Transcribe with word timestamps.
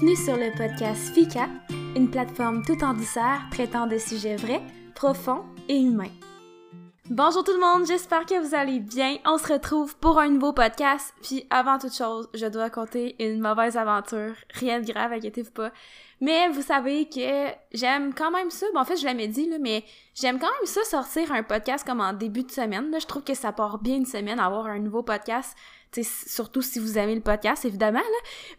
Bienvenue 0.00 0.24
sur 0.24 0.36
le 0.36 0.56
podcast 0.56 1.12
FICA, 1.12 1.48
une 1.96 2.08
plateforme 2.08 2.64
tout 2.64 2.84
en 2.84 2.94
douceur 2.94 3.40
traitant 3.50 3.88
de 3.88 3.98
sujets 3.98 4.36
vrais, 4.36 4.62
profonds 4.94 5.42
et 5.68 5.76
humains. 5.76 6.12
Bonjour 7.10 7.42
tout 7.42 7.52
le 7.52 7.58
monde, 7.58 7.84
j'espère 7.84 8.24
que 8.24 8.38
vous 8.40 8.54
allez 8.54 8.78
bien. 8.78 9.16
On 9.26 9.38
se 9.38 9.52
retrouve 9.52 9.96
pour 9.96 10.20
un 10.20 10.28
nouveau 10.28 10.52
podcast. 10.52 11.12
Puis 11.20 11.46
avant 11.50 11.78
toute 11.78 11.96
chose, 11.96 12.28
je 12.32 12.46
dois 12.46 12.70
compter 12.70 13.16
une 13.18 13.40
mauvaise 13.40 13.76
aventure. 13.76 14.34
Rien 14.50 14.80
de 14.80 14.86
grave, 14.86 15.14
inquiétez-vous 15.14 15.50
pas. 15.50 15.72
Mais 16.20 16.48
vous 16.48 16.62
savez 16.62 17.08
que 17.08 17.48
j'aime 17.72 18.14
quand 18.14 18.30
même 18.30 18.50
ça. 18.50 18.66
Bon, 18.74 18.80
en 18.80 18.84
fait, 18.84 18.98
je 18.98 19.04
l'avais 19.04 19.26
dit, 19.26 19.48
là, 19.48 19.56
mais 19.58 19.82
j'aime 20.14 20.38
quand 20.38 20.46
même 20.46 20.66
ça 20.66 20.84
sortir 20.84 21.32
un 21.32 21.42
podcast 21.42 21.84
comme 21.84 22.00
en 22.00 22.12
début 22.12 22.44
de 22.44 22.52
semaine. 22.52 22.92
Là. 22.92 23.00
Je 23.00 23.06
trouve 23.06 23.24
que 23.24 23.34
ça 23.34 23.50
part 23.50 23.78
bien 23.78 23.96
une 23.96 24.06
semaine 24.06 24.38
avoir 24.38 24.66
un 24.66 24.78
nouveau 24.78 25.02
podcast. 25.02 25.56
T'sais, 25.90 26.04
surtout 26.04 26.62
si 26.62 26.78
vous 26.78 26.98
aimez 26.98 27.16
le 27.16 27.20
podcast, 27.20 27.64
évidemment. 27.64 28.00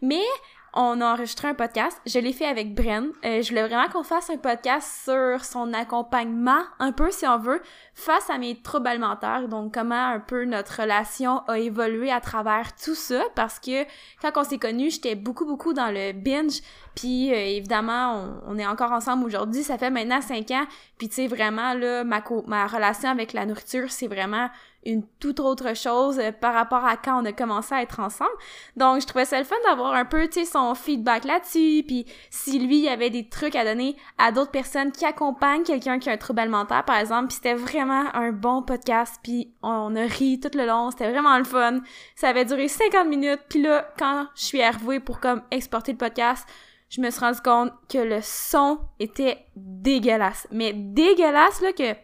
Mais 0.02 0.24
on 0.72 1.00
a 1.00 1.12
enregistré 1.12 1.48
un 1.48 1.54
podcast. 1.54 2.00
Je 2.06 2.18
l'ai 2.18 2.32
fait 2.32 2.46
avec 2.46 2.74
Bren. 2.74 3.10
Euh, 3.24 3.42
je 3.42 3.48
voulais 3.48 3.66
vraiment 3.66 3.88
qu'on 3.88 4.02
fasse 4.02 4.30
un 4.30 4.36
podcast 4.36 5.04
sur 5.04 5.44
son 5.44 5.72
accompagnement, 5.72 6.62
un 6.78 6.92
peu 6.92 7.10
si 7.10 7.26
on 7.26 7.38
veut, 7.38 7.60
face 7.94 8.30
à 8.30 8.38
mes 8.38 8.60
troubles 8.60 8.86
alimentaires. 8.86 9.48
Donc, 9.48 9.74
comment 9.74 9.94
un 9.94 10.20
peu 10.20 10.44
notre 10.44 10.82
relation 10.82 11.40
a 11.48 11.58
évolué 11.58 12.10
à 12.10 12.20
travers 12.20 12.74
tout 12.76 12.94
ça. 12.94 13.22
Parce 13.34 13.58
que 13.58 13.84
quand 14.22 14.30
on 14.36 14.44
s'est 14.44 14.58
connus, 14.58 14.92
j'étais 14.92 15.14
beaucoup, 15.16 15.44
beaucoup 15.44 15.72
dans 15.72 15.90
le 15.90 16.12
binge. 16.12 16.60
Puis, 16.94 17.32
euh, 17.32 17.36
évidemment, 17.36 18.40
on, 18.46 18.58
est 18.58 18.66
encore 18.66 18.92
ensemble 18.92 19.24
aujourd'hui. 19.24 19.62
Ça 19.62 19.78
fait 19.78 19.90
maintenant 19.90 20.20
cinq 20.20 20.50
ans. 20.52 20.66
Puis, 20.98 21.08
tu 21.08 21.16
sais, 21.16 21.26
vraiment, 21.26 21.74
là, 21.74 22.04
ma, 22.04 22.22
ma 22.46 22.66
relation 22.66 23.08
avec 23.08 23.32
la 23.32 23.46
nourriture, 23.46 23.90
c'est 23.90 24.08
vraiment 24.08 24.48
une 24.84 25.02
toute 25.18 25.40
autre 25.40 25.76
chose 25.76 26.18
euh, 26.18 26.32
par 26.32 26.54
rapport 26.54 26.84
à 26.84 26.96
quand 26.96 27.22
on 27.22 27.24
a 27.24 27.32
commencé 27.32 27.74
à 27.74 27.82
être 27.82 28.00
ensemble. 28.00 28.30
Donc, 28.76 29.00
je 29.00 29.06
trouvais 29.06 29.24
ça 29.24 29.38
le 29.38 29.44
fun 29.44 29.56
d'avoir 29.66 29.94
un 29.94 30.04
peu, 30.04 30.28
tu 30.28 30.44
son 30.44 30.74
feedback 30.74 31.24
là-dessus, 31.24 31.82
puis 31.86 32.06
si 32.30 32.58
lui, 32.58 32.78
il 32.78 32.84
y 32.84 32.88
avait 32.88 33.10
des 33.10 33.28
trucs 33.28 33.56
à 33.56 33.64
donner 33.64 33.96
à 34.18 34.32
d'autres 34.32 34.50
personnes 34.50 34.90
qui 34.90 35.04
accompagnent 35.04 35.64
quelqu'un 35.64 35.98
qui 35.98 36.08
a 36.08 36.12
un 36.12 36.16
trouble 36.16 36.40
alimentaire, 36.40 36.84
par 36.84 36.96
exemple, 36.96 37.28
puis 37.28 37.36
c'était 37.36 37.54
vraiment 37.54 38.14
un 38.14 38.32
bon 38.32 38.62
podcast, 38.62 39.16
puis 39.22 39.52
on 39.62 39.94
a 39.96 40.02
ri 40.02 40.40
tout 40.40 40.56
le 40.56 40.66
long, 40.66 40.90
c'était 40.90 41.10
vraiment 41.10 41.36
le 41.36 41.44
fun. 41.44 41.80
Ça 42.16 42.28
avait 42.28 42.44
duré 42.44 42.68
50 42.68 43.06
minutes, 43.06 43.40
puis 43.48 43.62
là, 43.62 43.86
quand 43.98 44.26
je 44.34 44.42
suis 44.42 44.62
arrivée 44.62 45.00
pour 45.00 45.20
comme 45.20 45.42
exporter 45.50 45.92
le 45.92 45.98
podcast, 45.98 46.46
je 46.88 47.00
me 47.00 47.10
suis 47.10 47.20
rendu 47.20 47.40
compte 47.40 47.72
que 47.88 47.98
le 47.98 48.18
son 48.20 48.80
était 48.98 49.46
dégueulasse. 49.54 50.48
Mais 50.50 50.72
dégueulasse, 50.72 51.60
là, 51.60 51.72
que 51.72 51.94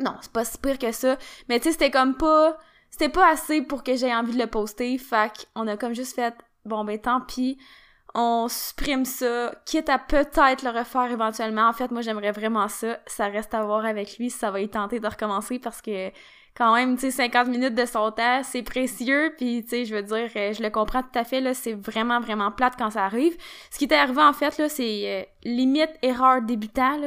non, 0.00 0.14
c'est 0.20 0.32
pas 0.32 0.44
si 0.44 0.58
pire 0.58 0.78
que 0.78 0.92
ça. 0.92 1.16
Mais 1.48 1.58
tu 1.58 1.64
sais, 1.64 1.72
c'était 1.72 1.90
comme 1.90 2.16
pas. 2.16 2.58
C'était 2.90 3.08
pas 3.08 3.30
assez 3.30 3.62
pour 3.62 3.82
que 3.82 3.96
j'aie 3.96 4.14
envie 4.14 4.32
de 4.32 4.38
le 4.38 4.46
poster. 4.46 4.96
Fait 4.98 5.30
qu'on 5.54 5.66
a 5.66 5.76
comme 5.76 5.94
juste 5.94 6.14
fait. 6.14 6.34
Bon 6.64 6.84
ben 6.84 6.98
tant 6.98 7.20
pis. 7.20 7.58
On 8.14 8.48
supprime 8.48 9.04
ça, 9.04 9.54
quitte 9.64 9.88
à 9.88 9.98
peut-être 9.98 10.62
le 10.62 10.70
refaire 10.70 11.10
éventuellement. 11.10 11.68
En 11.68 11.72
fait, 11.72 11.90
moi 11.90 12.02
j'aimerais 12.02 12.32
vraiment 12.32 12.68
ça. 12.68 12.98
Ça 13.06 13.26
reste 13.26 13.54
à 13.54 13.62
voir 13.62 13.84
avec 13.84 14.18
lui 14.18 14.30
ça 14.30 14.50
va 14.50 14.60
y 14.60 14.68
tenter 14.68 14.98
de 15.00 15.06
recommencer 15.06 15.58
parce 15.58 15.82
que 15.82 16.10
quand 16.58 16.74
même, 16.74 16.96
tu 16.96 17.02
sais, 17.02 17.10
50 17.12 17.46
minutes 17.46 17.76
de 17.76 17.86
son 17.86 18.10
temps, 18.10 18.42
c'est 18.42 18.64
précieux, 18.64 19.32
puis 19.36 19.62
tu 19.62 19.68
sais, 19.68 19.84
je 19.84 19.94
veux 19.94 20.02
dire, 20.02 20.28
euh, 20.34 20.52
je 20.52 20.60
le 20.60 20.70
comprends 20.70 21.02
tout 21.02 21.16
à 21.16 21.22
fait, 21.22 21.54
c'est 21.54 21.72
vraiment, 21.72 22.18
vraiment 22.18 22.50
plate 22.50 22.74
quand 22.76 22.90
ça 22.90 23.04
arrive. 23.04 23.36
Ce 23.70 23.78
qui 23.78 23.84
est 23.84 23.92
arrivé, 23.92 24.20
en 24.20 24.32
fait, 24.32 24.58
là, 24.58 24.68
c'est 24.68 25.02
euh, 25.06 25.22
limite 25.44 25.90
erreur 26.02 26.42
débutant. 26.42 26.98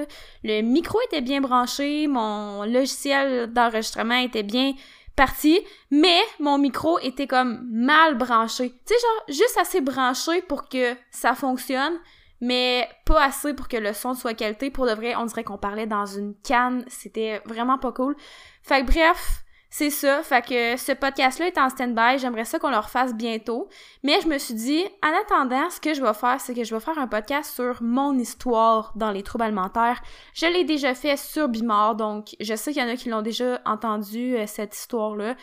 Le 0.45 0.61
micro 0.61 0.97
était 1.07 1.19
bien 1.19 1.41
branché, 1.41 2.07
mon 2.07 2.63
logiciel 2.63 3.51
d'enregistrement 3.51 4.15
était 4.15 4.43
bien 4.43 4.71
parti, 5.15 5.59
mais 5.89 6.19
mon 6.39 6.57
micro 6.57 6.99
était 6.99 7.27
comme 7.27 7.67
mal 7.71 8.17
branché. 8.17 8.71
Tu 8.71 8.93
sais, 8.93 8.99
genre, 8.99 9.35
juste 9.35 9.57
assez 9.59 9.81
branché 9.81 10.41
pour 10.41 10.69
que 10.69 10.95
ça 11.11 11.35
fonctionne, 11.35 11.99
mais 12.39 12.89
pas 13.05 13.25
assez 13.25 13.53
pour 13.53 13.67
que 13.67 13.77
le 13.77 13.93
son 13.93 14.13
soit 14.13 14.33
qualité. 14.33 14.71
Pour 14.71 14.85
de 14.85 14.93
vrai, 14.93 15.15
on 15.15 15.25
dirait 15.25 15.43
qu'on 15.43 15.57
parlait 15.57 15.87
dans 15.87 16.05
une 16.05 16.33
canne. 16.43 16.83
C'était 16.87 17.41
vraiment 17.45 17.77
pas 17.77 17.91
cool. 17.91 18.15
Fait 18.63 18.81
que 18.81 18.91
bref, 18.91 19.43
c'est 19.73 19.89
ça. 19.89 20.21
Fait 20.21 20.45
que 20.45 20.75
ce 20.75 20.91
podcast-là 20.91 21.47
est 21.47 21.57
en 21.57 21.69
stand-by. 21.69 22.19
J'aimerais 22.19 22.43
ça 22.43 22.59
qu'on 22.59 22.69
le 22.69 22.77
refasse 22.77 23.15
bientôt. 23.15 23.69
Mais 24.03 24.19
je 24.21 24.27
me 24.27 24.37
suis 24.37 24.53
dit, 24.53 24.83
en 25.01 25.21
attendant, 25.21 25.69
ce 25.69 25.79
que 25.79 25.93
je 25.93 26.01
vais 26.01 26.13
faire, 26.13 26.41
c'est 26.41 26.53
que 26.53 26.65
je 26.65 26.75
vais 26.75 26.81
faire 26.81 26.99
un 26.99 27.07
podcast 27.07 27.55
sur 27.55 27.81
mon 27.81 28.19
histoire 28.19 28.91
dans 28.97 29.11
les 29.11 29.23
troubles 29.23 29.45
alimentaires. 29.45 30.01
Je 30.33 30.45
l'ai 30.45 30.65
déjà 30.65 30.93
fait 30.93 31.15
sur 31.15 31.47
Bimor, 31.47 31.95
donc 31.95 32.35
je 32.41 32.53
sais 32.53 32.73
qu'il 32.73 32.81
y 32.81 32.85
en 32.85 32.89
a 32.89 32.97
qui 32.97 33.07
l'ont 33.07 33.21
déjà 33.21 33.61
entendu, 33.65 34.35
euh, 34.35 34.45
cette 34.45 34.75
histoire-là. 34.75 35.35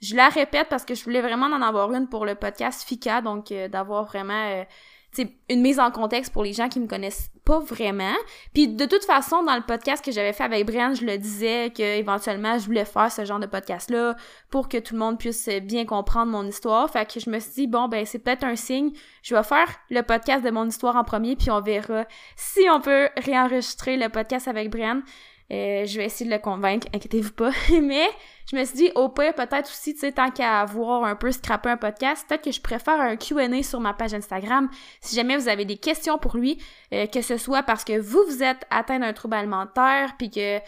Je 0.00 0.16
la 0.16 0.30
répète 0.30 0.68
parce 0.70 0.86
que 0.86 0.94
je 0.94 1.04
voulais 1.04 1.20
vraiment 1.20 1.46
en 1.46 1.60
avoir 1.60 1.92
une 1.92 2.08
pour 2.08 2.24
le 2.24 2.34
podcast 2.34 2.82
FICA, 2.88 3.20
donc 3.20 3.52
euh, 3.52 3.68
d'avoir 3.68 4.04
vraiment... 4.04 4.48
Euh, 4.48 4.64
une 5.48 5.62
mise 5.62 5.80
en 5.80 5.90
contexte 5.90 6.30
pour 6.30 6.44
les 6.44 6.52
gens 6.52 6.68
qui 6.68 6.78
me 6.78 6.86
connaissent 6.86 7.30
pas 7.46 7.60
vraiment. 7.60 8.16
Puis 8.52 8.66
de 8.66 8.84
toute 8.86 9.04
façon, 9.04 9.44
dans 9.44 9.54
le 9.54 9.62
podcast 9.62 10.04
que 10.04 10.10
j'avais 10.10 10.32
fait 10.32 10.42
avec 10.42 10.66
Brian, 10.66 10.94
je 10.94 11.06
le 11.06 11.16
disais 11.16 11.72
que 11.74 11.82
éventuellement 11.82 12.58
je 12.58 12.66
voulais 12.66 12.84
faire 12.84 13.10
ce 13.10 13.24
genre 13.24 13.38
de 13.38 13.46
podcast 13.46 13.88
là 13.88 14.16
pour 14.50 14.68
que 14.68 14.78
tout 14.78 14.94
le 14.94 15.00
monde 15.00 15.16
puisse 15.18 15.48
bien 15.62 15.86
comprendre 15.86 16.32
mon 16.32 16.44
histoire. 16.44 16.90
Fait 16.90 17.10
que 17.10 17.20
je 17.20 17.30
me 17.30 17.38
suis 17.38 17.52
dit 17.52 17.66
bon 17.68 17.86
ben 17.86 18.04
c'est 18.04 18.18
peut-être 18.18 18.44
un 18.44 18.56
signe. 18.56 18.90
Je 19.22 19.34
vais 19.34 19.44
faire 19.44 19.68
le 19.90 20.02
podcast 20.02 20.44
de 20.44 20.50
mon 20.50 20.66
histoire 20.66 20.96
en 20.96 21.04
premier 21.04 21.36
puis 21.36 21.50
on 21.52 21.60
verra 21.60 22.04
si 22.34 22.68
on 22.68 22.80
peut 22.80 23.08
réenregistrer 23.16 23.96
le 23.96 24.08
podcast 24.08 24.48
avec 24.48 24.68
Brian. 24.68 25.02
Euh, 25.52 25.86
je 25.86 25.98
vais 25.98 26.06
essayer 26.06 26.28
de 26.28 26.34
le 26.34 26.40
convaincre, 26.40 26.88
inquiétez-vous 26.92 27.32
pas. 27.32 27.52
Mais 27.80 28.08
je 28.50 28.56
me 28.56 28.64
suis 28.64 28.76
dit, 28.76 28.90
au 28.94 29.08
pire, 29.08 29.34
peut-être 29.34 29.68
aussi, 29.68 29.94
tu 29.94 30.00
sais, 30.00 30.12
tant 30.12 30.30
qu'à 30.30 30.60
avoir 30.60 31.04
un 31.04 31.16
peu 31.16 31.32
scrappé 31.32 31.68
un 31.68 31.76
podcast, 31.76 32.24
peut-être 32.28 32.44
que 32.44 32.52
je 32.52 32.60
préfère 32.60 33.00
un 33.00 33.16
Q&A 33.16 33.62
sur 33.62 33.80
ma 33.80 33.92
page 33.92 34.14
Instagram. 34.14 34.68
Si 35.00 35.16
jamais 35.16 35.36
vous 35.36 35.48
avez 35.48 35.64
des 35.64 35.76
questions 35.76 36.16
pour 36.16 36.36
lui, 36.36 36.62
euh, 36.92 37.06
que 37.06 37.22
ce 37.22 37.38
soit 37.38 37.64
parce 37.64 37.82
que 37.82 37.98
vous, 37.98 38.22
vous 38.28 38.42
êtes 38.44 38.64
atteint 38.70 39.00
d'un 39.00 39.12
trouble 39.12 39.34
alimentaire, 39.34 40.14
puis 40.16 40.30
que 40.30 40.60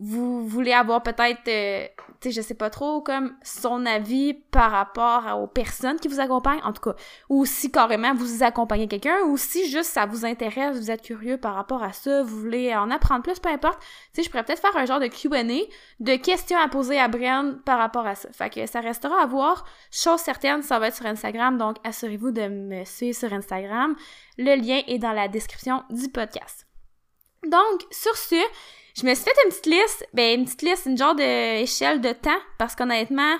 vous 0.00 0.46
voulez 0.46 0.72
avoir 0.72 1.02
peut-être, 1.02 1.48
euh, 1.48 1.86
tu 2.20 2.28
sais, 2.28 2.30
je 2.30 2.40
sais 2.40 2.54
pas 2.54 2.70
trop, 2.70 3.00
comme 3.00 3.34
son 3.42 3.86
avis 3.86 4.34
par 4.34 4.70
rapport 4.70 5.40
aux 5.40 5.46
personnes 5.46 5.96
qui 5.96 6.08
vous 6.08 6.20
accompagnent, 6.20 6.62
en 6.62 6.72
tout 6.72 6.82
cas, 6.82 6.96
ou 7.28 7.44
si 7.46 7.70
carrément 7.70 8.14
vous 8.14 8.42
accompagnez 8.42 8.88
quelqu'un, 8.88 9.18
ou 9.26 9.36
si 9.36 9.68
juste 9.70 9.90
ça 9.90 10.06
vous 10.06 10.24
intéresse, 10.24 10.76
vous 10.76 10.90
êtes 10.90 11.02
curieux 11.02 11.36
par 11.36 11.54
rapport 11.54 11.82
à 11.82 11.92
ça, 11.92 12.22
vous 12.22 12.38
voulez 12.40 12.74
en 12.74 12.90
apprendre 12.90 13.22
plus, 13.22 13.38
peu 13.38 13.48
importe, 13.48 13.80
tu 13.80 13.86
sais, 14.14 14.22
je 14.22 14.30
pourrais 14.30 14.44
peut-être 14.44 14.60
faire 14.60 14.76
un 14.76 14.86
genre 14.86 15.00
de 15.00 15.06
Q&A 15.06 15.42
de 16.00 16.16
questions 16.16 16.58
à 16.58 16.68
poser 16.68 16.98
à 16.98 17.08
Brian 17.08 17.56
par 17.64 17.78
rapport 17.78 18.06
à 18.06 18.14
ça. 18.14 18.28
Fait 18.32 18.50
que 18.50 18.66
ça 18.66 18.80
restera 18.80 19.22
à 19.22 19.26
voir. 19.26 19.64
Chose 19.90 20.20
certaine, 20.20 20.62
ça 20.62 20.78
va 20.78 20.88
être 20.88 20.96
sur 20.96 21.06
Instagram, 21.06 21.56
donc 21.56 21.76
assurez-vous 21.84 22.30
de 22.30 22.48
me 22.48 22.84
suivre 22.84 23.16
sur 23.16 23.32
Instagram. 23.32 23.96
Le 24.36 24.54
lien 24.54 24.82
est 24.86 24.98
dans 24.98 25.12
la 25.12 25.28
description 25.28 25.82
du 25.90 26.08
podcast. 26.08 26.68
Donc, 27.46 27.82
sur 27.90 28.16
ce, 28.16 28.36
je 28.98 29.06
me 29.06 29.14
suis 29.14 29.24
fait 29.24 29.30
une 29.44 29.50
petite 29.50 29.66
liste, 29.66 30.08
ben 30.12 30.40
une 30.40 30.44
petite 30.44 30.62
liste, 30.62 30.86
une 30.86 30.98
genre 30.98 31.14
d'échelle 31.14 32.00
de 32.00 32.12
temps, 32.12 32.40
parce 32.58 32.74
qu'honnêtement, 32.74 33.36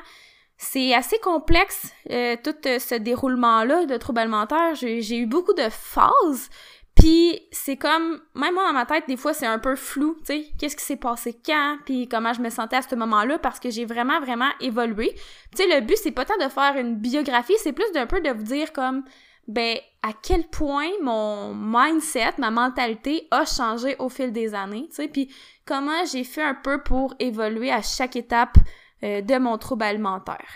c'est 0.57 0.95
assez 0.95 1.19
complexe, 1.19 1.93
euh, 2.11 2.37
tout 2.43 2.55
euh, 2.67 2.79
ce 2.79 2.95
déroulement-là 2.95 3.87
de 3.87 3.97
troubles 3.97 4.21
alimentaires. 4.21 4.75
J'ai 4.75 5.17
eu 5.17 5.27
beaucoup 5.27 5.55
de 5.55 5.69
phases, 5.69 6.49
puis 6.95 7.41
c'est 7.51 7.77
comme, 7.77 8.21
même 8.35 8.55
moi 8.55 8.67
dans 8.67 8.73
ma 8.73 8.87
tête, 8.87 9.05
des 9.09 9.17
fois 9.17 9.35
c'est 9.35 9.47
un 9.47 9.59
peu 9.59 9.75
flou, 9.75 10.17
tu 10.21 10.27
sais, 10.27 10.47
qu'est-ce 10.59 10.77
qui 10.77 10.85
s'est 10.85 10.97
passé 10.97 11.37
quand, 11.45 11.79
puis 11.85 12.09
comment 12.09 12.33
je 12.33 12.41
me 12.41 12.51
sentais 12.51 12.77
à 12.77 12.83
ce 12.83 12.95
moment-là, 12.95 13.39
parce 13.39 13.59
que 13.59 13.71
j'ai 13.71 13.85
vraiment, 13.85 14.21
vraiment 14.21 14.51
évolué. 14.61 15.13
Tu 15.57 15.63
sais, 15.63 15.67
le 15.67 15.81
but, 15.81 15.97
c'est 15.97 16.13
pas 16.13 16.25
tant 16.25 16.37
de 16.37 16.49
faire 16.49 16.77
une 16.77 16.97
biographie, 16.97 17.55
c'est 17.59 17.73
plus 17.73 17.91
d'un 17.93 18.07
peu 18.07 18.21
de 18.21 18.31
vous 18.31 18.45
dire 18.45 18.73
comme, 18.73 19.03
ben 19.49 19.79
à 20.03 20.13
quel 20.13 20.47
point 20.47 20.91
mon 21.03 21.55
mindset, 21.55 22.35
ma 22.39 22.51
mentalité 22.51 23.27
a 23.31 23.45
changé 23.45 23.97
au 23.99 24.09
fil 24.09 24.31
des 24.31 24.55
années, 24.55 24.87
tu 24.91 24.97
sais, 24.97 25.09
puis 25.09 25.35
comment 25.65 26.05
j'ai 26.05 26.25
fait 26.25 26.43
un 26.43 26.55
peu 26.55 26.83
pour 26.83 27.15
évoluer 27.19 27.73
à 27.73 27.83
chaque 27.83 28.15
étape 28.15 28.57
euh, 29.03 29.23
de 29.23 29.39
mon 29.39 29.59
trouble 29.59 29.85
alimentaire. 29.85 30.47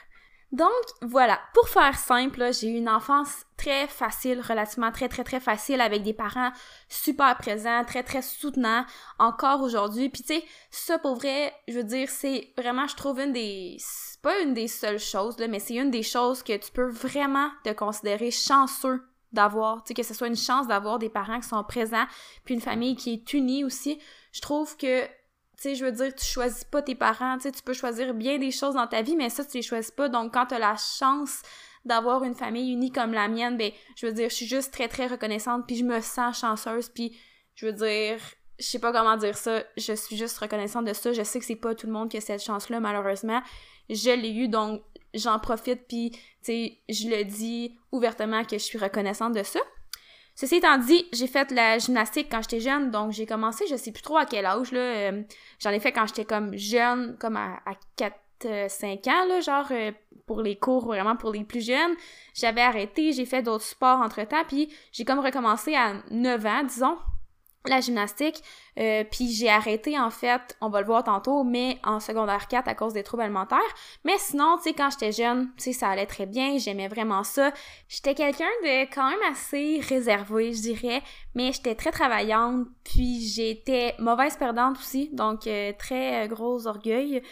Donc 0.53 0.69
voilà, 1.01 1.41
pour 1.55 1.67
faire 1.71 1.97
simple, 1.97 2.53
j'ai 2.53 2.69
eu 2.69 2.77
une 2.77 2.91
enfance 2.91 3.47
très 3.57 3.87
facile, 3.87 4.43
relativement 4.47 4.93
très 4.93 5.09
très 5.09 5.25
très 5.25 5.41
facile 5.41 5.81
avec 5.81 6.03
des 6.03 6.13
parents 6.13 6.53
super 6.91 7.39
présents, 7.39 7.85
très 7.87 8.03
très 8.03 8.21
soutenants 8.21 8.85
encore 9.19 9.63
aujourd'hui. 9.63 10.11
Puis 10.11 10.23
tu 10.23 10.35
sais, 10.35 10.45
ça 10.71 10.99
pour 10.99 11.15
vrai, 11.15 11.55
je 11.69 11.79
veux 11.79 11.85
dire, 11.85 12.11
c'est 12.11 12.53
vraiment 12.59 12.87
je 12.87 12.97
trouve 12.97 13.21
une 13.21 13.33
des 13.33 13.79
pas 14.23 14.41
une 14.41 14.55
des 14.55 14.69
seules 14.69 14.99
choses 14.99 15.39
là, 15.39 15.49
mais 15.49 15.59
c'est 15.59 15.75
une 15.75 15.91
des 15.91 16.03
choses 16.03 16.43
que 16.43 16.57
tu 16.57 16.71
peux 16.73 16.89
vraiment 16.89 17.51
te 17.65 17.73
considérer 17.73 18.31
chanceux 18.31 19.03
d'avoir, 19.33 19.83
tu 19.83 19.89
sais 19.89 19.95
que 19.95 20.03
ce 20.03 20.15
soit 20.15 20.29
une 20.29 20.37
chance 20.37 20.69
d'avoir 20.69 20.99
des 20.99 21.09
parents 21.09 21.41
qui 21.41 21.49
sont 21.49 21.65
présents, 21.65 22.07
puis 22.45 22.55
une 22.55 22.61
famille 22.61 22.97
qui 22.97 23.15
est 23.15 23.33
unie 23.33 23.65
aussi. 23.65 23.99
Je 24.33 24.41
trouve 24.41 24.77
que 24.77 25.05
tu 25.05 25.69
sais, 25.69 25.75
je 25.75 25.85
veux 25.85 25.93
dire, 25.93 26.15
tu 26.15 26.25
choisis 26.25 26.65
pas 26.65 26.83
tes 26.83 26.95
parents, 26.95 27.37
tu 27.37 27.43
sais, 27.43 27.53
tu 27.53 27.63
peux 27.63 27.73
choisir 27.73 28.15
bien 28.15 28.39
des 28.39 28.51
choses 28.51 28.75
dans 28.75 28.87
ta 28.87 29.03
vie, 29.03 29.15
mais 29.15 29.29
ça, 29.29 29.45
tu 29.45 29.59
les 29.59 29.63
choisis 29.63 29.93
pas. 29.93 30.09
Donc, 30.09 30.35
quand 30.35 30.47
tu 30.47 30.55
as 30.55 30.59
la 30.59 30.77
chance 30.77 31.43
d'avoir 31.85 32.25
une 32.25 32.35
famille 32.35 32.73
unie 32.73 32.91
comme 32.91 33.13
la 33.13 33.29
mienne, 33.29 33.57
ben, 33.57 33.71
je 33.97 34.07
veux 34.07 34.13
dire, 34.13 34.29
je 34.29 34.35
suis 34.35 34.47
juste 34.47 34.73
très, 34.73 34.89
très 34.89 35.07
reconnaissante, 35.07 35.65
puis 35.67 35.77
je 35.77 35.85
me 35.85 36.01
sens 36.01 36.41
chanceuse, 36.41 36.89
puis 36.89 37.17
je 37.55 37.67
veux 37.67 37.73
dire, 37.73 38.19
je 38.63 38.69
sais 38.69 38.79
pas 38.79 38.93
comment 38.93 39.17
dire 39.17 39.37
ça, 39.37 39.65
je 39.77 39.93
suis 39.93 40.17
juste 40.17 40.39
reconnaissante 40.39 40.85
de 40.85 40.93
ça. 40.93 41.13
Je 41.13 41.23
sais 41.23 41.41
que 41.41 41.45
c'est 41.45 41.57
pas 41.57 41.75
tout 41.75 41.89
le 41.89 41.93
monde 41.93 42.09
qui 42.09 42.17
a 42.17 42.21
cette 42.21 42.43
chance-là, 42.43 42.79
malheureusement. 42.79 43.43
Je 43.91 44.11
l'ai 44.11 44.33
eu, 44.33 44.49
donc 44.49 44.83
j'en 45.15 45.39
profite, 45.41 45.87
puis, 45.89 46.13
tu 46.13 46.21
sais, 46.43 46.79
je 46.89 47.09
le 47.09 47.25
dis 47.25 47.77
ouvertement 47.91 48.45
que 48.45 48.57
je 48.57 48.63
suis 48.63 48.79
reconnaissante 48.79 49.35
de 49.35 49.43
ça. 49.43 49.59
Ceci 50.37 50.57
étant 50.57 50.79
dit, 50.79 51.07
j'ai 51.13 51.27
fait 51.27 51.51
la 51.51 51.79
gymnastique 51.79 52.29
quand 52.31 52.41
j'étais 52.41 52.61
jeune, 52.61 52.91
donc 52.91 53.11
j'ai 53.11 53.27
commencé, 53.27 53.67
je 53.67 53.77
sais 53.77 53.93
plus 53.93 54.03
trop 54.03 54.17
à 54.17 54.25
quel 54.25 54.47
âge, 54.47 54.71
là. 54.73 54.81
Euh, 54.81 55.23
j'en 55.59 55.71
ai 55.71 55.81
fait 55.81 55.93
quand 55.93 56.07
j'étais 56.07 56.25
comme 56.25 56.57
jeune, 56.57 57.19
comme 57.19 57.37
à, 57.37 57.61
à 57.67 57.75
4, 57.97 58.17
5 58.69 59.07
ans, 59.09 59.25
là, 59.29 59.41
genre 59.41 59.67
euh, 59.73 59.93
pour 60.27 60.41
les 60.41 60.57
cours 60.57 60.87
vraiment 60.87 61.17
pour 61.17 61.33
les 61.33 61.45
plus 61.45 61.65
jeunes. 61.65 61.95
J'avais 62.35 62.63
arrêté, 62.63 63.13
j'ai 63.13 63.27
fait 63.27 63.43
d'autres 63.43 63.65
sports 63.65 64.01
entre-temps, 64.01 64.45
puis 64.49 64.73
j'ai 64.93 65.05
comme 65.05 65.21
recommencé 65.21 65.75
à 65.75 66.03
9 66.11 66.47
ans, 66.47 66.65
disons, 66.65 66.97
la 67.67 67.81
gymnastique, 67.81 68.43
euh, 68.79 69.05
puis 69.11 69.31
j'ai 69.31 69.49
arrêté 69.49 69.99
en 69.99 70.11
fait, 70.11 70.57
on 70.61 70.69
va 70.69 70.81
le 70.81 70.87
voir 70.87 71.05
tantôt, 71.05 71.45
mais 71.45 71.79
en 71.85 72.01
secondaire 72.01 72.49
4 72.49 72.69
à 72.69 72.75
cause 72.75 72.93
des 72.93 73.03
troubles 73.03 73.23
alimentaires. 73.23 73.59
Mais 74.05 74.19
sinon, 74.19 74.57
tu 74.57 74.65
sais, 74.65 74.73
quand 74.73 74.91
j'étais 74.91 75.13
jeune, 75.13 75.51
tu 75.57 75.65
sais, 75.65 75.73
ça 75.73 75.89
allait 75.89 76.07
très 76.07 76.27
bien, 76.27 76.59
j'aimais 76.59 76.89
vraiment 76.89 77.25
ça. 77.25 77.53
J'étais 77.89 78.15
quelqu'un 78.15 78.51
de 78.65 78.83
quand 78.93 79.09
même 79.09 79.31
assez 79.31 79.81
réservé, 79.89 80.53
je 80.53 80.63
dirais, 80.63 81.03
mais 81.35 81.53
j'étais 81.53 81.75
très 81.75 81.93
travaillante, 81.93 82.67
puis 82.85 83.21
j'étais 83.21 83.95
mauvaise 83.99 84.37
perdante 84.37 84.79
aussi, 84.79 85.11
donc 85.13 85.47
euh, 85.47 85.73
très 85.79 86.25
euh, 86.25 86.29
gros 86.29 86.67
orgueil. 86.67 87.23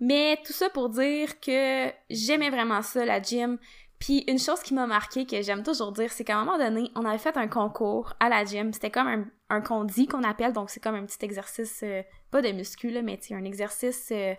Mais 0.00 0.38
tout 0.44 0.52
ça 0.52 0.70
pour 0.70 0.90
dire 0.90 1.40
que 1.40 1.90
j'aimais 2.08 2.50
vraiment 2.50 2.82
ça, 2.82 3.04
la 3.04 3.20
gym. 3.20 3.58
Puis 3.98 4.24
une 4.28 4.38
chose 4.38 4.60
qui 4.60 4.74
m'a 4.74 4.86
marqué, 4.86 5.26
que 5.26 5.42
j'aime 5.42 5.62
toujours 5.62 5.92
dire, 5.92 6.12
c'est 6.12 6.24
qu'à 6.24 6.36
un 6.36 6.44
moment 6.44 6.58
donné, 6.58 6.90
on 6.94 7.04
avait 7.04 7.18
fait 7.18 7.36
un 7.36 7.48
concours 7.48 8.14
à 8.20 8.28
la 8.28 8.44
gym. 8.44 8.72
C'était 8.72 8.90
comme 8.90 9.08
un, 9.08 9.24
un 9.50 9.60
condi 9.60 10.06
qu'on 10.06 10.22
appelle, 10.22 10.52
donc 10.52 10.70
c'est 10.70 10.80
comme 10.80 10.94
un 10.94 11.04
petit 11.04 11.24
exercice, 11.24 11.80
euh, 11.82 12.02
pas 12.30 12.40
de 12.40 12.52
muscu, 12.52 12.90
là, 12.90 13.02
mais 13.02 13.18
un 13.30 13.44
exercice 13.44 14.08
euh, 14.12 14.34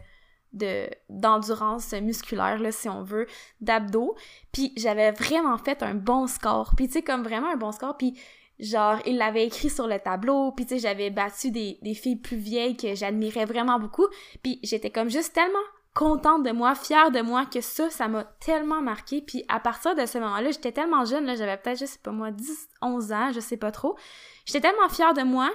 de 0.54 0.90
d'endurance 1.10 1.94
musculaire, 1.94 2.58
là, 2.60 2.72
si 2.72 2.88
on 2.88 3.04
veut, 3.04 3.28
d'abdos. 3.60 4.16
Puis 4.52 4.74
j'avais 4.78 5.12
vraiment 5.12 5.58
fait 5.58 5.84
un 5.84 5.94
bon 5.94 6.28
score. 6.28 6.74
Puis 6.76 6.88
tu 6.88 6.94
sais, 6.94 7.02
comme 7.02 7.24
vraiment 7.24 7.52
un 7.52 7.58
bon 7.58 7.72
score. 7.72 7.98
Puis 7.98 8.18
genre, 8.60 9.00
il 9.06 9.18
l'avait 9.18 9.46
écrit 9.46 9.70
sur 9.70 9.88
le 9.88 10.00
tableau. 10.00 10.52
Puis 10.54 10.66
tu 10.66 10.76
sais, 10.76 10.80
j'avais 10.80 11.10
battu 11.10 11.52
des, 11.52 11.80
des 11.82 11.94
filles 11.94 12.16
plus 12.16 12.38
vieilles 12.38 12.78
que 12.78 12.96
j'admirais 12.96 13.46
vraiment 13.46 13.80
beaucoup. 13.80 14.08
Puis 14.42 14.60
j'étais 14.64 14.90
comme 14.90 15.10
juste 15.10 15.34
tellement 15.34 15.60
contente 16.00 16.44
de 16.44 16.52
moi, 16.52 16.76
fière 16.76 17.12
de 17.12 17.20
moi, 17.20 17.46
que 17.46 17.60
ça, 17.60 17.90
ça 17.90 18.08
m'a 18.08 18.24
tellement 18.24 18.82
marqué. 18.82 19.22
Puis 19.22 19.44
à 19.50 19.60
partir 19.60 19.96
de 19.96 20.06
ce 20.06 20.18
moment-là, 20.18 20.50
j'étais 20.52 20.72
tellement 20.72 21.04
jeune, 21.04 21.26
là, 21.26 21.36
j'avais 21.36 21.58
peut-être, 21.58 21.78
je 21.78 21.86
sais 21.86 22.00
pas 22.02 22.12
moi, 22.12 22.32
10, 22.32 22.70
11 22.82 23.12
ans, 23.12 23.32
je 23.34 23.42
sais 23.42 23.58
pas 23.58 23.74
trop. 23.74 23.98
J'étais 24.46 24.62
tellement 24.62 24.88
fière 24.88 25.14
de 25.14 25.24
moi 25.24 25.50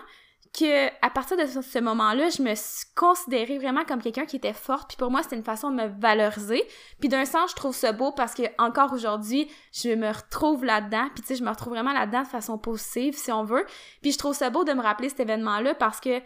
que 0.52 0.88
à 1.00 1.08
partir 1.08 1.38
de 1.38 1.46
ce 1.46 1.78
moment-là, 1.78 2.28
je 2.28 2.42
me 2.42 2.54
suis 2.54 2.84
considérée 2.94 3.56
vraiment 3.56 3.86
comme 3.86 4.02
quelqu'un 4.02 4.26
qui 4.26 4.36
était 4.36 4.52
forte. 4.52 4.88
Puis 4.88 4.98
pour 4.98 5.10
moi, 5.10 5.22
c'était 5.22 5.36
une 5.36 5.44
façon 5.44 5.70
de 5.70 5.76
me 5.76 5.86
valoriser. 5.98 6.62
Puis 7.00 7.08
d'un 7.08 7.24
sens, 7.24 7.52
je 7.52 7.56
trouve 7.56 7.74
ça 7.74 7.92
beau 7.92 8.12
parce 8.12 8.34
que 8.34 8.42
encore 8.58 8.92
aujourd'hui, 8.92 9.50
je 9.72 9.94
me 9.94 10.08
retrouve 10.08 10.62
là-dedans. 10.66 11.08
Puis 11.14 11.22
tu 11.22 11.28
sais, 11.28 11.36
je 11.36 11.42
me 11.42 11.48
retrouve 11.48 11.72
vraiment 11.72 11.94
là-dedans 11.94 12.22
de 12.22 12.28
façon 12.28 12.58
positive, 12.58 13.16
si 13.16 13.32
on 13.32 13.44
veut. 13.44 13.64
Puis 14.02 14.12
je 14.12 14.18
trouve 14.18 14.34
ça 14.34 14.50
beau 14.50 14.62
de 14.62 14.74
me 14.74 14.82
rappeler 14.82 15.08
cet 15.08 15.20
événement-là 15.20 15.74
parce 15.74 16.00
que 16.00 16.20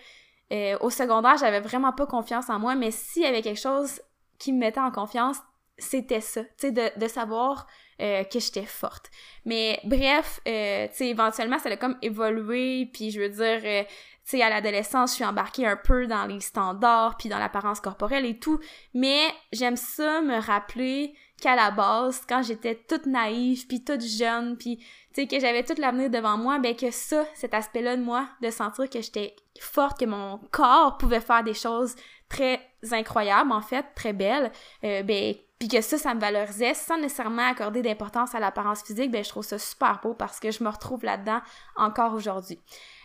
euh, 0.51 0.77
au 0.81 0.91
secondaire, 0.91 1.37
j'avais 1.39 1.61
vraiment 1.61 1.93
pas 1.93 2.07
confiance 2.07 2.49
en 2.49 2.59
moi, 2.59 2.75
mais 2.75 2.91
s'il 2.91 3.23
y 3.23 3.27
avait 3.27 3.43
quelque 3.43 3.61
chose 3.61 4.01
qui 4.39 4.53
me 4.53 4.59
mettait 4.59 4.81
en 4.81 4.91
confiance, 4.91 5.39
c'était 5.79 6.21
ça, 6.21 6.43
tu 6.43 6.51
sais, 6.59 6.73
de, 6.73 6.99
de, 6.99 7.09
savoir 7.09 7.67
euh, 8.01 8.25
que 8.25 8.41
j'étais 8.41 8.65
forte. 8.65 9.11
Mais 9.45 9.81
bref, 9.85 10.41
euh, 10.47 10.89
tu 10.89 10.97
sais, 10.97 11.09
éventuellement, 11.09 11.59
ça 11.59 11.69
a 11.69 11.77
comme 11.77 11.97
évolué, 12.03 12.91
puis 12.93 13.11
je 13.11 13.21
veux 13.21 13.29
dire, 13.29 13.61
euh, 13.65 13.85
tu 13.85 14.37
sais, 14.37 14.43
à 14.43 14.51
l'adolescence, 14.51 15.11
je 15.11 15.15
suis 15.17 15.25
embarquée 15.25 15.67
un 15.67 15.77
peu 15.77 16.07
dans 16.07 16.27
les 16.27 16.41
standards, 16.41 17.17
puis 17.17 17.29
dans 17.29 17.39
l'apparence 17.39 17.81
corporelle 17.81 18.27
et 18.27 18.39
tout, 18.39 18.59
mais 18.93 19.23
j'aime 19.53 19.77
ça 19.77 20.21
me 20.21 20.41
rappeler 20.41 21.15
qu'à 21.41 21.55
la 21.55 21.71
base, 21.71 22.23
quand 22.29 22.43
j'étais 22.43 22.75
toute 22.75 23.07
naïve, 23.07 23.67
puis 23.69 23.85
toute 23.85 24.03
jeune, 24.03 24.57
puis 24.57 24.79
tu 25.15 25.23
sais, 25.23 25.27
que 25.29 25.39
j'avais 25.39 25.63
tout 25.63 25.81
l'avenir 25.81 26.11
devant 26.11 26.37
moi, 26.37 26.59
ben 26.59 26.75
que 26.75 26.91
ça, 26.91 27.25
cet 27.35 27.55
aspect-là 27.55 27.97
de 27.97 28.03
moi, 28.03 28.29
de 28.43 28.51
sentir 28.51 28.91
que 28.91 29.01
j'étais 29.01 29.37
forte, 29.61 30.01
que 30.01 30.05
mon 30.05 30.39
corps 30.51 30.99
pouvait 30.99 31.21
faire 31.21 31.45
des 31.45 31.55
choses 31.55 31.95
très 32.29 32.61
incroyables, 32.91 33.53
en 33.53 33.61
fait, 33.61 33.85
très 33.95 34.13
belles, 34.13 34.53
euh, 34.85 35.03
ben, 35.03 35.35
puis 35.59 35.69
que 35.69 35.81
ça, 35.81 35.99
ça 35.99 36.15
me 36.15 36.21
valorisait 36.21 36.75
sans 36.75 36.99
nécessairement 36.99 37.49
accorder 37.49 37.83
d'importance 37.83 38.35
à 38.35 38.41
l'apparence 38.41 38.83
physique, 38.83 39.11
ben 39.11 39.25
je 39.25 39.29
trouve 39.29 39.45
ça 39.45 39.59
super 39.59 40.01
beau 40.01 40.15
parce 40.15 40.39
que 40.39 40.51
je 40.51 40.63
me 40.63 40.69
retrouve 40.69 41.05
là-dedans 41.05 41.41
encore 41.77 42.15
aujourd'hui. 42.15 42.61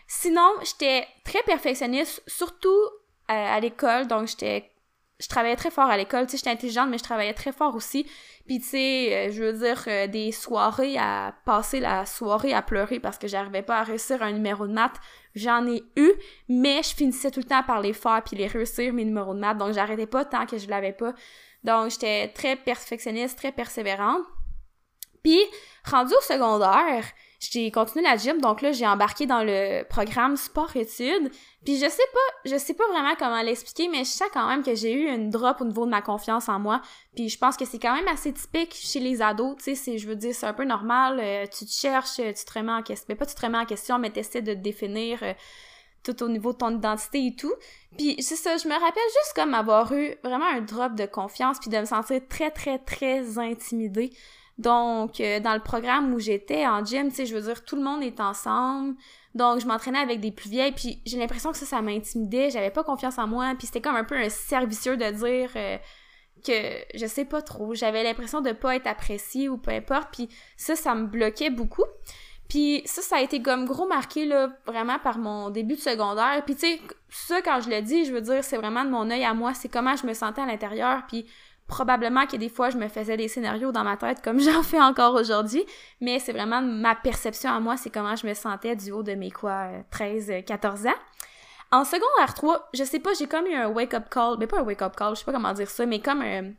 Sinon, 0.07 0.47
j'étais 0.63 1.07
très 1.23 1.41
perfectionniste, 1.43 2.21
surtout 2.27 2.69
euh, 2.69 2.75
à 3.27 3.59
l'école, 3.59 4.07
donc 4.07 4.27
j'étais 4.27 4.69
je 5.19 5.27
travaillais 5.29 5.55
très 5.55 5.71
fort 5.71 5.85
à 5.85 5.95
l'école, 5.95 6.25
tu 6.25 6.31
sais, 6.31 6.37
j'étais 6.37 6.49
intelligente, 6.49 6.89
mais 6.89 6.97
je 6.97 7.03
travaillais 7.03 7.33
très 7.33 7.51
fort 7.51 7.75
aussi. 7.75 8.05
Puis 8.45 8.59
tu 8.59 8.67
sais, 8.67 9.29
euh, 9.29 9.31
je 9.31 9.43
veux 9.43 9.53
dire, 9.53 9.83
euh, 9.87 10.07
des 10.07 10.31
soirées 10.31 10.97
à 10.97 11.33
passer 11.45 11.79
la 11.79 12.05
soirée 12.05 12.53
à 12.53 12.61
pleurer 12.61 12.99
parce 12.99 13.17
que 13.17 13.27
j'arrivais 13.27 13.61
pas 13.61 13.79
à 13.79 13.83
réussir 13.83 14.21
un 14.21 14.33
numéro 14.33 14.67
de 14.67 14.73
maths, 14.73 14.99
j'en 15.35 15.67
ai 15.67 15.83
eu, 15.95 16.11
mais 16.47 16.81
je 16.83 16.95
finissais 16.95 17.31
tout 17.31 17.39
le 17.39 17.45
temps 17.45 17.63
par 17.63 17.81
les 17.81 17.93
faire 17.93 18.21
puis 18.25 18.37
les 18.37 18.47
réussir 18.47 18.93
mes 18.93 19.05
numéros 19.05 19.33
de 19.33 19.39
maths, 19.39 19.57
donc 19.57 19.73
j'arrêtais 19.73 20.07
pas 20.07 20.25
tant 20.25 20.45
que 20.45 20.57
je 20.57 20.67
l'avais 20.67 20.93
pas. 20.93 21.13
Donc 21.63 21.91
j'étais 21.91 22.27
très 22.29 22.55
perfectionniste, 22.55 23.37
très 23.37 23.51
persévérante. 23.51 24.23
Puis 25.23 25.39
rendu 25.85 26.13
au 26.13 26.21
secondaire, 26.21 27.05
j'ai 27.51 27.71
continué 27.71 28.03
la 28.03 28.17
gym, 28.17 28.39
donc 28.39 28.61
là, 28.61 28.71
j'ai 28.71 28.87
embarqué 28.87 29.25
dans 29.25 29.43
le 29.43 29.83
programme 29.83 30.37
sport-études. 30.37 31.31
Puis 31.65 31.75
je 31.77 31.89
sais 31.89 32.09
pas, 32.13 32.49
je 32.49 32.57
sais 32.57 32.73
pas 32.73 32.85
vraiment 32.87 33.15
comment 33.17 33.41
l'expliquer, 33.41 33.87
mais 33.87 33.99
je 33.99 34.09
sais 34.09 34.25
quand 34.33 34.47
même 34.47 34.63
que 34.63 34.75
j'ai 34.75 34.93
eu 34.93 35.07
une 35.07 35.29
drop 35.29 35.61
au 35.61 35.65
niveau 35.65 35.85
de 35.85 35.91
ma 35.91 36.01
confiance 36.01 36.49
en 36.49 36.59
moi. 36.59 36.81
Puis 37.15 37.29
je 37.29 37.37
pense 37.37 37.55
que 37.55 37.65
c'est 37.65 37.79
quand 37.79 37.95
même 37.95 38.07
assez 38.07 38.33
typique 38.33 38.73
chez 38.73 38.99
les 38.99 39.21
ados, 39.21 39.55
tu 39.63 39.75
sais, 39.75 39.97
je 39.97 40.07
veux 40.07 40.15
dire, 40.15 40.35
c'est 40.35 40.45
un 40.45 40.53
peu 40.53 40.65
normal, 40.65 41.19
euh, 41.21 41.45
tu 41.45 41.65
te 41.65 41.71
cherches, 41.71 42.15
tu 42.15 42.33
te 42.33 42.53
remets 42.53 42.73
en 42.73 42.83
question, 42.83 43.05
mais 43.09 43.15
pas 43.15 43.25
tu 43.25 43.35
te 43.35 43.41
remets 43.41 43.59
en 43.59 43.65
question, 43.65 43.97
mais 43.97 44.09
t'essaies 44.09 44.41
de 44.41 44.53
te 44.53 44.59
définir 44.59 45.19
euh, 45.23 45.33
tout 46.03 46.21
au 46.21 46.27
niveau 46.27 46.51
de 46.51 46.57
ton 46.57 46.75
identité 46.75 47.25
et 47.25 47.35
tout. 47.35 47.53
Puis 47.97 48.21
c'est 48.21 48.35
ça, 48.35 48.57
je 48.57 48.67
me 48.67 48.73
rappelle 48.73 49.03
juste 49.07 49.33
comme 49.35 49.53
avoir 49.53 49.93
eu 49.93 50.15
vraiment 50.23 50.47
un 50.47 50.61
drop 50.61 50.95
de 50.95 51.05
confiance, 51.05 51.59
puis 51.59 51.69
de 51.69 51.77
me 51.77 51.85
sentir 51.85 52.21
très, 52.27 52.51
très, 52.51 52.77
très 52.77 53.37
intimidée. 53.37 54.11
Donc, 54.57 55.19
euh, 55.19 55.39
dans 55.39 55.53
le 55.53 55.59
programme 55.59 56.13
où 56.13 56.19
j'étais 56.19 56.67
en 56.67 56.85
gym, 56.85 57.09
tu 57.09 57.15
sais, 57.15 57.25
je 57.25 57.35
veux 57.35 57.41
dire, 57.41 57.63
tout 57.65 57.75
le 57.75 57.81
monde 57.83 58.03
est 58.03 58.19
ensemble. 58.19 58.95
Donc, 59.33 59.59
je 59.59 59.65
m'entraînais 59.65 59.99
avec 59.99 60.19
des 60.19 60.31
plus 60.31 60.49
vieilles, 60.49 60.73
puis 60.73 61.01
j'ai 61.05 61.17
l'impression 61.17 61.51
que 61.51 61.57
ça, 61.57 61.65
ça 61.65 61.81
m'intimidait. 61.81 62.51
J'avais 62.51 62.69
pas 62.69 62.83
confiance 62.83 63.17
en 63.17 63.27
moi, 63.27 63.53
puis 63.57 63.65
c'était 63.65 63.81
comme 63.81 63.95
un 63.95 64.03
peu 64.03 64.15
un 64.15 64.29
servicieux 64.29 64.95
de 64.95 65.09
dire 65.09 65.49
euh, 65.55 65.77
que 66.45 66.53
je 66.95 67.05
sais 67.07 67.25
pas 67.25 67.41
trop. 67.41 67.73
J'avais 67.73 68.03
l'impression 68.03 68.41
de 68.41 68.51
pas 68.51 68.75
être 68.75 68.85
appréciée 68.85 69.49
ou 69.49 69.57
peu 69.57 69.71
importe, 69.71 70.09
puis 70.11 70.29
ça, 70.55 70.75
ça 70.75 70.93
me 70.93 71.07
bloquait 71.07 71.49
beaucoup. 71.49 71.85
Puis 72.47 72.83
ça, 72.85 73.01
ça 73.01 73.15
a 73.15 73.21
été 73.21 73.41
comme 73.41 73.65
gros 73.65 73.87
marqué, 73.87 74.25
là, 74.25 74.49
vraiment 74.67 74.99
par 74.99 75.17
mon 75.17 75.49
début 75.49 75.75
de 75.75 75.79
secondaire. 75.79 76.43
Puis 76.45 76.53
tu 76.53 76.67
sais, 76.67 76.81
ça, 77.09 77.41
quand 77.41 77.61
je 77.61 77.69
le 77.71 77.81
dis, 77.81 78.05
je 78.05 78.13
veux 78.13 78.21
dire, 78.21 78.43
c'est 78.43 78.57
vraiment 78.57 78.85
de 78.85 78.91
mon 78.91 79.09
œil 79.09 79.23
à 79.23 79.33
moi, 79.33 79.55
c'est 79.55 79.69
comment 79.69 79.95
je 79.95 80.05
me 80.05 80.13
sentais 80.13 80.41
à 80.41 80.45
l'intérieur, 80.45 81.03
puis 81.07 81.25
probablement 81.67 82.25
que 82.25 82.37
des 82.37 82.49
fois 82.49 82.69
je 82.69 82.77
me 82.77 82.87
faisais 82.87 83.17
des 83.17 83.27
scénarios 83.27 83.71
dans 83.71 83.83
ma 83.83 83.97
tête 83.97 84.21
comme 84.21 84.39
j'en 84.41 84.63
fais 84.63 84.81
encore 84.81 85.15
aujourd'hui, 85.15 85.63
mais 86.01 86.19
c'est 86.19 86.33
vraiment 86.33 86.61
ma 86.61 86.95
perception 86.95 87.51
à 87.51 87.59
moi, 87.59 87.77
c'est 87.77 87.89
comment 87.89 88.15
je 88.15 88.27
me 88.27 88.33
sentais 88.33 88.75
du 88.75 88.91
haut 88.91 89.03
de 89.03 89.13
mes 89.13 89.31
quoi 89.31 89.67
13 89.91 90.31
14 90.45 90.87
ans. 90.87 90.91
En 91.71 91.85
secondaire 91.85 92.35
3, 92.35 92.69
je 92.73 92.83
sais 92.83 92.99
pas, 92.99 93.13
j'ai 93.17 93.25
comme 93.25 93.47
eu 93.47 93.55
un 93.55 93.67
wake 93.67 93.95
up 93.95 94.03
call, 94.09 94.35
mais 94.37 94.45
pas 94.45 94.59
un 94.59 94.63
wake 94.63 94.83
up 94.83 94.95
call, 94.95 95.15
je 95.15 95.19
sais 95.19 95.25
pas 95.25 95.31
comment 95.31 95.53
dire 95.53 95.69
ça, 95.69 95.85
mais 95.87 95.99
comme 95.99 96.21
un 96.21 96.51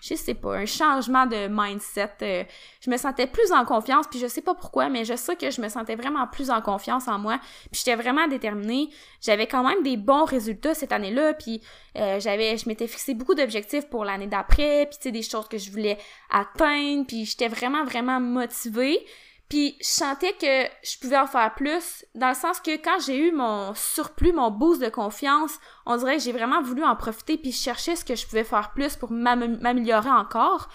je 0.00 0.14
sais 0.14 0.34
pas, 0.34 0.56
un 0.56 0.66
changement 0.66 1.26
de 1.26 1.48
mindset. 1.50 2.12
Euh, 2.22 2.44
je 2.80 2.90
me 2.90 2.96
sentais 2.96 3.26
plus 3.26 3.50
en 3.52 3.64
confiance, 3.64 4.06
puis 4.08 4.20
je 4.20 4.28
sais 4.28 4.40
pas 4.40 4.54
pourquoi, 4.54 4.88
mais 4.88 5.04
je 5.04 5.16
sais 5.16 5.34
que 5.34 5.50
je 5.50 5.60
me 5.60 5.68
sentais 5.68 5.96
vraiment 5.96 6.26
plus 6.28 6.50
en 6.50 6.60
confiance 6.60 7.08
en 7.08 7.18
moi. 7.18 7.38
Puis 7.72 7.82
j'étais 7.84 7.96
vraiment 7.96 8.28
déterminée. 8.28 8.90
J'avais 9.20 9.46
quand 9.46 9.66
même 9.66 9.82
des 9.82 9.96
bons 9.96 10.24
résultats 10.24 10.74
cette 10.74 10.92
année-là, 10.92 11.34
puis 11.34 11.60
euh, 11.96 12.20
j'avais, 12.20 12.56
je 12.56 12.68
m'étais 12.68 12.86
fixé 12.86 13.14
beaucoup 13.14 13.34
d'objectifs 13.34 13.88
pour 13.88 14.04
l'année 14.04 14.28
d'après, 14.28 14.86
puis 14.86 14.98
tu 14.98 15.02
sais 15.04 15.12
des 15.12 15.22
choses 15.22 15.48
que 15.48 15.58
je 15.58 15.70
voulais 15.70 15.98
atteindre, 16.30 17.04
puis 17.06 17.24
j'étais 17.24 17.48
vraiment 17.48 17.84
vraiment 17.84 18.20
motivée. 18.20 19.04
Puis 19.48 19.76
je 19.80 19.86
sentais 19.86 20.34
que 20.34 20.68
je 20.82 20.98
pouvais 20.98 21.16
en 21.16 21.26
faire 21.26 21.54
plus, 21.54 22.04
dans 22.14 22.28
le 22.28 22.34
sens 22.34 22.60
que 22.60 22.76
quand 22.76 22.98
j'ai 23.04 23.16
eu 23.16 23.32
mon 23.32 23.72
surplus, 23.74 24.32
mon 24.32 24.50
boost 24.50 24.82
de 24.82 24.90
confiance, 24.90 25.58
on 25.86 25.96
dirait 25.96 26.18
que 26.18 26.22
j'ai 26.22 26.32
vraiment 26.32 26.60
voulu 26.60 26.84
en 26.84 26.96
profiter 26.96 27.38
puis 27.38 27.52
chercher 27.52 27.96
ce 27.96 28.04
que 28.04 28.14
je 28.14 28.26
pouvais 28.26 28.44
faire 28.44 28.72
plus 28.74 28.96
pour 28.96 29.10
m'améliorer 29.10 30.10
encore. 30.10 30.68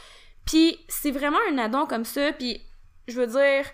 Puis 0.45 0.79
c'est 0.87 1.11
vraiment 1.11 1.37
un 1.51 1.59
addon 1.59 1.85
comme 1.85 2.03
ça, 2.03 2.33
puis 2.33 2.61
je 3.07 3.19
veux 3.19 3.27
dire, 3.27 3.65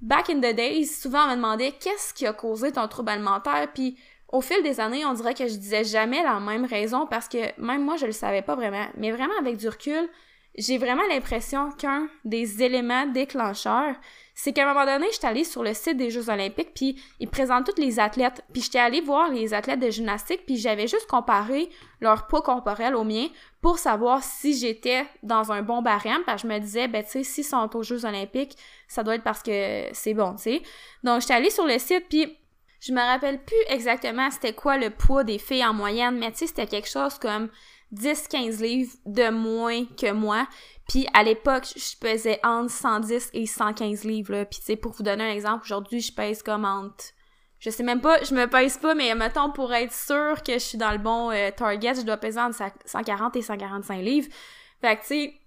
back 0.00 0.30
in 0.30 0.38
the 0.38 0.54
days, 0.54 0.86
souvent 0.86 1.24
on 1.26 1.30
me 1.30 1.36
demandait 1.36 1.72
qu'est-ce 1.72 2.14
qui 2.14 2.26
a 2.26 2.32
causé 2.32 2.72
ton 2.72 2.88
trouble 2.88 3.10
alimentaire, 3.10 3.68
puis 3.74 3.98
au 4.28 4.40
fil 4.40 4.62
des 4.62 4.80
années, 4.80 5.04
on 5.04 5.12
dirait 5.12 5.34
que 5.34 5.48
je 5.48 5.56
disais 5.56 5.84
jamais 5.84 6.22
la 6.22 6.40
même 6.40 6.64
raison 6.64 7.06
parce 7.06 7.28
que 7.28 7.60
même 7.60 7.84
moi 7.84 7.96
je 7.96 8.06
le 8.06 8.12
savais 8.12 8.42
pas 8.42 8.54
vraiment, 8.54 8.86
mais 8.96 9.12
vraiment 9.12 9.36
avec 9.38 9.58
du 9.58 9.68
recul, 9.68 10.08
j'ai 10.56 10.78
vraiment 10.78 11.06
l'impression 11.08 11.70
qu'un 11.70 12.08
des 12.24 12.62
éléments 12.62 13.06
déclencheurs, 13.06 13.94
c'est 14.34 14.52
qu'à 14.52 14.68
un 14.68 14.74
moment 14.74 14.86
donné, 14.86 15.06
j'étais 15.12 15.26
allée 15.26 15.44
sur 15.44 15.62
le 15.62 15.74
site 15.74 15.96
des 15.96 16.10
Jeux 16.10 16.28
olympiques, 16.28 16.72
puis 16.74 17.00
ils 17.20 17.28
présentent 17.28 17.72
tous 17.72 17.80
les 17.80 18.00
athlètes, 18.00 18.42
puis 18.52 18.62
j'étais 18.62 18.78
allée 18.78 19.00
voir 19.00 19.30
les 19.30 19.54
athlètes 19.54 19.80
de 19.80 19.90
gymnastique, 19.90 20.44
puis 20.46 20.56
j'avais 20.56 20.88
juste 20.88 21.06
comparé 21.06 21.68
leur 22.00 22.26
poids 22.26 22.42
corporel 22.42 22.96
au 22.96 23.04
mien 23.04 23.28
pour 23.60 23.78
savoir 23.78 24.24
si 24.24 24.54
j'étais 24.54 25.04
dans 25.22 25.52
un 25.52 25.62
bon 25.62 25.82
barème, 25.82 26.22
parce 26.26 26.42
que 26.42 26.48
je 26.48 26.52
me 26.54 26.58
disais, 26.58 26.88
ben 26.88 27.04
tu 27.04 27.10
sais, 27.10 27.22
s'ils 27.22 27.44
sont 27.44 27.76
aux 27.76 27.82
Jeux 27.82 28.04
olympiques, 28.04 28.56
ça 28.88 29.02
doit 29.02 29.16
être 29.16 29.24
parce 29.24 29.42
que 29.42 29.84
c'est 29.92 30.14
bon, 30.14 30.34
tu 30.34 30.42
sais. 30.42 30.62
Donc 31.04 31.20
j'étais 31.20 31.34
allée 31.34 31.50
sur 31.50 31.66
le 31.66 31.78
site, 31.78 32.06
puis 32.08 32.36
je 32.80 32.92
me 32.92 33.00
rappelle 33.00 33.44
plus 33.44 33.56
exactement 33.68 34.30
c'était 34.30 34.54
quoi 34.54 34.78
le 34.78 34.90
poids 34.90 35.22
des 35.22 35.38
filles 35.38 35.64
en 35.64 35.74
moyenne, 35.74 36.18
mais 36.18 36.32
tu 36.32 36.38
sais, 36.38 36.46
c'était 36.46 36.66
quelque 36.66 36.88
chose 36.88 37.18
comme 37.18 37.50
10-15 37.94 38.62
livres 38.62 38.92
de 39.06 39.30
moins 39.30 39.84
que 39.84 40.12
moi. 40.12 40.46
Puis 40.88 41.06
à 41.14 41.22
l'époque, 41.22 41.66
je 41.76 41.96
pesais 41.98 42.40
entre 42.42 42.70
110 42.70 43.30
et 43.32 43.46
115 43.46 44.04
livres. 44.04 44.32
Là. 44.32 44.44
Puis 44.44 44.60
tu 44.64 44.76
pour 44.76 44.92
vous 44.92 45.02
donner 45.02 45.24
un 45.24 45.32
exemple, 45.32 45.62
aujourd'hui, 45.64 46.00
je 46.00 46.12
pèse 46.12 46.42
comme 46.42 46.64
entre... 46.64 47.04
Je 47.58 47.68
sais 47.68 47.82
même 47.82 48.00
pas, 48.00 48.22
je 48.24 48.34
me 48.34 48.46
pèse 48.46 48.78
pas, 48.78 48.94
mais 48.94 49.14
mettons, 49.14 49.52
pour 49.52 49.72
être 49.74 49.92
sûr 49.92 50.42
que 50.42 50.54
je 50.54 50.58
suis 50.58 50.78
dans 50.78 50.92
le 50.92 50.98
bon 50.98 51.30
euh, 51.30 51.50
target, 51.50 51.94
je 51.94 52.02
dois 52.02 52.16
peser 52.16 52.40
entre 52.40 52.56
140 52.86 53.36
et 53.36 53.42
145 53.42 53.96
livres. 53.98 54.28
Fait 54.80 54.96
que 54.96 55.02
tu 55.02 55.06
sais, 55.08 55.40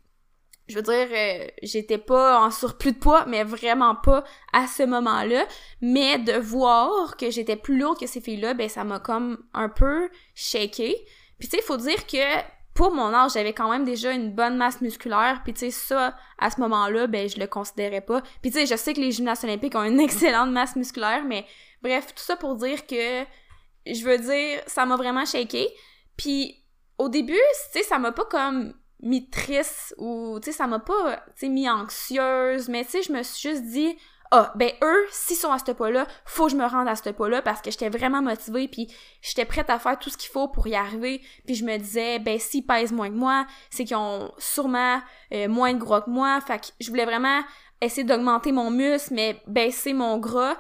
je 0.68 0.76
veux 0.76 0.82
dire, 0.82 1.08
euh, 1.12 1.48
j'étais 1.62 1.98
pas 1.98 2.40
en 2.40 2.50
surplus 2.50 2.94
de 2.94 2.98
poids, 2.98 3.26
mais 3.26 3.44
vraiment 3.44 3.96
pas 3.96 4.24
à 4.54 4.68
ce 4.68 4.84
moment-là. 4.84 5.46
Mais 5.82 6.20
de 6.20 6.34
voir 6.34 7.18
que 7.18 7.30
j'étais 7.30 7.58
plus 7.58 7.78
lourde 7.78 8.00
que 8.00 8.08
ces 8.08 8.22
filles-là, 8.22 8.54
ben 8.54 8.70
ça 8.70 8.84
m'a 8.84 9.00
comme 9.00 9.44
un 9.54 9.70
peu 9.70 10.10
shaké. 10.36 10.96
Puis 11.44 11.50
tu 11.50 11.58
sais, 11.58 11.62
il 11.62 11.66
faut 11.66 11.76
dire 11.76 12.08
que 12.08 12.42
pour 12.74 12.94
mon 12.94 13.14
âge, 13.14 13.34
j'avais 13.34 13.52
quand 13.52 13.70
même 13.70 13.84
déjà 13.84 14.14
une 14.14 14.32
bonne 14.32 14.56
masse 14.56 14.80
musculaire, 14.80 15.42
puis 15.44 15.54
tu 15.54 15.60
sais, 15.60 15.72
ça, 15.72 16.16
à 16.40 16.50
ce 16.50 16.62
moment-là, 16.62 17.06
ben, 17.08 17.28
je 17.28 17.38
le 17.38 17.48
considérais 17.48 18.00
pas. 18.00 18.22
Puis 18.42 18.50
tu 18.50 18.60
sais, 18.60 18.66
je 18.66 18.78
sais 18.78 18.94
que 18.94 19.02
les 19.02 19.12
gymnastes 19.12 19.44
olympiques 19.44 19.76
ont 19.76 19.84
une 19.84 20.00
excellente 20.00 20.52
masse 20.52 20.78
musculaire, 20.78 21.26
mais 21.26 21.46
bref, 21.82 22.16
tout 22.16 22.24
ça 22.24 22.38
pour 22.38 22.56
dire 22.56 22.88
que, 22.88 23.26
je 23.86 24.06
veux 24.06 24.18
dire, 24.18 24.62
ça 24.68 24.86
m'a 24.86 24.96
vraiment 24.96 25.26
shaké. 25.26 25.68
Puis 26.16 26.64
au 26.98 27.10
début, 27.10 27.34
tu 27.34 27.80
sais, 27.80 27.84
ça 27.84 28.00
m'a 28.00 28.14
pas 28.14 28.24
comme 28.24 28.74
mis 29.02 29.30
triste 29.30 29.94
ou, 29.98 30.40
tu 30.42 30.50
sais, 30.50 30.58
ça 30.58 30.66
m'a 30.66 30.80
pas, 30.80 31.18
tu 31.36 31.42
sais, 31.42 31.50
mis 31.50 31.70
anxieuse, 31.70 32.70
mais 32.70 32.86
tu 32.86 32.92
sais, 32.92 33.02
je 33.02 33.12
me 33.12 33.22
suis 33.22 33.50
juste 33.50 33.64
dit, 33.64 33.98
ah, 34.36 34.52
ben 34.56 34.72
eux, 34.82 35.06
s'ils 35.12 35.36
sont 35.38 35.52
à 35.52 35.60
ce 35.60 35.72
poids-là, 35.72 36.08
faut 36.26 36.46
que 36.46 36.54
je 36.54 36.56
me 36.56 36.66
rende 36.66 36.88
à 36.88 36.96
ce 36.96 37.08
poids-là 37.12 37.44
parce 37.44 37.62
que 37.62 37.70
j'étais 37.70 37.90
vraiment 37.90 38.20
motivée 38.20 38.68
puis 38.68 38.88
j'étais 39.22 39.46
prête 39.46 39.70
à 39.70 39.78
faire 39.78 40.00
tout 40.00 40.10
ce 40.10 40.18
qu'il 40.18 40.32
faut 40.32 40.48
pour 40.48 40.66
y 40.66 40.74
arriver. 40.74 41.22
Puis 41.46 41.54
je 41.54 41.64
me 41.64 41.78
disais, 41.78 42.18
ben 42.18 42.40
s'ils 42.40 42.66
pèsent 42.66 42.92
moins 42.92 43.10
que 43.10 43.16
moi, 43.16 43.46
c'est 43.70 43.86
qu'ils 43.86 43.96
ont 43.96 44.32
sûrement 44.40 45.00
euh, 45.34 45.48
moins 45.48 45.76
de 45.76 45.78
gras 45.78 46.02
que 46.02 46.10
moi. 46.10 46.42
Fait 46.42 46.58
que 46.58 46.66
je 46.80 46.90
voulais 46.90 47.06
vraiment 47.06 47.44
essayer 47.80 48.04
d'augmenter 48.04 48.52
mon 48.52 48.72
muscle, 48.72 49.14
mais 49.14 49.40
baisser 49.46 49.94
mon 49.94 50.18
gras. 50.18 50.58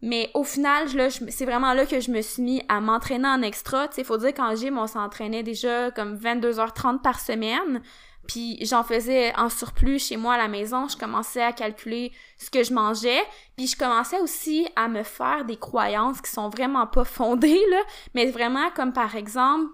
Mais 0.00 0.30
au 0.32 0.42
final, 0.42 0.88
c'est 1.28 1.44
vraiment 1.44 1.74
là 1.74 1.84
que 1.84 2.00
je 2.00 2.10
me 2.10 2.22
suis 2.22 2.42
mis 2.42 2.62
à 2.70 2.80
m'entraîner 2.80 3.28
en 3.28 3.42
extra. 3.42 3.86
Tu 3.88 3.96
sais, 3.96 4.04
faut 4.04 4.16
dire 4.16 4.32
qu'en 4.32 4.54
gym, 4.54 4.78
on 4.78 4.86
s'entraînait 4.86 5.42
déjà 5.42 5.90
comme 5.90 6.16
22h30 6.16 7.02
par 7.02 7.20
semaine. 7.20 7.82
Puis 8.30 8.64
j'en 8.64 8.84
faisais 8.84 9.34
en 9.36 9.48
surplus 9.48 9.98
chez 9.98 10.16
moi 10.16 10.34
à 10.34 10.38
la 10.38 10.46
maison. 10.46 10.86
Je 10.86 10.96
commençais 10.96 11.42
à 11.42 11.52
calculer 11.52 12.12
ce 12.38 12.48
que 12.48 12.62
je 12.62 12.72
mangeais. 12.72 13.20
Puis 13.56 13.66
je 13.66 13.76
commençais 13.76 14.20
aussi 14.20 14.68
à 14.76 14.86
me 14.86 15.02
faire 15.02 15.44
des 15.44 15.56
croyances 15.56 16.20
qui 16.20 16.30
sont 16.30 16.48
vraiment 16.48 16.86
pas 16.86 17.04
fondées, 17.18 17.60
là. 17.70 17.80
Mais 18.14 18.26
vraiment 18.26 18.70
comme 18.70 18.92
par 18.92 19.16
exemple 19.16 19.66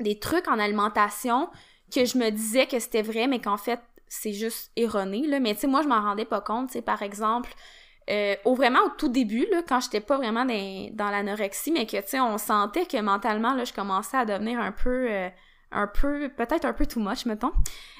des 0.00 0.18
trucs 0.18 0.48
en 0.48 0.58
alimentation 0.58 1.48
que 1.90 2.04
je 2.04 2.18
me 2.18 2.28
disais 2.28 2.66
que 2.66 2.78
c'était 2.78 3.00
vrai, 3.00 3.26
mais 3.26 3.40
qu'en 3.40 3.56
fait, 3.56 3.80
c'est 4.06 4.34
juste 4.34 4.70
erroné, 4.76 5.26
là. 5.26 5.40
Mais 5.40 5.54
tu 5.54 5.62
sais, 5.62 5.66
moi, 5.66 5.80
je 5.80 5.88
m'en 5.88 6.02
rendais 6.02 6.26
pas 6.26 6.42
compte. 6.42 6.70
Tu 6.70 6.82
par 6.82 7.00
exemple, 7.00 7.54
euh, 8.10 8.36
au 8.44 8.54
vraiment 8.54 8.80
au 8.84 8.90
tout 8.98 9.08
début, 9.08 9.46
là, 9.50 9.62
quand 9.66 9.80
j'étais 9.80 10.00
pas 10.00 10.18
vraiment 10.18 10.44
dans, 10.44 10.90
dans 10.92 11.10
l'anorexie, 11.10 11.72
mais 11.72 11.86
que, 11.86 11.96
tu 11.96 12.08
sais, 12.08 12.20
on 12.20 12.36
sentait 12.36 12.84
que 12.84 13.00
mentalement, 13.00 13.54
là, 13.54 13.64
je 13.64 13.72
commençais 13.72 14.18
à 14.18 14.26
devenir 14.26 14.60
un 14.60 14.72
peu... 14.72 15.10
Euh, 15.10 15.30
un 15.70 15.86
peu, 15.86 16.28
peut-être 16.36 16.64
un 16.64 16.72
peu 16.72 16.86
too 16.86 17.00
much, 17.00 17.26
mettons. 17.26 17.52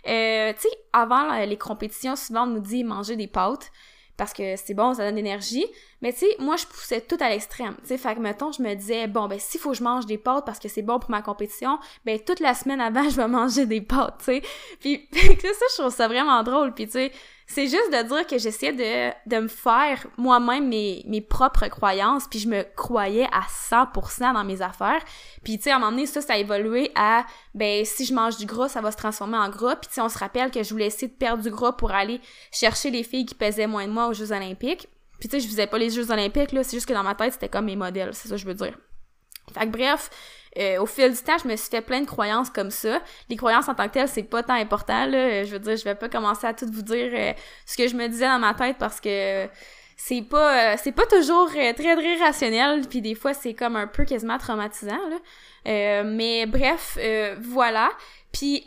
Euh, 0.07 0.53
tu 0.55 0.63
sais, 0.63 0.69
avant 0.93 1.45
les 1.45 1.59
compétitions, 1.59 2.17
souvent 2.17 2.45
on 2.45 2.47
nous 2.47 2.61
dit 2.61 2.85
manger 2.85 3.17
des 3.17 3.27
pâtes 3.27 3.71
parce 4.19 4.33
que 4.33 4.57
c'est 4.57 4.75
bon, 4.75 4.95
ça 4.95 5.09
donne 5.09 5.23
de. 5.23 5.31
Mais 6.03 6.13
tu 6.13 6.19
sais, 6.19 6.37
moi, 6.41 6.57
je 6.57 6.67
poussais 6.67 7.01
tout 7.01 7.17
à 7.21 7.31
l'extrême. 7.31 7.77
Tu 7.83 7.87
sais, 7.87 7.99
fait 7.99 8.17
que, 8.17 8.21
mettons, 8.21 8.51
je 8.51 8.61
me 8.61 8.75
disais, 8.75 9.07
bon, 9.07 9.29
ben, 9.29 9.39
s'il 9.39 9.61
faut 9.61 9.71
que 9.71 9.77
je 9.77 9.85
mange 9.85 10.07
des 10.07 10.19
pâtes 10.19 10.45
parce 10.45 10.59
que 10.59 10.69
c'est 10.69 10.83
bon 10.83 10.99
pour 10.99 11.11
ma 11.11 11.23
compétition, 11.23 11.79
ben, 12.05 12.19
toute 12.19 12.41
la 12.41 12.55
semaine 12.55 12.81
avant, 12.81 13.05
je 13.09 13.17
vais 13.17 13.29
manger 13.29 13.65
des 13.65 13.81
pâtes, 13.81 14.17
tu 14.19 14.25
sais. 14.25 14.43
Puis, 14.81 15.09
ça, 15.13 15.67
je 15.71 15.81
trouve 15.81 15.95
ça 15.95 16.09
vraiment 16.09 16.43
drôle. 16.43 16.75
Puis, 16.75 16.87
tu 16.87 16.93
sais, 16.93 17.13
c'est 17.51 17.67
juste 17.67 17.91
de 17.91 18.07
dire 18.07 18.27
que 18.27 18.37
j'essayais 18.37 18.73
de, 18.73 19.31
de 19.35 19.41
me 19.41 19.49
faire 19.49 20.07
moi-même 20.19 20.69
mes, 20.69 21.03
mes 21.07 21.23
propres 21.23 21.67
croyances, 21.69 22.29
puis 22.29 22.39
je 22.41 22.47
me 22.47 22.63
croyais 22.77 23.27
à 23.33 23.47
100% 23.71 24.35
dans 24.35 24.45
mes 24.45 24.61
affaires. 24.61 25.03
Puis, 25.43 25.57
tu 25.57 25.65
sais, 25.65 25.71
à 25.71 25.77
un 25.77 25.79
moment 25.79 25.93
donné, 25.93 26.05
ça, 26.05 26.21
ça 26.21 26.35
a 26.35 26.37
évolué 26.37 26.93
à, 26.95 27.25
ben, 27.55 27.87
si 27.87 28.05
je 28.05 28.13
mange 28.13 28.37
du 28.37 28.45
gras, 28.45 28.69
ça 28.69 28.83
va 28.83 28.93
se 28.93 28.99
transformer 28.99 29.39
en 29.39 29.49
gras. 29.49 29.77
Puis, 29.77 29.89
tu 29.89 29.95
sais, 29.95 30.03
on 30.03 30.11
se 30.11 30.19
rappelle 30.19 30.51
que 30.51 30.63
je 30.63 30.69
voulais 30.69 30.89
essayer 30.89 31.09
de 31.09 31.17
perdre 31.17 31.43
du 31.43 31.51
gras 31.51 31.73
pour 31.73 31.91
aller 31.91 32.21
chercher 32.53 32.91
les 32.91 33.03
filles 33.03 33.25
qui 33.25 33.35
pesaient 33.35 33.67
moins 33.67 33.87
de 33.87 33.93
moi 33.93 34.09
aux 34.09 34.13
Jeux 34.13 34.31
olympiques. 34.31 34.87
Puis, 35.19 35.31
tu 35.31 35.41
sais, 35.41 35.41
je 35.41 35.49
faisais 35.49 35.67
pas 35.67 35.79
les 35.79 35.89
Jeux 35.89 36.11
olympiques, 36.11 36.53
là, 36.53 36.63
c'est 36.63 36.77
juste 36.77 36.87
que 36.87 36.93
dans 36.93 37.03
ma 37.03 37.15
tête, 37.15 37.33
c'était 37.33 37.49
comme 37.49 37.65
mes 37.65 37.77
modèles, 37.77 38.13
c'est 38.13 38.29
ça 38.29 38.35
que 38.35 38.41
je 38.43 38.47
veux 38.47 38.55
dire. 38.55 38.77
Fait 39.55 39.65
que 39.65 39.71
bref, 39.71 40.11
euh, 40.57 40.81
au 40.81 40.87
fil 40.87 41.13
du 41.13 41.19
temps, 41.19 41.37
je 41.43 41.49
me 41.49 41.57
suis 41.57 41.69
fait 41.69 41.81
plein 41.81 42.01
de 42.01 42.07
croyances 42.07 42.51
comme 42.51 42.71
ça. 42.71 43.01
Les 43.29 43.37
croyances 43.37 43.69
en 43.69 43.75
tant 43.75 43.89
que 43.89 43.95
telles, 43.95 44.09
c'est 44.09 44.23
pas 44.23 44.43
tant 44.43 44.55
important, 44.55 45.07
là. 45.07 45.45
Je 45.45 45.53
veux 45.53 45.59
dire, 45.59 45.77
je 45.77 45.85
vais 45.85 45.95
pas 45.95 46.09
commencer 46.09 46.47
à 46.47 46.55
tout 46.55 46.67
vous 46.71 46.83
dire 46.83 47.11
euh, 47.13 47.33
ce 47.67 47.77
que 47.77 47.89
je 47.89 47.95
me 47.95 48.07
disais 48.09 48.27
dans 48.27 48.39
ma 48.39 48.55
tête 48.55 48.77
parce 48.79 49.01
que 49.01 49.49
c'est 49.97 50.23
pas 50.23 50.73
euh, 50.73 50.77
c'est 50.83 50.93
pas 50.93 51.07
toujours 51.07 51.49
très 51.49 51.75
très 51.75 52.17
rationnel 52.17 52.87
puis 52.89 53.01
des 53.01 53.17
fois 53.17 53.35
c'est 53.35 53.53
comme 53.53 53.75
un 53.75 53.89
peu 53.89 54.05
quasiment 54.05 54.39
traumatisant 54.39 54.97
là. 55.11 56.05
mais 56.05 56.47
bref, 56.47 56.99
voilà. 57.41 57.91
Puis 58.33 58.65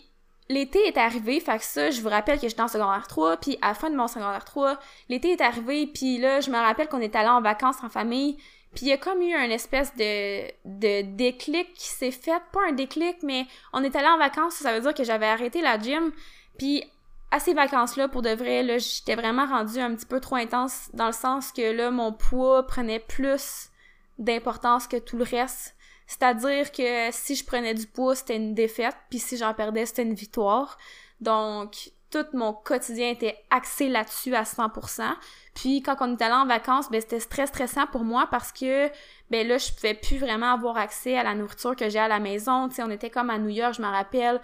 l'été 0.51 0.79
est 0.87 0.97
arrivé, 0.97 1.39
fait 1.39 1.57
que 1.57 1.63
ça, 1.63 1.89
je 1.89 2.01
vous 2.01 2.09
rappelle 2.09 2.39
que 2.39 2.47
j'étais 2.47 2.61
en 2.61 2.67
secondaire 2.67 3.07
3, 3.07 3.37
puis 3.37 3.57
à 3.61 3.69
la 3.69 3.73
fin 3.73 3.89
de 3.89 3.95
mon 3.95 4.07
secondaire 4.07 4.45
3, 4.45 4.77
l'été 5.09 5.31
est 5.31 5.41
arrivé, 5.41 5.87
puis 5.87 6.17
là, 6.17 6.41
je 6.41 6.51
me 6.51 6.57
rappelle 6.57 6.87
qu'on 6.87 6.99
est 6.99 7.15
allé 7.15 7.29
en 7.29 7.41
vacances 7.41 7.77
en 7.83 7.89
famille, 7.89 8.37
puis 8.73 8.85
il 8.85 8.89
y 8.89 8.93
a 8.93 8.97
comme 8.97 9.21
eu 9.21 9.33
un 9.33 9.49
espèce 9.49 9.93
de, 9.95 10.47
de 10.65 11.01
déclic 11.15 11.73
qui 11.73 11.87
s'est 11.87 12.11
fait. 12.11 12.41
Pas 12.53 12.61
un 12.69 12.71
déclic, 12.71 13.17
mais 13.23 13.45
on 13.73 13.83
est 13.83 13.95
allé 13.95 14.07
en 14.07 14.17
vacances, 14.17 14.55
ça 14.55 14.73
veut 14.73 14.81
dire 14.81 14.93
que 14.93 15.03
j'avais 15.03 15.27
arrêté 15.27 15.61
la 15.61 15.77
gym. 15.77 16.11
Puis 16.57 16.83
à 17.31 17.39
ces 17.39 17.53
vacances-là, 17.53 18.07
pour 18.07 18.21
de 18.21 18.29
vrai, 18.29 18.63
là, 18.63 18.77
j'étais 18.77 19.15
vraiment 19.15 19.45
rendue 19.45 19.79
un 19.79 19.95
petit 19.95 20.05
peu 20.05 20.19
trop 20.19 20.35
intense 20.35 20.89
dans 20.93 21.07
le 21.07 21.13
sens 21.13 21.51
que 21.51 21.71
là, 21.71 21.91
mon 21.91 22.13
poids 22.13 22.65
prenait 22.67 22.99
plus 22.99 23.69
d'importance 24.19 24.87
que 24.87 24.97
tout 24.97 25.17
le 25.17 25.23
reste. 25.23 25.75
C'est-à-dire 26.07 26.71
que 26.71 27.09
si 27.11 27.35
je 27.35 27.45
prenais 27.45 27.73
du 27.73 27.87
poids, 27.87 28.15
c'était 28.15 28.35
une 28.35 28.53
défaite, 28.53 28.95
puis 29.09 29.19
si 29.19 29.37
j'en 29.37 29.53
perdais, 29.53 29.85
c'était 29.85 30.03
une 30.03 30.13
victoire. 30.13 30.77
Donc, 31.21 31.91
tout 32.11 32.25
mon 32.33 32.53
quotidien 32.53 33.09
était 33.09 33.37
axé 33.49 33.87
là-dessus 33.87 34.35
à 34.35 34.43
100%. 34.43 35.03
Puis 35.55 35.81
quand 35.81 35.95
on 36.01 36.15
est 36.15 36.21
allé 36.21 36.33
en 36.33 36.45
vacances, 36.45 36.89
ben 36.91 37.01
c'était 37.01 37.19
très 37.19 37.47
stressant 37.47 37.87
pour 37.87 38.03
moi 38.03 38.27
parce 38.29 38.51
que 38.51 38.89
ben 39.29 39.47
là 39.47 39.57
je 39.57 39.71
pouvais 39.71 39.93
plus 39.93 40.17
vraiment 40.17 40.53
avoir 40.53 40.77
accès 40.77 41.17
à 41.17 41.23
la 41.23 41.33
nourriture 41.33 41.75
que 41.75 41.89
j'ai 41.89 41.99
à 41.99 42.07
la 42.07 42.19
maison, 42.19 42.69
tu 42.69 42.81
on 42.81 42.89
était 42.89 43.09
comme 43.09 43.29
à 43.29 43.37
New 43.37 43.49
York, 43.49 43.75
je 43.75 43.81
me 43.81 43.87
rappelle, 43.87 44.39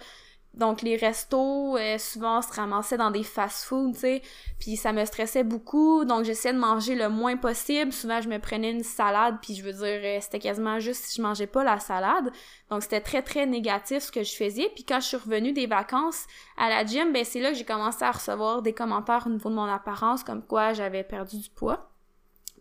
donc 0.54 0.82
les 0.82 0.96
restos, 0.96 1.76
euh, 1.76 1.98
souvent, 1.98 2.38
on 2.38 2.42
se 2.42 2.52
ramassait 2.52 2.96
dans 2.96 3.12
des 3.12 3.22
fast-food, 3.22 3.94
tu 3.94 4.00
sais, 4.00 4.22
puis 4.58 4.76
ça 4.76 4.92
me 4.92 5.04
stressait 5.04 5.44
beaucoup, 5.44 6.04
donc 6.04 6.24
j'essayais 6.24 6.52
de 6.52 6.58
manger 6.58 6.96
le 6.96 7.08
moins 7.08 7.36
possible. 7.36 7.92
Souvent, 7.92 8.20
je 8.20 8.28
me 8.28 8.38
prenais 8.38 8.72
une 8.72 8.82
salade, 8.82 9.36
puis 9.40 9.54
je 9.54 9.62
veux 9.62 9.72
dire, 9.72 10.00
euh, 10.02 10.18
c'était 10.20 10.40
quasiment 10.40 10.80
juste 10.80 11.04
si 11.04 11.18
je 11.18 11.22
mangeais 11.22 11.46
pas 11.46 11.62
la 11.62 11.78
salade. 11.78 12.32
Donc 12.70 12.82
c'était 12.82 13.00
très, 13.00 13.22
très 13.22 13.46
négatif 13.46 14.02
ce 14.04 14.12
que 14.12 14.24
je 14.24 14.34
faisais. 14.34 14.68
Puis 14.74 14.84
quand 14.84 15.00
je 15.00 15.06
suis 15.06 15.16
revenue 15.16 15.52
des 15.52 15.66
vacances 15.66 16.26
à 16.56 16.68
la 16.68 16.84
gym, 16.84 17.12
ben 17.12 17.24
c'est 17.24 17.40
là 17.40 17.50
que 17.50 17.56
j'ai 17.56 17.64
commencé 17.64 18.04
à 18.04 18.10
recevoir 18.10 18.60
des 18.60 18.72
commentaires 18.72 19.24
au 19.26 19.30
niveau 19.30 19.50
de 19.50 19.54
mon 19.54 19.66
apparence, 19.66 20.24
comme 20.24 20.42
quoi 20.42 20.72
j'avais 20.72 21.04
perdu 21.04 21.38
du 21.38 21.50
poids. 21.50 21.90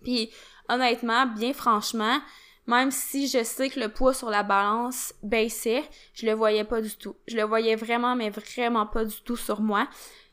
Puis 0.03 0.29
honnêtement, 0.69 1.25
bien 1.25 1.53
franchement, 1.53 2.19
même 2.67 2.91
si 2.91 3.27
je 3.27 3.43
sais 3.43 3.69
que 3.69 3.79
le 3.79 3.89
poids 3.89 4.13
sur 4.13 4.29
la 4.29 4.43
balance 4.43 5.13
baissait, 5.23 5.83
je 6.13 6.25
le 6.25 6.33
voyais 6.33 6.65
pas 6.65 6.81
du 6.81 6.95
tout. 6.95 7.15
Je 7.25 7.37
le 7.37 7.43
voyais 7.43 7.75
vraiment, 7.75 8.15
mais 8.15 8.29
vraiment 8.29 8.85
pas 8.85 9.05
du 9.05 9.21
tout 9.21 9.37
sur 9.37 9.61
moi. 9.61 9.87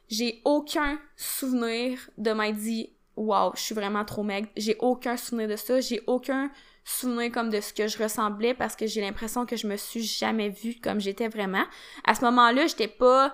J'ai 0.09 0.43
aucun 0.45 0.99
souvenir 1.17 1.99
de 2.19 2.33
m'être 2.33 2.57
dit 2.57 2.91
Wow, 3.17 3.53
je 3.55 3.61
suis 3.61 3.75
vraiment 3.77 4.05
trop 4.05 4.25
maigre. 4.25 4.49
J'ai 4.57 4.77
aucun 4.81 5.17
souvenir 5.17 5.49
de 5.49 5.55
ça. 5.55 5.81
J'ai 5.81 6.03
aucun 6.09 6.51
souvenir 6.85 7.31
comme 7.31 7.51
de 7.51 7.61
ce 7.61 7.73
que 7.73 7.87
je 7.87 8.03
ressemblais 8.03 8.53
parce 8.53 8.75
que 8.75 8.89
j'ai 8.89 9.01
l'impression 9.01 9.47
que 9.47 9.57
je 9.57 9.69
me 9.69 9.77
suis 9.77 10.03
jamais 10.03 10.49
vue 10.49 10.75
comme 10.83 11.01
j'étais 11.01 11.29
vraiment. 11.29 11.65
À 12.05 12.17
ce 12.17 12.25
moment-là, 12.25 12.67
j'étais 12.67 12.89
pas 12.89 13.33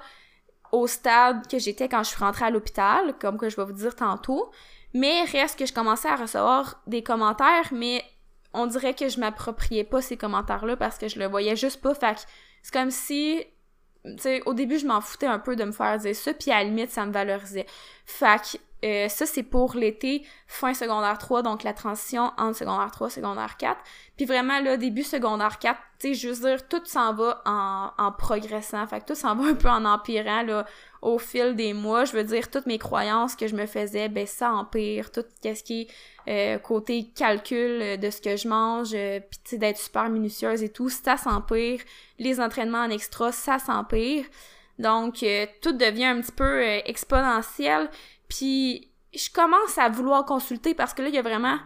au 0.72 0.86
stade 0.86 1.46
que 1.48 1.58
j'étais 1.58 1.88
quand 1.88 2.02
je 2.02 2.10
suis 2.10 2.18
rentrée 2.22 2.44
à 2.44 2.50
l'hôpital, 2.50 3.14
comme 3.18 3.38
que 3.38 3.48
je 3.48 3.56
vais 3.56 3.64
vous 3.64 3.72
dire 3.72 3.96
tantôt. 3.96 4.50
Mais 4.92 5.22
reste 5.24 5.58
que 5.58 5.64
je 5.64 5.72
commençais 5.72 6.08
à 6.08 6.16
recevoir 6.16 6.82
des 6.86 7.02
commentaires, 7.02 7.68
mais 7.72 8.04
on 8.52 8.66
dirait 8.66 8.94
que 8.94 9.08
je 9.08 9.20
m'appropriais 9.20 9.84
pas 9.84 10.02
ces 10.02 10.16
commentaires-là 10.16 10.76
parce 10.76 10.98
que 10.98 11.08
je 11.08 11.18
le 11.18 11.26
voyais 11.26 11.56
juste 11.56 11.80
pas. 11.80 11.94
Fait 11.94 12.26
c'est 12.62 12.72
comme 12.72 12.90
si 12.90 13.44
tu 14.04 14.12
sais, 14.18 14.42
au 14.46 14.54
début, 14.54 14.78
je 14.78 14.86
m'en 14.86 15.00
foutais 15.00 15.26
un 15.26 15.38
peu 15.38 15.56
de 15.56 15.64
me 15.64 15.72
faire 15.72 15.98
dire 15.98 16.16
ça, 16.16 16.32
puis 16.32 16.50
à 16.50 16.58
la 16.58 16.64
limite, 16.64 16.90
ça 16.90 17.04
me 17.04 17.12
valorisait. 17.12 17.66
Fait 18.06 18.58
euh, 18.82 19.08
ça, 19.08 19.26
c'est 19.26 19.42
pour 19.42 19.74
l'été, 19.74 20.24
fin 20.46 20.72
secondaire 20.72 21.18
3, 21.18 21.42
donc 21.42 21.64
la 21.64 21.74
transition 21.74 22.32
entre 22.38 22.56
secondaire 22.56 22.90
3 22.90 23.10
secondaire 23.10 23.56
4. 23.58 23.78
Puis 24.16 24.24
vraiment, 24.24 24.58
là, 24.60 24.78
début 24.78 25.02
secondaire 25.02 25.58
4, 25.58 25.78
tu 25.98 26.08
sais, 26.08 26.14
je 26.14 26.28
veux 26.28 26.48
dire, 26.48 26.66
tout 26.66 26.80
s'en 26.84 27.12
va 27.12 27.42
en, 27.44 27.90
en 27.98 28.12
progressant. 28.12 28.86
Fait 28.86 29.00
que 29.00 29.06
tout 29.06 29.14
s'en 29.14 29.34
va 29.34 29.50
un 29.50 29.54
peu 29.54 29.68
en 29.68 29.84
empirant, 29.84 30.42
là, 30.42 30.64
au 31.02 31.18
fil 31.18 31.56
des 31.56 31.72
mois. 31.72 32.04
Je 32.04 32.12
veux 32.12 32.24
dire, 32.24 32.50
toutes 32.50 32.66
mes 32.66 32.78
croyances 32.78 33.36
que 33.36 33.46
je 33.46 33.54
me 33.54 33.66
faisais, 33.66 34.08
ben 34.08 34.26
ça 34.26 34.52
empire. 34.52 35.10
Tout 35.10 35.24
ce 35.42 35.62
qui 35.62 35.88
est 36.26 36.56
euh, 36.56 36.58
côté 36.58 37.10
calcul 37.14 37.98
de 37.98 38.10
ce 38.10 38.20
que 38.20 38.36
je 38.36 38.48
mange, 38.48 38.90
euh, 38.94 39.20
puis 39.20 39.58
d'être 39.58 39.78
super 39.78 40.08
minutieuse 40.08 40.62
et 40.62 40.68
tout, 40.68 40.88
ça 40.88 41.16
s'empire. 41.16 41.80
Les 42.18 42.40
entraînements 42.40 42.84
en 42.84 42.90
extra, 42.90 43.32
ça 43.32 43.58
s'empire. 43.58 44.24
Donc, 44.78 45.24
tout 45.60 45.72
devient 45.72 46.06
un 46.06 46.20
petit 46.22 46.32
peu 46.32 46.62
exponentiel. 46.62 47.90
Puis 48.28 48.90
je 49.12 49.28
commence 49.30 49.76
à 49.76 49.88
vouloir 49.88 50.24
consulter 50.24 50.74
parce 50.74 50.94
que 50.94 51.02
là, 51.02 51.08
il 51.08 51.14
y 51.14 51.18
a 51.18 51.22
vraiment 51.22 51.58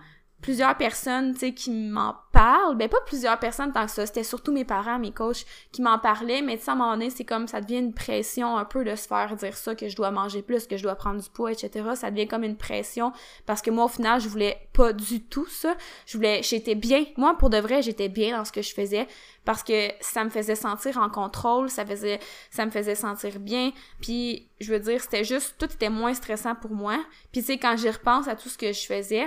plusieurs 0.45 0.77
personnes, 0.77 1.33
tu 1.33 1.41
sais, 1.41 1.55
qui 1.55 1.71
m'en 1.71 2.17
parlent. 2.31 2.77
Ben, 2.77 2.87
pas 2.87 3.01
plusieurs 3.07 3.39
personnes 3.39 3.73
tant 3.73 3.87
que 3.87 3.91
ça. 3.91 4.05
C'était 4.05 4.23
surtout 4.23 4.53
mes 4.53 4.67
parents, 4.67 4.99
mes 4.99 5.11
coachs 5.11 5.47
qui 5.73 5.81
m'en 5.81 5.99
parlaient. 5.99 6.43
Mais 6.43 6.59
tu 6.59 6.65
sais, 6.65 6.71
à 6.71 6.75
un 6.75 6.77
moment 6.77 6.93
donné, 6.93 7.09
c'est 7.09 7.25
comme 7.25 7.49
ça 7.49 7.63
devient 7.63 7.79
une 7.79 7.95
pression 7.95 8.59
un 8.59 8.67
peu 8.67 8.85
de 8.85 8.95
se 8.95 9.09
faire 9.09 9.35
dire 9.37 9.57
ça, 9.57 9.75
que 9.75 9.89
je 9.89 9.97
dois 9.97 10.11
manger 10.11 10.43
plus, 10.43 10.67
que 10.67 10.77
je 10.77 10.83
dois 10.83 10.97
prendre 10.97 11.23
du 11.23 11.31
poids, 11.31 11.51
etc. 11.51 11.89
Ça 11.95 12.11
devient 12.11 12.29
comme 12.29 12.45
une 12.45 12.59
pression 12.59 13.11
parce 13.47 13.63
que 13.63 13.71
moi, 13.71 13.87
au 13.87 13.89
final, 13.89 14.21
je 14.21 14.29
voulais 14.29 14.69
pas 14.75 14.93
du 14.93 15.23
tout 15.23 15.47
ça. 15.47 15.79
Je 16.05 16.19
voulais, 16.19 16.43
j'étais 16.43 16.75
bien. 16.75 17.07
Moi, 17.17 17.39
pour 17.39 17.49
de 17.49 17.57
vrai, 17.57 17.81
j'étais 17.81 18.11
bien 18.11 18.37
dans 18.37 18.45
ce 18.45 18.53
que 18.53 18.61
je 18.61 18.75
faisais 18.75 19.09
parce 19.47 19.63
que 19.63 19.89
ça 20.03 20.25
me 20.25 20.31
faisait 20.31 20.57
sentir 20.57 20.99
en 20.99 21.09
contrôle, 21.09 21.71
ça 21.71 21.87
faisait, 21.87 22.21
ça 22.51 22.67
me 22.67 22.71
faisait 22.71 22.97
sentir 22.97 23.41
bien. 23.41 23.73
Puis, 24.03 24.51
je 24.61 24.71
veux 24.71 24.81
dire, 24.81 25.01
c'était 25.01 25.25
juste, 25.25 25.55
tout 25.59 25.73
était 25.73 25.89
moins 25.89 26.13
stressant 26.13 26.55
pour 26.55 26.73
moi. 26.73 27.03
Puis, 27.33 27.41
tu 27.41 27.47
sais, 27.47 27.57
quand 27.57 27.79
j'y 27.79 27.89
repense 27.89 28.29
à 28.29 28.37
tout 28.37 28.51
ce 28.51 28.59
que 28.59 28.75
je 28.75 28.85
faisais, 28.85 29.27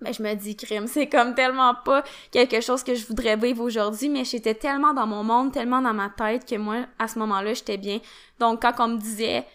ben 0.00 0.12
je 0.12 0.22
me 0.22 0.34
dis 0.34 0.56
crime, 0.56 0.86
c'est 0.86 1.08
comme 1.08 1.34
tellement 1.34 1.74
pas 1.74 2.04
quelque 2.30 2.60
chose 2.60 2.82
que 2.82 2.94
je 2.94 3.06
voudrais 3.06 3.36
vivre 3.36 3.62
aujourd'hui, 3.62 4.08
mais 4.08 4.24
j'étais 4.24 4.54
tellement 4.54 4.92
dans 4.92 5.06
mon 5.06 5.22
monde, 5.22 5.52
tellement 5.52 5.80
dans 5.80 5.94
ma 5.94 6.10
tête 6.10 6.46
que 6.48 6.56
moi 6.56 6.86
à 6.98 7.08
ce 7.08 7.18
moment-là, 7.18 7.54
j'étais 7.54 7.78
bien. 7.78 8.00
Donc 8.38 8.62
quand 8.62 8.74
on 8.78 8.88
me 8.88 8.98
disait 8.98 9.46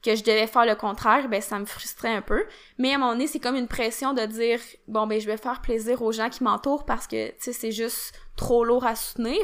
que 0.00 0.14
je 0.14 0.22
devais 0.22 0.46
faire 0.46 0.64
le 0.64 0.76
contraire, 0.76 1.28
ben 1.28 1.42
ça 1.42 1.58
me 1.58 1.64
frustrait 1.64 2.14
un 2.14 2.22
peu. 2.22 2.44
Mais 2.78 2.92
à 2.92 2.94
un 2.94 2.98
moment 2.98 3.24
c'est 3.26 3.40
comme 3.40 3.56
une 3.56 3.66
pression 3.66 4.14
de 4.14 4.24
dire 4.26 4.60
bon 4.86 5.06
ben 5.08 5.20
je 5.20 5.26
vais 5.26 5.36
faire 5.36 5.60
plaisir 5.60 6.00
aux 6.02 6.12
gens 6.12 6.30
qui 6.30 6.44
m'entourent 6.44 6.84
parce 6.84 7.08
que 7.08 7.30
tu 7.30 7.34
sais 7.38 7.52
c'est 7.52 7.72
juste 7.72 8.14
trop 8.36 8.64
lourd 8.64 8.86
à 8.86 8.94
soutenir. 8.94 9.40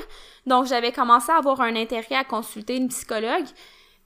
Donc 0.47 0.67
j'avais 0.67 0.93
commencé 0.93 1.33
à 1.33 1.39
avoir 1.39 1.61
un 1.61 1.75
intérêt 1.75 2.15
à 2.15 2.25
consulter 2.25 2.77
une 2.77 2.89
psychologue, 2.89 3.47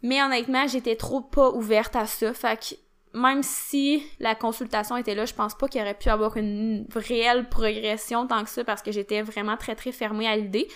mais 0.03 0.23
honnêtement, 0.23 0.67
j'étais 0.67 0.97
trop 0.97 1.21
pas 1.21 1.51
ouverte 1.51 1.97
à 1.97 2.07
ça. 2.07 2.33
Fait 2.33 2.59
que 2.59 2.75
même 3.19 3.43
si 3.43 4.03
la 4.21 4.35
consultation 4.35 4.97
était 4.97 5.15
là, 5.15 5.25
je 5.25 5.35
pense 5.35 5.55
pas 5.55 5.69
qu'il 5.69 5.81
aurait 5.81 5.99
pu 5.99 6.09
avoir 6.09 6.37
une 6.37 6.87
réelle 6.95 7.49
progression 7.49 8.27
tant 8.27 8.45
que 8.45 8.51
ça 8.51 8.65
parce 8.65 8.83
que 8.83 8.93
j'étais 8.93 9.23
vraiment 9.23 9.57
très 9.57 9.75
très 9.75 9.93
fermée 9.93 10.27
à 10.27 10.37
l'idée. 10.37 10.69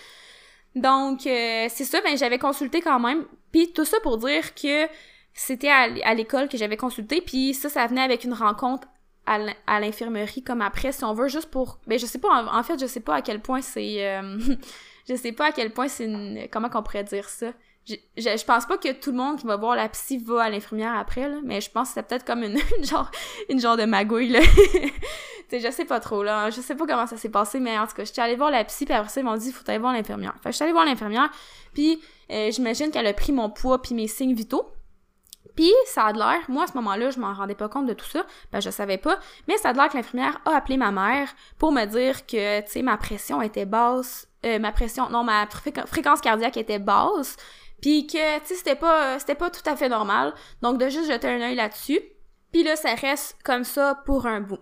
Donc 0.75 1.27
euh, 1.27 1.67
c'est 1.69 1.85
ça, 1.85 2.01
ben 2.03 2.17
j'avais 2.17 2.39
consulté 2.39 2.81
quand 2.81 3.01
même. 3.01 3.25
Puis 3.53 3.73
tout 3.73 3.85
ça 3.85 3.99
pour 4.03 4.19
dire 4.19 4.55
que 4.55 4.87
c'était 5.35 5.71
à 5.71 6.15
l'école 6.15 6.49
que 6.49 6.59
j'avais 6.59 6.77
consulté, 6.77 7.23
puis 7.23 7.55
ça, 7.55 7.69
ça 7.69 7.87
venait 7.87 8.03
avec 8.03 8.25
une 8.25 8.35
rencontre 8.35 8.89
à 9.27 9.81
l'infirmerie 9.81 10.43
comme 10.43 10.63
après, 10.63 10.93
si 10.93 11.05
on 11.05 11.15
veut, 11.15 11.29
juste 11.29 11.51
pour... 11.51 11.79
Ben 11.87 11.99
je 11.99 12.07
sais 12.07 12.19
pas, 12.19 12.45
en, 12.53 12.63
fait, 12.63 12.79
je 12.81 12.87
sais 12.87 13.01
pas 13.01 13.17
à 13.17 13.23
quel 13.23 13.41
point 13.41 13.63
c'est... 13.63 14.05
Euh, 14.05 14.39
je 15.09 15.15
sais 15.15 15.33
pas 15.33 15.47
à 15.47 15.53
quel 15.53 15.73
point 15.73 15.89
c'est 15.89 16.05
une... 16.05 16.49
Comment 16.51 16.69
qu'on 16.69 16.83
pourrait 16.83 17.05
dire 17.05 17.29
ça? 17.29 17.53
Je, 17.87 17.97
je, 18.17 18.45
pense 18.45 18.67
pas 18.67 18.79
que 18.79 18.93
tout 18.93 19.11
le 19.11 19.17
monde 19.17 19.39
qui 19.39 19.47
va 19.47 19.57
voir 19.57 19.75
la 19.75 19.89
psy 19.89 20.19
va 20.19 20.45
à 20.45 20.51
l'infirmière 20.51 20.95
après, 20.97 21.29
là, 21.29 21.39
mais 21.43 21.61
je 21.61 21.71
pense 21.71 21.89
que 21.89 21.95
c'est 21.95 22.03
peut-être 22.03 22.25
comme 22.25 22.43
une, 22.43 22.59
genre, 22.83 23.11
une 23.49 23.61
genre 23.61 23.77
de 23.77 23.85
magouille, 23.85 24.29
là. 24.29 24.41
je 25.51 25.71
sais 25.71 25.85
pas 25.85 26.01
trop, 26.01 26.23
là. 26.23 26.51
Je 26.51 26.61
sais 26.61 26.77
pas 26.77 26.87
comment 26.87 27.07
ça 27.07 27.17
s'est 27.17 27.29
passé, 27.29 27.59
mais 27.61 27.79
en 27.79 27.87
tout 27.87 27.95
cas, 27.95 28.05
j'étais 28.05 28.21
allée 28.21 28.37
voir 28.37 28.51
la 28.51 28.65
psy, 28.65 28.85
puis 28.85 28.95
après 28.95 29.11
ça, 29.11 29.21
ils 29.21 29.25
m'ont 29.25 29.37
dit, 29.37 29.51
faut 29.51 29.69
aller 29.69 29.79
voir 29.79 29.93
l'infirmière. 29.93 30.35
Fait 30.43 30.51
que 30.51 30.53
j'étais 30.53 30.65
allée 30.65 30.73
voir 30.73 30.85
l'infirmière, 30.85 31.31
puis 31.75 32.01
euh, 32.31 32.51
j'imagine 32.51 32.91
qu'elle 32.91 33.07
a 33.07 33.13
pris 33.13 33.33
mon 33.33 33.51
poids 33.51 33.83
puis 33.83 33.95
mes 33.95 34.07
signes 34.07 34.35
vitaux. 34.35 34.71
Puis 35.57 35.73
ça 35.87 36.05
a 36.05 36.13
l'air, 36.13 36.41
moi 36.49 36.65
à 36.65 36.67
ce 36.67 36.75
moment-là, 36.75 37.11
je 37.11 37.19
m'en 37.19 37.35
rendais 37.35 37.55
pas 37.55 37.69
compte 37.69 37.87
de 37.87 37.93
tout 37.93 38.07
ça, 38.07 38.25
ben 38.53 38.61
je 38.61 38.71
savais 38.71 38.97
pas, 38.97 39.19
mais 39.49 39.59
ça 39.59 39.71
a 39.71 39.73
l'air 39.75 39.89
que 39.91 39.97
l'infirmière 39.97 40.41
a 40.47 40.57
appelé 40.57 40.79
ma 40.79 40.91
mère 40.93 41.29
pour 41.59 41.73
me 41.73 41.85
dire 41.85 42.25
que, 42.27 42.61
tu 42.63 42.71
sais, 42.71 42.83
ma 42.83 42.97
pression 42.97 43.43
était 43.43 43.67
basse, 43.67 44.29
euh, 44.47 44.59
ma 44.59 44.73
pression, 44.73 45.11
non, 45.11 45.25
ma 45.25 45.47
fréquence 45.87 46.21
cardiaque 46.21 46.57
était 46.57 46.79
basse, 46.79 47.37
puis 47.83 48.07
que, 48.07 48.39
tu 48.39 48.47
sais, 48.47 48.55
c'était 48.55 48.77
pas, 48.77 49.19
c'était 49.19 49.35
pas 49.35 49.51
tout 49.51 49.69
à 49.69 49.77
fait 49.77 49.89
normal. 49.89 50.33
Donc, 50.63 50.79
de 50.79 50.89
juste 50.89 51.11
jeter 51.11 51.29
un 51.29 51.41
œil 51.43 51.57
là-dessus. 51.57 52.01
Puis 52.53 52.63
là, 52.63 52.77
ça 52.77 52.95
reste 52.95 53.37
comme 53.45 53.65
ça 53.65 54.01
pour 54.07 54.27
un 54.27 54.41
bout. 54.41 54.61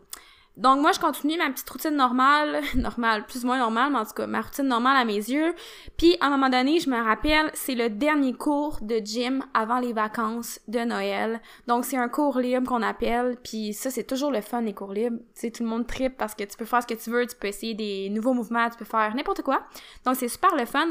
Donc 0.57 0.81
moi, 0.81 0.93
je 0.93 1.01
continue 1.01 1.39
ma 1.39 1.49
petite 1.51 1.71
routine 1.71 1.97
normale, 1.97 2.61
normale, 2.75 3.25
plus 3.25 3.45
ou 3.45 3.47
moins 3.47 3.59
normale, 3.59 3.93
mais 3.93 3.99
en 3.99 4.05
tout 4.05 4.13
cas, 4.13 4.27
ma 4.27 4.41
routine 4.41 4.67
normale 4.67 4.97
à 4.97 5.05
mes 5.05 5.15
yeux. 5.15 5.55
Puis 5.97 6.17
à 6.21 6.27
un 6.27 6.31
moment 6.31 6.51
donné, 6.51 6.81
je 6.81 6.91
me 6.91 7.03
rappelle, 7.03 7.51
c'est 7.55 7.75
le 7.75 7.89
dernier 7.89 8.35
cours 8.35 8.79
de 8.83 8.97
gym 8.97 9.43
avant 9.55 9.79
les 9.79 9.93
vacances 9.93 10.61
de 10.69 10.81
Noël. 10.81 11.41
Donc 11.67 11.85
c'est 11.85 11.97
un 11.97 12.09
cours 12.09 12.39
libre 12.39 12.69
qu'on 12.69 12.83
appelle, 12.83 13.37
puis 13.43 13.73
ça, 13.73 13.91
c'est 13.91 14.05
toujours 14.05 14.31
le 14.31 14.41
fun, 14.41 14.61
les 14.61 14.75
cours 14.75 14.93
libres. 14.93 15.19
Tu 15.35 15.41
sais, 15.41 15.51
tout 15.51 15.63
le 15.63 15.69
monde 15.69 15.87
tripe 15.87 16.17
parce 16.19 16.35
que 16.35 16.45
tu 16.45 16.57
peux 16.57 16.65
faire 16.65 16.83
ce 16.83 16.87
que 16.87 17.01
tu 17.01 17.11
veux, 17.11 17.27
tu 17.27 17.37
peux 17.37 17.49
essayer 17.49 17.75
des 17.75 18.11
nouveaux 18.11 18.35
mouvements, 18.35 18.69
tu 18.69 18.77
peux 18.77 18.85
faire 18.85 19.15
n'importe 19.15 19.43
quoi. 19.43 19.63
Donc 20.05 20.17
c'est 20.17 20.29
super 20.29 20.55
le 20.57 20.67
fun. 20.67 20.89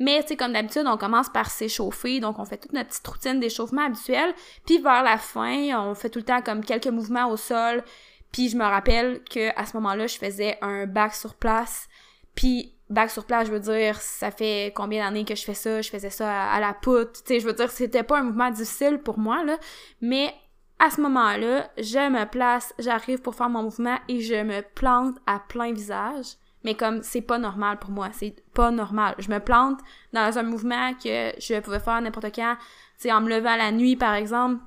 Mais 0.00 0.22
tu 0.22 0.28
sais, 0.28 0.36
comme 0.36 0.52
d'habitude, 0.54 0.84
on 0.86 0.96
commence 0.96 1.28
par 1.28 1.50
s'échauffer, 1.50 2.18
donc 2.18 2.38
on 2.38 2.44
fait 2.44 2.56
toute 2.56 2.72
notre 2.72 2.88
petite 2.88 3.06
routine 3.06 3.38
d'échauffement 3.40 3.86
habituelle. 3.86 4.34
Puis 4.66 4.78
vers 4.78 5.04
la 5.04 5.18
fin, 5.18 5.78
on 5.78 5.94
fait 5.94 6.08
tout 6.08 6.18
le 6.18 6.24
temps 6.24 6.42
comme 6.42 6.64
quelques 6.64 6.88
mouvements 6.88 7.30
au 7.30 7.36
sol, 7.36 7.84
puis 8.32 8.48
je 8.48 8.56
me 8.56 8.64
rappelle 8.64 9.22
que 9.24 9.56
à 9.58 9.66
ce 9.66 9.76
moment-là, 9.76 10.06
je 10.06 10.16
faisais 10.16 10.58
un 10.62 10.86
bac 10.86 11.14
sur 11.14 11.34
place. 11.34 11.88
Puis 12.34 12.74
bac 12.88 13.10
sur 13.10 13.26
place, 13.26 13.46
je 13.46 13.52
veux 13.52 13.60
dire, 13.60 14.00
ça 14.00 14.30
fait 14.30 14.72
combien 14.74 15.04
d'années 15.04 15.24
que 15.24 15.34
je 15.34 15.44
fais 15.44 15.54
ça? 15.54 15.82
Je 15.82 15.90
faisais 15.90 16.10
ça 16.10 16.50
à, 16.50 16.60
la 16.60 16.74
poutre. 16.74 17.22
Tu 17.22 17.34
sais, 17.34 17.40
je 17.40 17.46
veux 17.46 17.52
dire, 17.52 17.70
c'était 17.70 18.02
pas 18.02 18.18
un 18.18 18.22
mouvement 18.22 18.50
difficile 18.50 18.98
pour 18.98 19.18
moi, 19.18 19.44
là. 19.44 19.58
Mais 20.00 20.34
à 20.78 20.90
ce 20.90 21.00
moment-là, 21.00 21.70
je 21.78 22.10
me 22.10 22.24
place, 22.24 22.74
j'arrive 22.78 23.20
pour 23.20 23.34
faire 23.34 23.48
mon 23.48 23.62
mouvement 23.62 23.98
et 24.08 24.20
je 24.20 24.42
me 24.42 24.62
plante 24.74 25.16
à 25.26 25.38
plein 25.38 25.72
visage. 25.72 26.36
Mais 26.64 26.74
comme 26.74 27.02
c'est 27.02 27.22
pas 27.22 27.38
normal 27.38 27.78
pour 27.78 27.90
moi, 27.90 28.10
c'est 28.12 28.34
pas 28.54 28.70
normal. 28.70 29.14
Je 29.18 29.30
me 29.30 29.40
plante 29.40 29.80
dans 30.12 30.38
un 30.38 30.42
mouvement 30.42 30.92
que 30.94 31.32
je 31.38 31.60
pouvais 31.60 31.80
faire 31.80 32.00
n'importe 32.00 32.34
quand, 32.34 32.56
tu 32.56 33.08
sais, 33.08 33.12
en 33.12 33.20
me 33.20 33.28
levant 33.28 33.56
la 33.56 33.72
nuit, 33.72 33.96
par 33.96 34.14
exemple. 34.14 34.62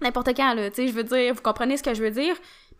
N'importe 0.00 0.34
quand, 0.34 0.54
là, 0.54 0.70
tu 0.70 0.76
sais, 0.76 0.88
je 0.88 0.92
veux 0.92 1.04
dire, 1.04 1.34
vous 1.34 1.42
comprenez 1.42 1.76
ce 1.76 1.82
que 1.82 1.94
je 1.94 2.02
veux 2.02 2.10
dire? 2.10 2.34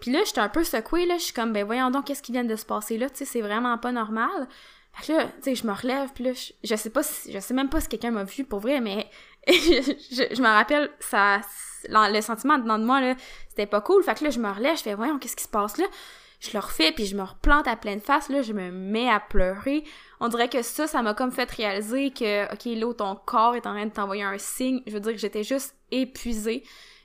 Puis 0.05 0.13
là, 0.13 0.21
j'étais 0.27 0.41
un 0.41 0.51
peu 0.51 0.65
secouée, 0.65 1.07
là, 1.07 1.17
je 1.17 1.23
suis 1.23 1.33
comme, 1.33 1.55
ben 1.55 1.65
voyons 1.65 1.91
donc, 1.91 2.05
qu'est-ce 2.05 2.21
qui 2.21 2.31
vient 2.31 2.45
de 2.45 2.57
se 2.57 2.67
passer 2.67 2.99
là, 2.99 3.09
tu 3.09 3.17
sais, 3.17 3.25
c'est 3.25 3.41
vraiment 3.41 3.79
pas 3.79 3.91
normal. 3.91 4.47
Fait 4.93 5.07
que 5.07 5.17
là, 5.17 5.25
tu 5.25 5.45
sais, 5.45 5.55
je 5.55 5.67
me 5.67 5.73
relève, 5.73 6.11
puis 6.15 6.25
là, 6.25 6.33
je, 6.63 6.77
sais 6.77 6.91
pas 6.91 7.01
je 7.01 7.39
sais 7.39 7.55
même 7.55 7.71
pas 7.71 7.81
si 7.81 7.89
quelqu'un 7.89 8.11
m'a 8.11 8.25
vu 8.25 8.45
pour 8.45 8.61
vrai, 8.61 8.83
mais 8.83 9.09
je, 9.47 10.43
me 10.43 10.47
rappelle, 10.47 10.91
ça, 11.01 11.41
le 11.89 12.21
sentiment 12.21 12.59
dedans 12.59 12.79
de 12.79 12.85
moi, 12.85 13.01
là, 13.01 13.15
c'était 13.49 13.65
pas 13.65 13.81
cool. 13.81 14.03
Fait 14.03 14.15
que 14.15 14.25
là, 14.25 14.29
je 14.29 14.41
me 14.41 14.51
relève, 14.51 14.77
je 14.77 14.83
fais, 14.83 14.93
voyons, 14.93 15.19
qu'est-ce 15.19 15.37
qui 15.37 15.45
se 15.45 15.49
passe 15.49 15.79
là? 15.79 15.87
Je 16.39 16.51
le 16.53 16.59
refais, 16.59 16.93
puis 16.93 17.07
je 17.07 17.17
me 17.17 17.23
replante 17.23 17.67
à 17.67 17.75
pleine 17.75 18.01
face, 18.01 18.29
là, 18.29 18.43
je 18.43 18.53
me 18.53 18.71
mets 18.71 19.09
à 19.09 19.21
pleurer. 19.21 19.85
On 20.21 20.29
dirait 20.29 20.51
que 20.51 20.61
ça, 20.61 20.87
ça 20.87 21.01
m'a 21.01 21.15
comme 21.15 21.33
fait 21.33 21.51
réaliser 21.51 22.11
que, 22.11 22.53
ok, 22.53 22.67
là, 22.79 22.93
ton 22.93 23.17
corps 23.17 23.55
est 23.55 23.67
en 23.67 23.73
train 23.73 23.87
de 23.87 23.91
t'envoyer 23.91 24.25
un 24.25 24.37
signe. 24.37 24.83
Je 24.87 24.93
veux 24.93 25.01
dire 25.01 25.13
que 25.13 25.19
j'étais 25.19 25.45
juste 25.45 25.75
épuisée. 25.91 26.63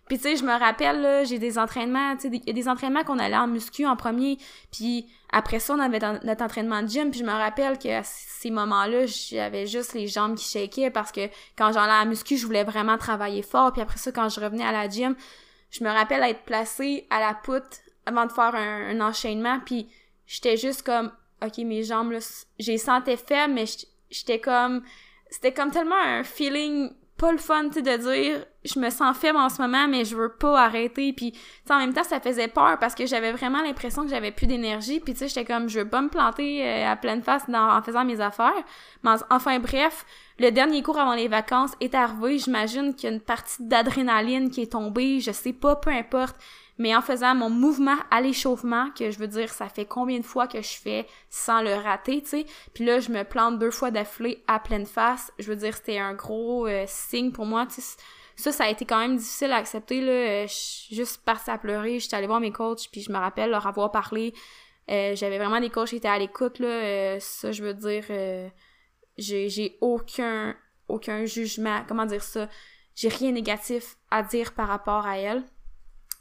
Puis 0.09 0.17
tu 0.17 0.23
sais, 0.23 0.35
je 0.37 0.43
me 0.43 0.57
rappelle, 0.57 1.01
là, 1.01 1.23
j'ai 1.23 1.37
des 1.37 1.59
entraînements, 1.59 2.15
tu 2.15 2.23
sais, 2.23 2.29
il 2.33 2.47
y 2.47 2.49
a 2.49 2.53
des 2.53 2.67
entraînements 2.67 3.03
qu'on 3.03 3.19
allait 3.19 3.37
en 3.37 3.47
muscu 3.47 3.85
en 3.85 3.95
premier, 3.95 4.39
puis 4.71 5.07
après 5.31 5.59
ça, 5.59 5.75
on 5.75 5.79
avait 5.79 5.99
notre 5.99 6.43
entraînement 6.43 6.81
de 6.81 6.87
gym, 6.87 7.11
puis 7.11 7.19
je 7.19 7.25
me 7.25 7.31
rappelle 7.31 7.77
qu'à 7.77 8.01
ces 8.03 8.49
moments-là, 8.49 9.05
j'avais 9.05 9.67
juste 9.67 9.93
les 9.93 10.07
jambes 10.07 10.35
qui 10.35 10.49
shakaient 10.49 10.89
parce 10.89 11.11
que 11.11 11.29
quand 11.55 11.71
j'allais 11.71 11.91
à 11.91 12.05
muscu, 12.05 12.37
je 12.37 12.45
voulais 12.47 12.63
vraiment 12.63 12.97
travailler 12.97 13.43
fort, 13.43 13.71
puis 13.71 13.83
après 13.83 13.99
ça, 13.99 14.11
quand 14.11 14.29
je 14.29 14.39
revenais 14.39 14.65
à 14.65 14.71
la 14.71 14.89
gym, 14.89 15.15
je 15.69 15.83
me 15.83 15.89
rappelle 15.89 16.23
être 16.23 16.41
placée 16.41 17.05
à 17.11 17.19
la 17.19 17.35
poutre 17.35 17.77
avant 18.07 18.25
de 18.25 18.31
faire 18.31 18.55
un, 18.55 18.99
enchaînement, 19.01 19.59
puis 19.63 19.87
j'étais 20.25 20.57
juste 20.57 20.81
comme, 20.81 21.11
ok, 21.45 21.59
mes 21.59 21.83
jambes, 21.83 22.13
là, 22.13 22.19
j'ai 22.57 22.79
sentais 22.79 23.15
faible, 23.15 23.53
mais 23.53 23.65
j'étais 24.09 24.39
comme, 24.39 24.81
c'était 25.29 25.53
comme 25.53 25.69
tellement 25.69 26.01
un 26.03 26.23
feeling 26.23 26.89
pas 27.19 27.33
le 27.33 27.37
fun, 27.37 27.65
tu 27.67 27.73
sais, 27.73 27.81
de 27.81 27.97
dire 27.97 28.45
je 28.63 28.79
me 28.79 28.89
sens 28.89 29.15
faible 29.17 29.37
en 29.37 29.49
ce 29.49 29.61
moment, 29.61 29.87
mais 29.87 30.05
je 30.05 30.15
veux 30.15 30.29
pas 30.29 30.59
arrêter. 30.61 31.13
Puis, 31.13 31.33
en 31.69 31.77
même 31.77 31.93
temps, 31.93 32.03
ça 32.03 32.19
faisait 32.19 32.47
peur 32.47 32.77
parce 32.79 32.95
que 32.95 33.05
j'avais 33.05 33.31
vraiment 33.31 33.61
l'impression 33.61 34.03
que 34.03 34.09
j'avais 34.09 34.31
plus 34.31 34.47
d'énergie. 34.47 34.99
Puis, 34.99 35.13
tu 35.13 35.19
sais, 35.19 35.27
j'étais 35.27 35.45
comme, 35.45 35.69
je 35.69 35.79
veux 35.79 35.87
pas 35.87 36.01
me 36.01 36.09
planter 36.09 36.65
euh, 36.65 36.91
à 36.91 36.95
pleine 36.95 37.21
face 37.21 37.43
en 37.53 37.81
faisant 37.81 38.05
mes 38.05 38.21
affaires. 38.21 38.63
Mais 39.03 39.11
enfin, 39.29 39.59
bref, 39.59 40.05
le 40.39 40.51
dernier 40.51 40.81
cours 40.81 40.97
avant 40.97 41.13
les 41.13 41.27
vacances 41.27 41.71
est 41.81 41.93
arrivé. 41.93 42.37
J'imagine 42.37 42.95
qu'il 42.95 43.09
y 43.09 43.11
a 43.11 43.15
une 43.15 43.21
partie 43.21 43.63
d'adrénaline 43.63 44.49
qui 44.49 44.61
est 44.61 44.71
tombée. 44.71 45.19
Je 45.19 45.31
sais 45.31 45.53
pas, 45.53 45.75
peu 45.75 45.91
importe. 45.91 46.37
Mais 46.79 46.95
en 46.95 47.01
faisant 47.01 47.35
mon 47.35 47.49
mouvement 47.49 47.97
à 48.09 48.21
l'échauffement, 48.21 48.89
que 48.97 49.11
je 49.11 49.19
veux 49.19 49.27
dire, 49.27 49.49
ça 49.49 49.67
fait 49.67 49.85
combien 49.85 50.17
de 50.17 50.25
fois 50.25 50.47
que 50.47 50.61
je 50.61 50.79
fais 50.79 51.05
sans 51.29 51.61
le 51.61 51.73
rater, 51.73 52.21
tu 52.21 52.29
sais? 52.29 52.45
Puis 52.73 52.85
là, 52.85 53.01
je 53.01 53.11
me 53.11 53.23
plante 53.23 53.59
deux 53.59 53.69
fois 53.69 53.91
d'affilée 53.91 54.41
à 54.47 54.59
pleine 54.59 54.85
face. 54.85 55.31
Je 55.39 55.49
veux 55.49 55.57
dire, 55.57 55.75
c'était 55.75 55.99
un 55.99 56.13
gros 56.13 56.67
euh, 56.67 56.85
signe 56.87 57.33
pour 57.33 57.45
moi, 57.45 57.65
tu 57.65 57.81
sais. 57.81 57.97
Ça, 58.37 58.53
ça 58.53 58.63
a 58.63 58.69
été 58.69 58.85
quand 58.85 58.97
même 58.97 59.17
difficile 59.17 59.51
à 59.51 59.57
accepter, 59.57 59.99
là. 59.99 60.11
Euh, 60.11 60.47
je 60.47 60.95
juste 60.95 61.21
partie 61.25 61.51
à 61.51 61.57
pleurer. 61.57 61.99
J'étais 61.99 62.15
allée 62.15 62.27
voir 62.27 62.39
mes 62.39 62.53
coachs, 62.53 62.87
puis 62.89 63.01
je 63.01 63.11
me 63.11 63.17
rappelle 63.17 63.49
leur 63.49 63.67
avoir 63.67 63.91
parlé. 63.91 64.33
Euh, 64.89 65.13
j'avais 65.15 65.37
vraiment 65.37 65.59
des 65.59 65.69
coachs 65.69 65.89
qui 65.89 65.97
étaient 65.97 66.07
à 66.07 66.17
l'écoute, 66.17 66.59
là. 66.59 67.19
ça, 67.19 67.51
je 67.51 67.61
veux 67.61 67.73
dire, 67.73 68.05
j'ai 69.17 69.77
aucun, 69.81 70.55
aucun 70.87 71.25
jugement. 71.25 71.83
Comment 71.89 72.05
dire 72.05 72.23
ça? 72.23 72.47
J'ai 72.95 73.09
rien 73.09 73.33
négatif 73.33 73.97
à 74.09 74.23
dire 74.23 74.53
par 74.53 74.69
rapport 74.69 75.05
à 75.05 75.17
elle. 75.17 75.43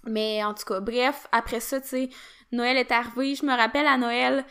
Mais 0.09 0.42
en 0.44 0.55
tout 0.55 0.64
cas, 0.64 0.81
bref, 0.81 1.27
après 1.33 1.61
ça, 1.61 1.81
tu 1.81 1.88
sais, 1.88 2.11
Noël 2.53 2.77
est 2.77 2.92
arrivé. 2.92 3.35
Je 3.35 3.44
me 3.44 3.55
rappelle 3.55 3.87
à 3.87 3.97
Noël, 3.97 4.44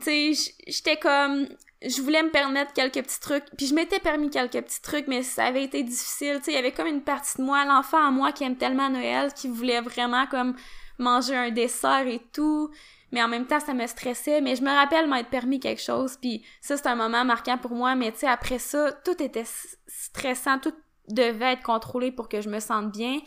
tu 0.00 0.34
sais, 0.34 0.52
j'étais 0.66 0.96
comme, 0.96 1.46
je 1.82 2.02
voulais 2.02 2.22
me 2.22 2.30
permettre 2.30 2.72
quelques 2.72 3.02
petits 3.02 3.20
trucs. 3.20 3.44
Puis 3.56 3.66
je 3.66 3.74
m'étais 3.74 4.00
permis 4.00 4.30
quelques 4.30 4.62
petits 4.62 4.82
trucs, 4.82 5.06
mais 5.06 5.22
ça 5.22 5.46
avait 5.46 5.64
été 5.64 5.82
difficile. 5.82 6.38
Tu 6.38 6.44
sais, 6.44 6.52
il 6.52 6.54
y 6.54 6.58
avait 6.58 6.72
comme 6.72 6.86
une 6.86 7.02
partie 7.02 7.38
de 7.38 7.42
moi, 7.42 7.64
l'enfant 7.64 8.04
à 8.04 8.10
moi 8.10 8.32
qui 8.32 8.44
aime 8.44 8.56
tellement 8.56 8.90
Noël, 8.90 9.32
qui 9.32 9.48
voulait 9.48 9.80
vraiment 9.80 10.26
comme 10.26 10.56
manger 10.98 11.36
un 11.36 11.50
dessert 11.50 12.06
et 12.06 12.20
tout. 12.32 12.70
Mais 13.12 13.22
en 13.22 13.28
même 13.28 13.46
temps, 13.46 13.60
ça 13.60 13.74
me 13.74 13.86
stressait. 13.86 14.40
Mais 14.40 14.56
je 14.56 14.62
me 14.62 14.70
rappelle 14.70 15.08
m'être 15.08 15.30
permis 15.30 15.60
quelque 15.60 15.80
chose. 15.82 16.16
Puis 16.20 16.44
ça, 16.60 16.76
c'est 16.76 16.88
un 16.88 16.96
moment 16.96 17.24
marquant 17.24 17.58
pour 17.58 17.72
moi. 17.72 17.94
Mais 17.94 18.12
tu 18.12 18.18
sais, 18.20 18.26
après 18.26 18.58
ça, 18.58 18.92
tout 18.92 19.22
était 19.22 19.46
stressant. 19.86 20.58
Tout 20.58 20.74
devait 21.08 21.52
être 21.52 21.62
contrôlé 21.62 22.12
pour 22.12 22.28
que 22.28 22.40
je 22.40 22.48
me 22.48 22.60
sente 22.60 22.92
bien. 22.92 23.18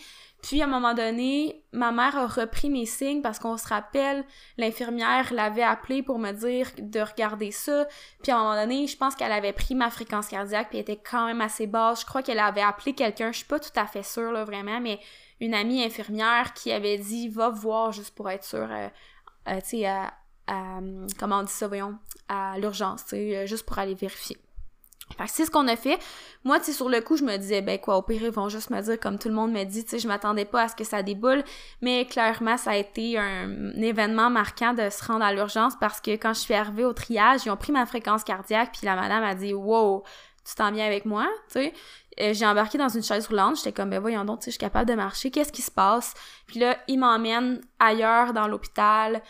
Puis 0.41 0.61
à 0.61 0.65
un 0.65 0.67
moment 0.67 0.93
donné, 0.93 1.63
ma 1.71 1.91
mère 1.91 2.17
a 2.17 2.25
repris 2.25 2.69
mes 2.69 2.85
signes 2.85 3.21
parce 3.21 3.37
qu'on 3.37 3.57
se 3.57 3.67
rappelle, 3.67 4.23
l'infirmière 4.57 5.31
l'avait 5.33 5.63
appelé 5.63 6.01
pour 6.01 6.17
me 6.17 6.31
dire 6.31 6.67
de 6.79 6.99
regarder 6.99 7.51
ça. 7.51 7.87
Puis 8.23 8.31
à 8.31 8.37
un 8.37 8.39
moment 8.39 8.61
donné, 8.61 8.87
je 8.87 8.97
pense 8.97 9.15
qu'elle 9.15 9.31
avait 9.31 9.53
pris 9.53 9.75
ma 9.75 9.89
fréquence 9.91 10.27
cardiaque 10.27 10.69
puis 10.69 10.79
elle 10.79 10.83
était 10.83 10.97
quand 10.97 11.27
même 11.27 11.41
assez 11.41 11.67
basse. 11.67 12.01
Je 12.01 12.05
crois 12.05 12.23
qu'elle 12.23 12.39
avait 12.39 12.61
appelé 12.61 12.93
quelqu'un, 12.93 13.31
je 13.31 13.37
suis 13.37 13.47
pas 13.47 13.59
tout 13.59 13.69
à 13.75 13.85
fait 13.85 14.03
sûre 14.03 14.31
là 14.31 14.43
vraiment, 14.43 14.79
mais 14.81 14.99
une 15.39 15.53
amie 15.53 15.83
infirmière 15.83 16.53
qui 16.53 16.71
avait 16.71 16.97
dit 16.97 17.27
va 17.27 17.49
voir 17.49 17.91
juste 17.91 18.15
pour 18.15 18.29
être 18.29 18.43
sûre, 18.43 18.69
euh, 18.71 18.87
euh, 19.49 19.59
tu 19.61 19.69
sais, 19.69 19.87
à, 19.87 20.13
comment 21.17 21.39
on 21.39 21.43
dit 21.43 21.51
ça, 21.51 21.67
voyons, 21.67 21.97
à 22.27 22.57
l'urgence, 22.57 23.03
tu 23.05 23.09
sais, 23.11 23.37
euh, 23.37 23.45
juste 23.45 23.65
pour 23.65 23.77
aller 23.79 23.95
vérifier. 23.95 24.37
Fait 25.17 25.25
que 25.25 25.29
c'est 25.31 25.45
ce 25.45 25.51
qu'on 25.51 25.67
a 25.67 25.75
fait. 25.75 25.99
Moi, 26.43 26.59
tu 26.59 26.65
sais, 26.65 26.73
sur 26.73 26.89
le 26.89 27.01
coup, 27.01 27.17
je 27.17 27.23
me 27.23 27.37
disais, 27.37 27.61
ben 27.61 27.79
quoi, 27.79 27.97
au 27.97 28.05
ils 28.09 28.29
vont 28.29 28.49
juste 28.49 28.69
me 28.69 28.81
dire, 28.81 28.99
comme 28.99 29.19
tout 29.19 29.29
le 29.29 29.35
monde 29.35 29.51
me 29.51 29.63
dit, 29.63 29.83
tu 29.83 29.91
sais, 29.91 29.99
je 29.99 30.07
m'attendais 30.07 30.45
pas 30.45 30.63
à 30.63 30.67
ce 30.67 30.75
que 30.75 30.83
ça 30.83 31.03
déboule. 31.03 31.43
Mais 31.81 32.05
clairement, 32.05 32.57
ça 32.57 32.71
a 32.71 32.75
été 32.75 33.17
un, 33.17 33.71
événement 33.81 34.29
marquant 34.29 34.73
de 34.73 34.89
se 34.89 35.03
rendre 35.05 35.23
à 35.23 35.33
l'urgence 35.33 35.73
parce 35.79 36.01
que 36.01 36.11
quand 36.11 36.33
je 36.33 36.39
suis 36.39 36.53
arrivée 36.53 36.85
au 36.85 36.93
triage, 36.93 37.41
ils 37.45 37.49
ont 37.49 37.57
pris 37.57 37.71
ma 37.71 37.85
fréquence 37.85 38.23
cardiaque, 38.23 38.71
puis 38.73 38.85
la 38.85 38.95
madame 38.95 39.23
a 39.23 39.35
dit, 39.35 39.53
wow, 39.53 40.03
tu 40.45 40.55
t'en 40.55 40.71
viens 40.71 40.85
avec 40.85 41.05
moi, 41.05 41.27
tu 41.47 41.53
sais. 41.53 41.73
Euh, 42.19 42.33
j'ai 42.33 42.45
embarqué 42.45 42.77
dans 42.77 42.89
une 42.89 43.03
chaise 43.03 43.27
roulante, 43.27 43.57
j'étais 43.57 43.71
comme, 43.71 43.89
ben 43.89 43.99
voyons 43.99 44.25
donc, 44.25 44.39
tu 44.39 44.45
sais, 44.45 44.51
je 44.51 44.55
suis 44.55 44.59
capable 44.59 44.89
de 44.89 44.95
marcher, 44.95 45.31
qu'est-ce 45.31 45.51
qui 45.51 45.61
se 45.61 45.71
passe? 45.71 46.13
Puis 46.45 46.59
là, 46.59 46.77
ils 46.87 46.99
m'emmènent 46.99 47.61
ailleurs 47.79 48.33
dans 48.33 48.47
l'hôpital 48.47 49.21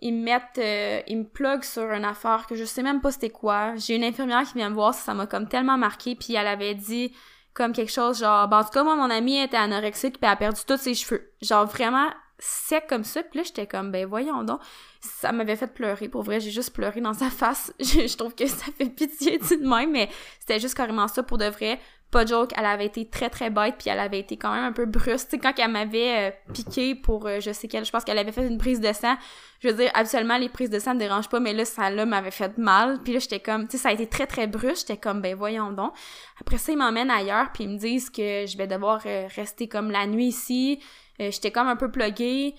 ils 0.00 0.12
me 0.12 0.24
mettent, 0.24 0.58
euh, 0.58 1.00
ils 1.06 1.18
me 1.18 1.62
sur 1.62 1.90
une 1.90 2.04
affaire 2.04 2.46
que 2.46 2.54
je 2.54 2.64
sais 2.64 2.82
même 2.82 3.00
pas 3.00 3.12
c'était 3.12 3.30
quoi. 3.30 3.74
J'ai 3.76 3.96
une 3.96 4.04
infirmière 4.04 4.42
qui 4.42 4.54
vient 4.54 4.70
me 4.70 4.74
voir, 4.74 4.94
ça 4.94 5.14
m'a 5.14 5.26
comme 5.26 5.48
tellement 5.48 5.78
marqué, 5.78 6.14
puis 6.14 6.34
elle 6.34 6.46
avait 6.46 6.74
dit 6.74 7.12
comme 7.54 7.72
quelque 7.72 7.92
chose 7.92 8.18
genre, 8.18 8.46
ben, 8.48 8.58
en 8.58 8.64
tout 8.64 8.70
cas, 8.70 8.84
moi, 8.84 8.96
mon 8.96 9.10
amie 9.10 9.38
était 9.38 9.56
anorexique, 9.56 10.18
puis 10.18 10.26
elle 10.26 10.32
a 10.32 10.36
perdu 10.36 10.60
tous 10.66 10.76
ses 10.76 10.94
cheveux. 10.94 11.32
Genre 11.40 11.66
vraiment 11.66 12.08
sec 12.38 12.86
comme 12.86 13.04
ça, 13.04 13.22
puis 13.22 13.38
là, 13.38 13.44
j'étais 13.44 13.66
comme, 13.66 13.90
ben 13.90 14.06
voyons 14.06 14.44
donc. 14.44 14.60
Ça 15.00 15.32
m'avait 15.32 15.56
fait 15.56 15.72
pleurer, 15.72 16.08
pour 16.08 16.22
vrai, 16.22 16.40
j'ai 16.40 16.50
juste 16.50 16.74
pleuré 16.74 17.00
dans 17.00 17.14
sa 17.14 17.30
face. 17.30 17.72
je, 17.80 18.14
trouve 18.16 18.34
que 18.34 18.46
ça 18.46 18.66
fait 18.76 18.90
pitié 18.90 19.38
de 19.38 19.66
même, 19.66 19.92
mais 19.92 20.10
c'était 20.40 20.60
juste 20.60 20.74
carrément 20.74 21.08
ça 21.08 21.22
pour 21.22 21.38
de 21.38 21.46
vrai 21.46 21.80
pas 22.10 22.24
de 22.24 22.28
joke, 22.28 22.52
elle 22.56 22.66
avait 22.66 22.86
été 22.86 23.08
très 23.08 23.28
très 23.28 23.50
bête 23.50 23.74
puis 23.78 23.90
elle 23.90 23.98
avait 23.98 24.20
été 24.20 24.36
quand 24.36 24.54
même 24.54 24.64
un 24.64 24.72
peu 24.72 24.86
brusque. 24.86 25.28
Tu 25.28 25.36
sais, 25.36 25.38
quand 25.38 25.52
elle 25.58 25.70
m'avait 25.70 26.28
euh, 26.28 26.52
piqué 26.52 26.94
pour 26.94 27.26
euh, 27.26 27.40
je 27.40 27.50
sais 27.52 27.66
quelle, 27.66 27.84
je 27.84 27.90
pense 27.90 28.04
qu'elle 28.04 28.18
avait 28.18 28.32
fait 28.32 28.46
une 28.46 28.58
prise 28.58 28.80
de 28.80 28.92
sang. 28.92 29.16
Je 29.60 29.68
veux 29.68 29.74
dire, 29.74 29.90
absolument 29.94 30.38
les 30.38 30.48
prises 30.48 30.70
de 30.70 30.78
sang 30.78 30.94
me 30.94 31.00
dérangent 31.00 31.28
pas, 31.28 31.40
mais 31.40 31.52
là, 31.52 31.64
ça 31.64 31.90
là 31.90 32.06
m'avait 32.06 32.30
fait 32.30 32.56
mal. 32.58 33.00
Puis 33.02 33.12
là, 33.12 33.18
j'étais 33.18 33.40
comme, 33.40 33.66
tu 33.66 33.76
sais, 33.76 33.82
ça 33.82 33.88
a 33.88 33.92
été 33.92 34.06
très 34.06 34.26
très 34.26 34.46
brusque. 34.46 34.86
J'étais 34.86 35.00
comme, 35.00 35.20
ben 35.20 35.34
voyons 35.34 35.72
donc. 35.72 35.92
Après 36.40 36.58
ça, 36.58 36.72
ils 36.72 36.78
m'emmènent 36.78 37.10
ailleurs 37.10 37.50
puis 37.52 37.64
ils 37.64 37.70
me 37.70 37.78
disent 37.78 38.08
que 38.10 38.46
je 38.46 38.56
vais 38.56 38.66
devoir 38.66 39.02
euh, 39.06 39.26
rester 39.34 39.68
comme 39.68 39.90
la 39.90 40.06
nuit 40.06 40.26
ici. 40.26 40.80
j'étais 41.18 41.50
comme 41.50 41.66
un 41.66 41.76
peu 41.76 41.90
pluguée. 41.90 42.54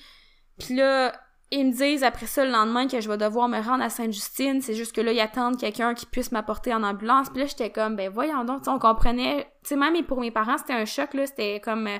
Puis 0.60 0.76
là, 0.76 1.14
ils 1.52 1.66
me 1.66 1.72
disent 1.72 2.04
après 2.04 2.26
ça 2.26 2.44
le 2.44 2.52
lendemain 2.52 2.88
que 2.88 3.00
je 3.00 3.10
vais 3.10 3.18
devoir 3.18 3.48
me 3.48 3.62
rendre 3.62 3.84
à 3.84 3.90
Sainte-Justine. 3.90 4.62
C'est 4.62 4.74
juste 4.74 4.94
que 4.94 5.00
là, 5.02 5.14
ils 5.14 5.20
attendent 5.20 5.58
quelqu'un 5.58 5.94
qui 5.94 6.06
puisse 6.06 6.32
m'apporter 6.32 6.74
en 6.74 6.84
ambulance. 6.84 7.30
Puis 7.30 7.40
là, 7.40 7.46
j'étais 7.46 7.70
comme, 7.70 7.96
ben 7.96 8.10
voyons 8.10 8.44
donc, 8.44 8.64
on 8.68 8.80
comprenait. 8.80 9.48
Tu 9.64 9.70
sais, 9.70 9.76
même 9.78 10.04
pour 10.04 10.20
mes 10.20 10.32
parents, 10.32 10.58
c'était 10.58 10.74
un 10.74 10.86
choc, 10.86 11.14
là. 11.14 11.26
C'était 11.26 11.62
comme 11.62 11.88
euh, 11.88 11.98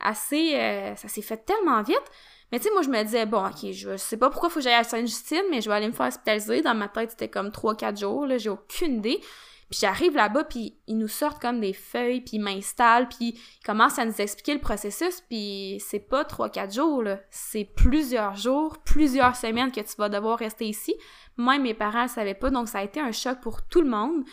assez... 0.00 0.56
Euh, 0.56 0.96
ça 0.96 1.06
s'est 1.06 1.22
fait 1.22 1.36
tellement 1.44 1.80
vite. 1.82 2.02
Mais 2.50 2.58
tu 2.58 2.64
sais, 2.64 2.70
moi, 2.72 2.82
je 2.82 2.88
me 2.88 3.00
disais, 3.04 3.24
bon, 3.24 3.46
ok, 3.46 3.70
je 3.70 3.96
sais 3.96 4.16
pas 4.16 4.30
pourquoi 4.30 4.48
faut 4.48 4.56
que 4.56 4.64
j'aille 4.64 4.74
à 4.74 4.84
Sainte-Justine, 4.84 5.44
mais 5.50 5.60
je 5.60 5.68
vais 5.68 5.76
aller 5.76 5.88
me 5.88 5.92
faire 5.92 6.06
hospitaliser. 6.06 6.62
Dans 6.62 6.74
ma 6.74 6.88
tête, 6.88 7.10
c'était 7.10 7.28
comme 7.28 7.50
3-4 7.50 8.00
jours, 8.00 8.26
là. 8.26 8.36
J'ai 8.36 8.50
aucune 8.50 8.96
idée. 8.96 9.20
Puis 9.70 9.80
j'arrive 9.82 10.14
là-bas, 10.14 10.44
puis 10.44 10.78
ils 10.86 10.96
nous 10.96 11.08
sortent 11.08 11.42
comme 11.42 11.60
des 11.60 11.74
feuilles, 11.74 12.22
puis 12.22 12.36
ils 12.36 12.40
m'installent, 12.40 13.08
puis 13.08 13.34
ils 13.36 13.66
commencent 13.66 13.98
à 13.98 14.06
nous 14.06 14.20
expliquer 14.20 14.54
le 14.54 14.60
processus, 14.60 15.20
puis 15.28 15.82
c'est 15.86 15.98
pas 16.00 16.24
trois 16.24 16.48
quatre 16.48 16.72
jours, 16.72 17.02
là. 17.02 17.20
C'est 17.30 17.64
plusieurs 17.64 18.34
jours, 18.34 18.78
plusieurs 18.78 19.36
semaines 19.36 19.70
que 19.70 19.80
tu 19.80 19.94
vas 19.98 20.08
devoir 20.08 20.38
rester 20.38 20.66
ici. 20.66 20.94
Moi, 21.36 21.58
mes 21.58 21.74
parents 21.74 22.02
le 22.02 22.08
savaient 22.08 22.34
pas, 22.34 22.50
donc 22.50 22.68
ça 22.68 22.78
a 22.78 22.82
été 22.82 22.98
un 22.98 23.12
choc 23.12 23.40
pour 23.42 23.62
tout 23.62 23.82
le 23.82 23.90
monde. 23.90 24.24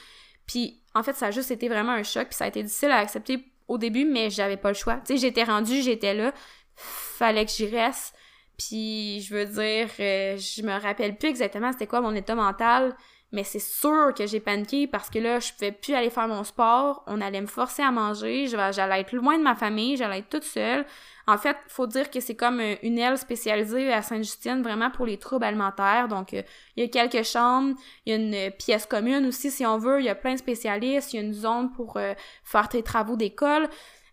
Puis 0.47 0.81
en 0.93 1.03
fait, 1.03 1.13
ça 1.13 1.27
a 1.27 1.31
juste 1.31 1.51
été 1.51 1.67
vraiment 1.67 1.91
un 1.91 2.03
choc, 2.03 2.29
puis 2.29 2.35
ça 2.35 2.45
a 2.45 2.47
été 2.47 2.63
difficile 2.63 2.91
à 2.91 2.99
accepter 2.99 3.43
au 3.67 3.77
début, 3.77 4.05
mais 4.05 4.29
j'avais 4.29 4.57
pas 4.57 4.69
le 4.69 4.75
choix. 4.75 4.95
Tu 4.97 5.13
sais, 5.13 5.17
j'étais 5.17 5.43
rendue, 5.43 5.81
j'étais 5.81 6.13
là, 6.13 6.33
fallait 6.75 7.45
que 7.45 7.51
j'y 7.51 7.67
reste. 7.67 8.15
Puis 8.57 9.19
je 9.21 9.33
veux 9.33 9.45
dire, 9.45 9.89
euh, 9.99 10.37
je 10.37 10.61
me 10.61 10.79
rappelle 10.79 11.17
plus 11.17 11.27
exactement 11.27 11.73
c'était 11.73 11.87
quoi 11.87 11.99
mon 11.99 12.15
état 12.15 12.35
mental 12.35 12.95
mais 13.31 13.43
c'est 13.43 13.59
sûr 13.59 14.13
que 14.15 14.25
j'ai 14.25 14.39
paniqué 14.39 14.87
parce 14.87 15.09
que 15.09 15.19
là, 15.19 15.39
je 15.39 15.51
pouvais 15.53 15.71
plus 15.71 15.93
aller 15.93 16.09
faire 16.09 16.27
mon 16.27 16.43
sport, 16.43 17.03
on 17.07 17.19
allait 17.21 17.41
me 17.41 17.47
forcer 17.47 17.81
à 17.81 17.91
manger, 17.91 18.47
j'allais 18.47 19.01
être 19.01 19.13
loin 19.13 19.37
de 19.37 19.43
ma 19.43 19.55
famille, 19.55 19.97
j'allais 19.97 20.19
être 20.19 20.29
toute 20.29 20.43
seule. 20.43 20.85
En 21.27 21.37
fait, 21.37 21.57
faut 21.67 21.87
dire 21.87 22.11
que 22.11 22.19
c'est 22.19 22.35
comme 22.35 22.61
une 22.83 22.99
aile 22.99 23.17
spécialisée 23.17 23.91
à 23.91 24.03
Sainte-Justine, 24.03 24.61
vraiment 24.61 24.91
pour 24.91 25.07
les 25.07 25.17
troubles 25.17 25.45
alimentaires. 25.45 26.07
Donc, 26.07 26.33
euh, 26.33 26.43
il 26.75 26.83
y 26.83 26.85
a 26.85 26.89
quelques 26.89 27.25
chambres, 27.25 27.75
il 28.05 28.11
y 28.11 28.13
a 28.13 28.17
une 28.47 28.51
pièce 28.51 28.85
commune 28.85 29.25
aussi, 29.25 29.49
si 29.49 29.65
on 29.65 29.79
veut, 29.79 29.99
il 29.99 30.05
y 30.05 30.09
a 30.09 30.15
plein 30.15 30.33
de 30.33 30.39
spécialistes, 30.39 31.13
il 31.13 31.15
y 31.15 31.19
a 31.19 31.23
une 31.23 31.33
zone 31.33 31.71
pour 31.71 31.97
euh, 31.97 32.13
faire 32.43 32.69
tes 32.69 32.83
travaux 32.83 33.15
d'école. 33.15 33.67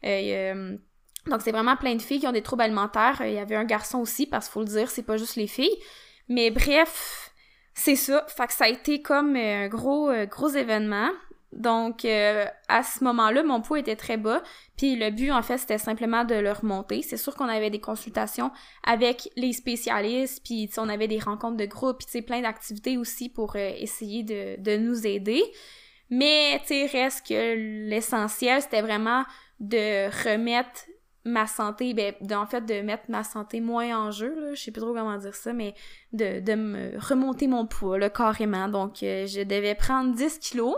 Euh, 0.05 0.77
donc, 1.27 1.43
c'est 1.43 1.53
vraiment 1.53 1.77
plein 1.77 1.95
de 1.95 2.03
filles 2.03 2.21
qui 2.21 2.27
ont 2.27 2.33
des 2.33 2.43
troubles 2.43 2.63
alimentaires. 2.63 3.21
Il 3.21 3.35
y 3.35 3.39
avait 3.39 3.57
un 3.57 3.65
garçon 3.65 3.99
aussi, 3.99 4.27
parce 4.27 4.47
qu'il 4.47 4.55
faut 4.55 4.61
le 4.61 4.67
dire, 4.67 4.91
c'est 4.91 5.03
pas 5.03 5.19
juste 5.19 5.37
les 5.37 5.47
filles. 5.47 5.77
Mais 6.29 6.51
bref, 6.51 7.32
c'est 7.75 7.97
ça. 7.97 8.25
Fait 8.29 8.51
ça 8.51 8.65
a 8.65 8.69
été 8.69 9.03
comme 9.03 9.37
euh, 9.37 9.65
un 9.65 9.69
gros, 9.69 10.11
euh, 10.11 10.27
gros 10.27 10.49
événement. 10.49 11.11
Donc, 11.53 12.07
euh, 12.07 12.47
à 12.69 12.83
ce 12.83 13.05
moment-là, 13.05 13.43
mon 13.43 13.61
poids 13.61 13.79
était 13.79 13.97
très 13.97 14.17
bas. 14.17 14.43
Puis 14.79 14.97
le 14.97 15.11
but, 15.11 15.31
en 15.31 15.43
fait, 15.43 15.59
c'était 15.59 15.79
simplement 15.79 16.25
de 16.25 16.35
le 16.35 16.51
remonter. 16.51 17.03
C'est 17.03 17.19
sûr 17.19 17.35
qu'on 17.35 17.49
avait 17.49 17.69
des 17.69 17.81
consultations 17.81 18.51
avec 18.85 19.29
les 19.37 19.53
spécialistes, 19.53 20.43
puis 20.45 20.71
on 20.79 20.89
avait 20.89 21.09
des 21.09 21.19
rencontres 21.19 21.59
de 21.59 21.67
groupe, 21.67 22.03
puis 22.07 22.23
plein 22.23 22.41
d'activités 22.41 22.97
aussi 22.97 23.29
pour 23.29 23.57
essayer 23.57 24.23
de, 24.23 24.61
de 24.63 24.79
nous 24.79 25.07
aider. 25.07 25.43
Mais, 26.09 26.59
tu 26.61 26.69
sais, 26.69 26.87
reste 26.87 27.27
que 27.27 27.89
l'essentiel, 27.89 28.63
c'était 28.63 28.81
vraiment 28.81 29.25
de 29.61 30.09
remettre 30.25 30.87
ma 31.25 31.47
santé, 31.47 31.95
ben, 31.95 32.15
en 32.33 32.47
fait, 32.47 32.63
de 32.63 32.81
mettre 32.81 33.05
ma 33.09 33.25
santé 33.25 33.61
moins 33.61 33.97
en 33.97 34.11
jeu, 34.11 34.35
là, 34.41 34.55
je 34.55 34.63
sais 34.63 34.71
plus 34.71 34.81
trop 34.81 34.93
comment 34.93 35.17
dire 35.19 35.35
ça, 35.35 35.53
mais 35.53 35.75
de, 36.13 36.41
de 36.41 36.55
me 36.55 36.99
remonter 36.99 37.47
mon 37.47 37.67
poids, 37.67 37.99
là, 37.99 38.11
carrément. 38.11 38.69
Donc, 38.69 39.03
euh, 39.03 39.27
je 39.27 39.43
devais 39.43 39.75
prendre 39.75 40.15
10 40.15 40.39
kilos, 40.39 40.77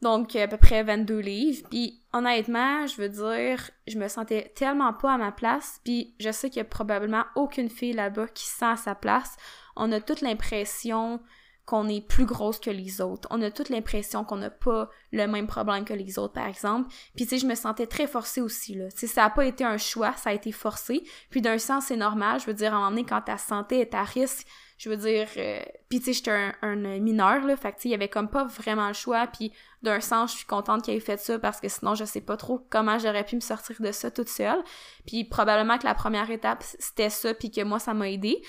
donc 0.00 0.36
à 0.36 0.46
peu 0.46 0.56
près 0.58 0.82
22 0.82 1.18
livres, 1.18 1.66
puis 1.70 2.02
honnêtement, 2.12 2.86
je 2.86 3.00
veux 3.00 3.08
dire, 3.08 3.70
je 3.86 3.98
me 3.98 4.08
sentais 4.08 4.52
tellement 4.54 4.92
pas 4.92 5.14
à 5.14 5.18
ma 5.18 5.32
place, 5.32 5.80
puis 5.84 6.14
je 6.20 6.30
sais 6.30 6.50
qu'il 6.50 6.58
y 6.58 6.60
a 6.60 6.64
probablement 6.64 7.24
aucune 7.34 7.68
fille 7.68 7.94
là-bas 7.94 8.28
qui 8.28 8.46
sent 8.46 8.76
sa 8.76 8.94
place. 8.94 9.36
On 9.76 9.90
a 9.90 10.00
toute 10.00 10.20
l'impression 10.20 11.20
qu'on 11.66 11.88
est 11.88 12.06
plus 12.06 12.26
grosse 12.26 12.58
que 12.58 12.70
les 12.70 13.00
autres. 13.00 13.26
On 13.30 13.40
a 13.40 13.50
toute 13.50 13.70
l'impression 13.70 14.22
qu'on 14.24 14.36
n'a 14.36 14.50
pas 14.50 14.90
le 15.12 15.26
même 15.26 15.46
problème 15.46 15.84
que 15.84 15.94
les 15.94 16.18
autres, 16.18 16.34
par 16.34 16.46
exemple. 16.46 16.92
Puis, 17.16 17.24
tu 17.24 17.30
sais, 17.30 17.38
je 17.38 17.46
me 17.46 17.54
sentais 17.54 17.86
très 17.86 18.06
forcée 18.06 18.42
aussi, 18.42 18.74
là. 18.74 18.90
Tu 18.90 19.06
ça 19.06 19.22
n'a 19.22 19.30
pas 19.30 19.46
été 19.46 19.64
un 19.64 19.78
choix, 19.78 20.12
ça 20.16 20.30
a 20.30 20.32
été 20.34 20.52
forcé. 20.52 21.04
Puis, 21.30 21.40
d'un 21.40 21.58
sens, 21.58 21.86
c'est 21.86 21.96
normal. 21.96 22.40
Je 22.40 22.46
veux 22.46 22.54
dire, 22.54 22.74
à 22.74 22.76
un 22.76 22.78
moment 22.80 22.90
donné, 22.90 23.04
quand 23.04 23.22
ta 23.22 23.38
santé 23.38 23.80
est 23.80 23.94
à 23.94 24.04
risque, 24.04 24.46
Je 24.76 24.90
veux 24.90 24.96
dire, 24.96 25.28
euh, 25.36 25.62
puis 25.88 26.00
tu 26.00 26.06
sais, 26.06 26.12
j'étais 26.14 26.32
un, 26.32 26.52
un, 26.62 26.98
mineur, 26.98 27.46
là, 27.46 27.56
fait 27.56 27.70
que 27.70 27.76
tu 27.76 27.82
sais, 27.82 27.88
il 27.88 27.92
y 27.92 27.94
avait 27.94 28.08
comme 28.08 28.28
pas 28.28 28.44
vraiment 28.44 28.88
le 28.88 28.92
choix, 28.92 29.28
puis 29.28 29.52
d'un 29.82 30.00
sens, 30.00 30.32
je 30.32 30.38
suis 30.38 30.46
contente 30.46 30.82
qu'il 30.82 30.94
ait 30.94 31.00
fait 31.00 31.16
ça, 31.16 31.38
parce 31.38 31.60
que 31.60 31.68
sinon, 31.68 31.94
je 31.94 32.04
sais 32.04 32.20
pas 32.20 32.36
trop 32.36 32.66
comment 32.70 32.98
j'aurais 32.98 33.24
pu 33.24 33.36
me 33.36 33.40
sortir 33.40 33.76
de 33.80 33.92
ça 33.92 34.10
toute 34.10 34.28
seule. 34.28 34.62
Puis 35.06 35.24
probablement 35.24 35.78
que 35.78 35.84
la 35.84 35.94
première 35.94 36.28
étape, 36.30 36.64
c'était 36.64 37.08
ça, 37.08 37.34
puis 37.34 37.52
que 37.52 37.62
moi, 37.62 37.78
ça 37.78 37.94
m'a 37.94 38.10
aidé. 38.10 38.42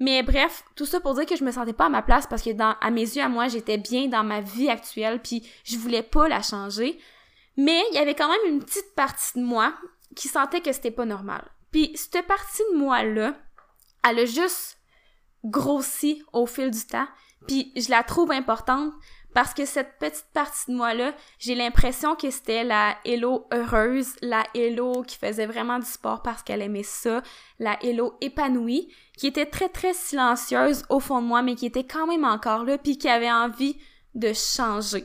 Mais 0.00 0.22
bref, 0.22 0.64
tout 0.76 0.86
ça 0.86 0.98
pour 0.98 1.14
dire 1.14 1.26
que 1.26 1.36
je 1.36 1.44
me 1.44 1.52
sentais 1.52 1.74
pas 1.74 1.86
à 1.86 1.90
ma 1.90 2.00
place 2.00 2.26
parce 2.26 2.42
que 2.42 2.50
à 2.58 2.90
mes 2.90 3.02
yeux 3.02 3.22
à 3.22 3.28
moi, 3.28 3.48
j'étais 3.48 3.76
bien 3.76 4.08
dans 4.08 4.24
ma 4.24 4.40
vie 4.40 4.70
actuelle 4.70 5.20
puis 5.20 5.46
je 5.62 5.76
voulais 5.76 6.02
pas 6.02 6.26
la 6.26 6.40
changer. 6.40 6.98
Mais 7.58 7.82
il 7.90 7.96
y 7.96 7.98
avait 7.98 8.14
quand 8.14 8.30
même 8.30 8.54
une 8.54 8.64
petite 8.64 8.94
partie 8.96 9.38
de 9.38 9.44
moi 9.44 9.74
qui 10.16 10.28
sentait 10.28 10.62
que 10.62 10.72
c'était 10.72 10.90
pas 10.90 11.04
normal. 11.04 11.44
Puis 11.70 11.92
cette 11.94 12.26
partie 12.26 12.62
de 12.72 12.78
moi-là, 12.78 13.34
elle 14.08 14.20
a 14.20 14.24
juste 14.24 14.78
grossi 15.44 16.22
au 16.32 16.46
fil 16.46 16.70
du 16.70 16.86
temps. 16.86 17.06
Puis 17.46 17.70
je 17.76 17.90
la 17.90 18.02
trouve 18.02 18.32
importante 18.32 18.92
parce 19.34 19.54
que 19.54 19.64
cette 19.64 19.98
petite 19.98 20.26
partie 20.32 20.70
de 20.70 20.76
moi-là, 20.76 21.14
j'ai 21.38 21.54
l'impression 21.54 22.16
que 22.16 22.30
c'était 22.30 22.64
la 22.64 22.96
Hello 23.04 23.46
heureuse, 23.52 24.16
la 24.22 24.44
Hello 24.54 25.02
qui 25.02 25.16
faisait 25.16 25.46
vraiment 25.46 25.78
du 25.78 25.86
sport 25.86 26.22
parce 26.22 26.42
qu'elle 26.42 26.62
aimait 26.62 26.82
ça, 26.82 27.22
la 27.58 27.78
Hello 27.82 28.14
épanouie, 28.20 28.92
qui 29.16 29.26
était 29.26 29.46
très 29.46 29.68
très 29.68 29.94
silencieuse 29.94 30.84
au 30.88 31.00
fond 31.00 31.22
de 31.22 31.26
moi, 31.26 31.42
mais 31.42 31.54
qui 31.54 31.66
était 31.66 31.84
quand 31.84 32.06
même 32.06 32.24
encore 32.24 32.64
là, 32.64 32.78
puis 32.78 32.98
qui 32.98 33.08
avait 33.08 33.30
envie 33.30 33.76
de 34.14 34.32
changer. 34.32 35.04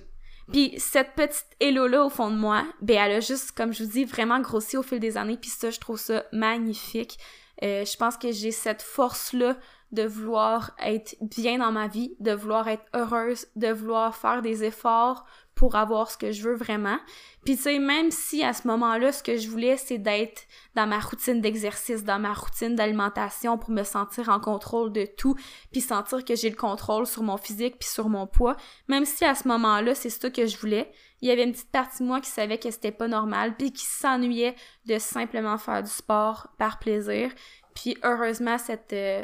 Puis 0.52 0.74
cette 0.78 1.14
petite 1.16 1.46
Hello-là 1.60 2.06
au 2.06 2.10
fond 2.10 2.30
de 2.30 2.36
moi, 2.36 2.66
ben 2.82 2.98
elle 2.98 3.12
a 3.14 3.20
juste, 3.20 3.52
comme 3.52 3.74
je 3.74 3.84
vous 3.84 3.92
dis, 3.92 4.06
vraiment 4.06 4.40
grossi 4.40 4.78
au 4.78 4.84
fil 4.84 5.00
des 5.00 5.18
années, 5.18 5.38
puis 5.38 5.50
ça, 5.50 5.70
je 5.70 5.80
trouve 5.80 6.00
ça 6.00 6.24
magnifique. 6.32 7.18
Euh, 7.64 7.86
je 7.86 7.98
pense 7.98 8.18
que 8.18 8.32
j'ai 8.32 8.52
cette 8.52 8.82
force-là 8.82 9.58
de 9.92 10.04
vouloir 10.04 10.76
être 10.84 11.16
bien 11.22 11.60
dans 11.60 11.72
ma 11.72 11.88
vie, 11.88 12.16
de 12.20 12.32
vouloir 12.32 12.68
être 12.68 12.86
heureuse, 12.94 13.48
de 13.56 13.72
vouloir 13.72 14.16
faire 14.16 14.42
des 14.42 14.64
efforts 14.64 15.26
pour 15.56 15.76
avoir 15.76 16.12
ce 16.12 16.18
que 16.18 16.32
je 16.32 16.44
veux 16.44 16.56
vraiment. 16.56 16.98
Puis 17.46 17.56
tu 17.56 17.64
sais, 17.64 17.80
même 17.80 18.12
si 18.12 18.44
à 18.44 18.52
ce 18.52 18.68
moment-là, 18.68 19.14
ce 19.14 19.24
que 19.24 19.38
je 19.38 19.50
voulais, 19.50 19.78
c'est 19.78 19.98
d'être 19.98 20.44
dans 20.76 20.86
ma 20.86 21.00
routine 21.00 21.40
d'exercice, 21.40 22.04
dans 22.04 22.20
ma 22.20 22.34
routine 22.34 22.76
d'alimentation 22.76 23.58
pour 23.58 23.72
me 23.72 23.84
sentir 23.84 24.28
en 24.30 24.40
contrôle 24.42 24.92
de 24.92 25.06
tout, 25.06 25.36
puis 25.72 25.80
sentir 25.80 26.26
que 26.26 26.36
j'ai 26.36 26.50
le 26.50 26.58
contrôle 26.58 27.08
sur 27.08 27.24
mon 27.24 27.38
physique 27.38 27.78
puis 27.80 27.88
sur 27.88 28.10
mon 28.10 28.28
poids, 28.28 28.58
même 28.90 29.06
si 29.06 29.24
à 29.24 29.34
ce 29.34 29.48
moment-là, 29.48 29.96
c'est 29.96 30.10
ça 30.10 30.30
que 30.30 30.46
je 30.46 30.58
voulais, 30.58 30.92
il 31.22 31.30
y 31.30 31.32
avait 31.32 31.44
une 31.44 31.54
petite 31.54 31.72
partie 31.72 32.04
de 32.04 32.08
moi 32.08 32.20
qui 32.20 32.30
savait 32.30 32.58
que 32.58 32.70
c'était 32.70 32.92
pas 32.92 33.08
normal 33.08 33.56
puis 33.56 33.72
qui 33.72 33.86
s'ennuyait 33.86 34.56
de 34.86 35.00
simplement 35.00 35.58
faire 35.58 35.82
du 35.82 35.90
sport 35.90 36.50
par 36.58 36.80
plaisir. 36.80 37.32
Puis 37.74 37.98
heureusement, 38.04 38.58
cette 38.58 38.94
euh, 38.94 39.24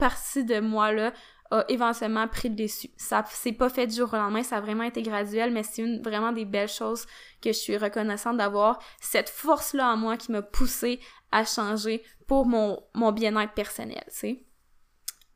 partie 0.00 0.44
de 0.44 0.58
moi-là 0.58 1.12
a 1.52 1.64
éventuellement 1.68 2.26
pris 2.28 2.48
le 2.48 2.54
dessus. 2.54 2.90
Ça 2.96 3.24
s'est 3.28 3.52
pas 3.52 3.68
fait 3.68 3.86
du 3.86 3.96
jour 3.96 4.12
au 4.12 4.16
lendemain, 4.16 4.42
ça 4.42 4.56
a 4.56 4.60
vraiment 4.60 4.84
été 4.84 5.02
graduel, 5.02 5.52
mais 5.52 5.62
c'est 5.62 5.82
une 5.82 6.02
vraiment 6.02 6.32
des 6.32 6.44
belles 6.44 6.68
choses 6.68 7.06
que 7.42 7.52
je 7.52 7.58
suis 7.58 7.76
reconnaissante 7.76 8.36
d'avoir. 8.36 8.78
Cette 9.00 9.28
force-là 9.28 9.92
en 9.92 9.96
moi 9.96 10.16
qui 10.16 10.32
m'a 10.32 10.42
poussé 10.42 11.00
à 11.32 11.44
changer 11.44 12.02
pour 12.26 12.46
mon, 12.46 12.80
mon 12.94 13.12
bien-être 13.12 13.52
personnel, 13.52 14.04
tu 14.06 14.16
sais. 14.16 14.44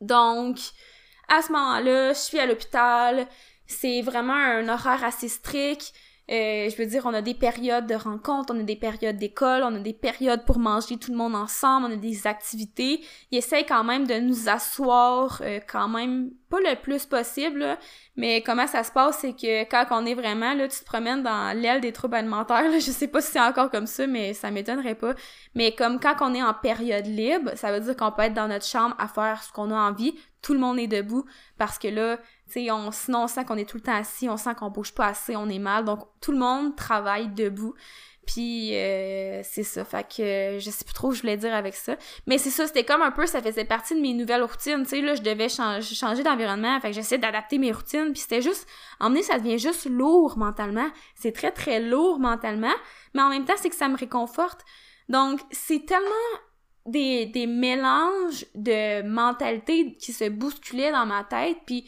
Donc, 0.01 0.57
à 1.27 1.41
ce 1.41 1.51
moment-là, 1.51 2.13
je 2.13 2.19
suis 2.19 2.39
à 2.39 2.45
l'hôpital. 2.45 3.27
C'est 3.67 4.01
vraiment 4.01 4.33
un 4.33 4.69
horaire 4.69 5.03
assez 5.03 5.27
strict. 5.27 5.93
Euh, 6.31 6.69
je 6.71 6.75
veux 6.77 6.87
dire, 6.87 7.03
on 7.05 7.13
a 7.13 7.21
des 7.21 7.35
périodes 7.35 7.85
de 7.85 7.93
rencontres, 7.93 8.51
on 8.55 8.59
a 8.59 8.63
des 8.63 8.75
périodes 8.75 9.17
d'école, 9.17 9.61
on 9.63 9.75
a 9.75 9.79
des 9.79 9.93
périodes 9.93 10.43
pour 10.43 10.57
manger 10.57 10.97
tout 10.97 11.11
le 11.11 11.17
monde 11.17 11.35
ensemble, 11.35 11.85
on 11.87 11.93
a 11.93 11.97
des 11.97 12.25
activités. 12.25 13.03
Ils 13.29 13.37
essayent 13.37 13.65
quand 13.65 13.83
même 13.83 14.07
de 14.07 14.15
nous 14.15 14.49
asseoir 14.49 15.41
euh, 15.43 15.59
quand 15.67 15.87
même 15.87 16.31
pas 16.49 16.59
le 16.59 16.75
plus 16.81 17.05
possible, 17.05 17.77
mais 18.15 18.41
comment 18.41 18.65
ça 18.65 18.83
se 18.83 18.91
passe, 18.91 19.19
c'est 19.19 19.33
que 19.33 19.63
quand 19.69 19.85
on 19.91 20.05
est 20.07 20.15
vraiment, 20.15 20.55
là, 20.55 20.67
tu 20.67 20.79
te 20.79 20.85
promènes 20.85 21.21
dans 21.21 21.55
l'aile 21.55 21.81
des 21.81 21.91
troubles 21.91 22.15
alimentaires, 22.15 22.69
là, 22.69 22.79
je 22.79 22.91
sais 22.91 23.07
pas 23.07 23.21
si 23.21 23.31
c'est 23.31 23.39
encore 23.39 23.69
comme 23.69 23.87
ça, 23.87 24.07
mais 24.07 24.33
ça 24.33 24.49
m'étonnerait 24.49 24.95
pas. 24.95 25.13
Mais 25.53 25.73
comme 25.75 25.99
quand 25.99 26.15
on 26.21 26.33
est 26.33 26.43
en 26.43 26.55
période 26.55 27.05
libre, 27.05 27.51
ça 27.55 27.71
veut 27.71 27.81
dire 27.81 27.95
qu'on 27.95 28.11
peut 28.11 28.23
être 28.23 28.33
dans 28.33 28.47
notre 28.47 28.65
chambre 28.65 28.95
à 28.97 29.07
faire 29.07 29.43
ce 29.43 29.51
qu'on 29.51 29.69
a 29.69 29.75
envie, 29.75 30.15
tout 30.41 30.53
le 30.53 30.59
monde 30.59 30.79
est 30.79 30.87
debout, 30.87 31.25
parce 31.57 31.77
que 31.77 31.87
là, 31.87 32.17
sais, 32.51 32.71
on, 32.71 32.91
sinon 32.91 33.23
on 33.23 33.27
sent 33.27 33.45
qu'on 33.45 33.57
est 33.57 33.69
tout 33.69 33.77
le 33.77 33.83
temps 33.83 33.95
assis, 33.95 34.29
on 34.29 34.37
sent 34.37 34.55
qu'on 34.55 34.69
bouge 34.69 34.93
pas 34.93 35.07
assez, 35.07 35.35
on 35.35 35.49
est 35.49 35.59
mal. 35.59 35.85
Donc 35.85 35.99
tout 36.21 36.31
le 36.31 36.37
monde 36.37 36.75
travaille 36.75 37.29
debout. 37.29 37.75
Puis 38.25 38.75
euh, 38.75 39.41
c'est 39.43 39.63
ça, 39.63 39.85
fait 39.85 40.03
que 40.03 40.57
je 40.59 40.69
sais 40.71 40.83
plus 40.83 40.93
trop 40.93 41.09
où 41.09 41.11
je 41.11 41.21
voulais 41.21 41.37
dire 41.37 41.53
avec 41.53 41.75
ça. 41.75 41.95
Mais 42.25 42.37
c'est 42.37 42.49
ça, 42.49 42.65
c'était 42.65 42.83
comme 42.83 43.01
un 43.01 43.11
peu, 43.11 43.27
ça 43.27 43.41
faisait 43.41 43.65
partie 43.65 43.93
de 43.93 43.99
mes 43.99 44.13
nouvelles 44.13 44.41
routines, 44.43 44.85
tu 44.85 45.01
là, 45.01 45.13
je 45.13 45.21
devais 45.21 45.47
changer, 45.47 46.23
d'environnement, 46.23 46.79
fait 46.79 46.89
que 46.89 46.95
j'essayais 46.95 47.19
d'adapter 47.19 47.57
mes 47.59 47.71
routines, 47.71 48.11
puis 48.11 48.21
c'était 48.21 48.41
juste, 48.41 48.67
emmener, 48.99 49.21
ça 49.21 49.37
devient 49.37 49.59
juste 49.59 49.85
lourd 49.85 50.37
mentalement. 50.37 50.87
C'est 51.13 51.33
très, 51.33 51.51
très 51.51 51.79
lourd 51.79 52.19
mentalement, 52.19 52.73
mais 53.13 53.21
en 53.21 53.29
même 53.29 53.45
temps, 53.45 53.53
c'est 53.57 53.69
que 53.69 53.75
ça 53.75 53.89
me 53.89 53.97
réconforte. 53.97 54.61
Donc, 55.07 55.39
c'est 55.51 55.85
tellement 55.85 56.09
des, 56.87 57.27
des 57.27 57.45
mélanges 57.45 58.45
de 58.55 59.03
mentalité 59.03 59.97
qui 59.97 60.13
se 60.13 60.29
bousculaient 60.29 60.91
dans 60.91 61.05
ma 61.05 61.23
tête, 61.23 61.57
puis 61.67 61.87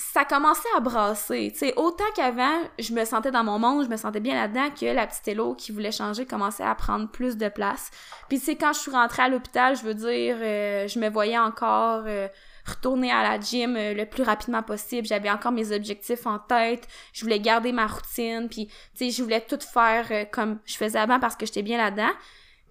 ça 0.00 0.24
commençait 0.24 0.68
à 0.76 0.80
brasser. 0.80 1.52
Tu 1.58 1.72
autant 1.74 2.04
qu'avant, 2.14 2.60
je 2.78 2.92
me 2.92 3.04
sentais 3.04 3.32
dans 3.32 3.42
mon 3.42 3.58
monde, 3.58 3.84
je 3.84 3.90
me 3.90 3.96
sentais 3.96 4.20
bien 4.20 4.36
là-dedans, 4.36 4.70
que 4.70 4.86
la 4.86 5.08
petite 5.08 5.26
Hello 5.26 5.56
qui 5.56 5.72
voulait 5.72 5.90
changer 5.90 6.24
commençait 6.24 6.62
à 6.62 6.72
prendre 6.76 7.08
plus 7.08 7.36
de 7.36 7.48
place. 7.48 7.90
Puis 8.28 8.38
tu 8.38 8.52
quand 8.52 8.72
je 8.72 8.78
suis 8.78 8.92
rentrée 8.92 9.22
à 9.22 9.28
l'hôpital, 9.28 9.76
je 9.76 9.82
veux 9.82 9.94
dire, 9.94 10.36
euh, 10.40 10.86
je 10.86 11.00
me 11.00 11.10
voyais 11.10 11.36
encore 11.36 12.04
euh, 12.06 12.28
retourner 12.64 13.10
à 13.10 13.24
la 13.24 13.40
gym 13.40 13.76
euh, 13.76 13.92
le 13.92 14.06
plus 14.06 14.22
rapidement 14.22 14.62
possible. 14.62 15.04
J'avais 15.04 15.30
encore 15.30 15.50
mes 15.50 15.72
objectifs 15.72 16.28
en 16.28 16.38
tête. 16.38 16.86
Je 17.12 17.24
voulais 17.24 17.40
garder 17.40 17.72
ma 17.72 17.88
routine. 17.88 18.46
Puis 18.48 18.68
tu 18.96 19.10
je 19.10 19.20
voulais 19.20 19.40
tout 19.40 19.58
faire 19.60 20.30
comme 20.30 20.60
je 20.64 20.76
faisais 20.76 21.00
avant 21.00 21.18
parce 21.18 21.34
que 21.34 21.44
j'étais 21.44 21.62
bien 21.62 21.76
là-dedans. 21.76 22.12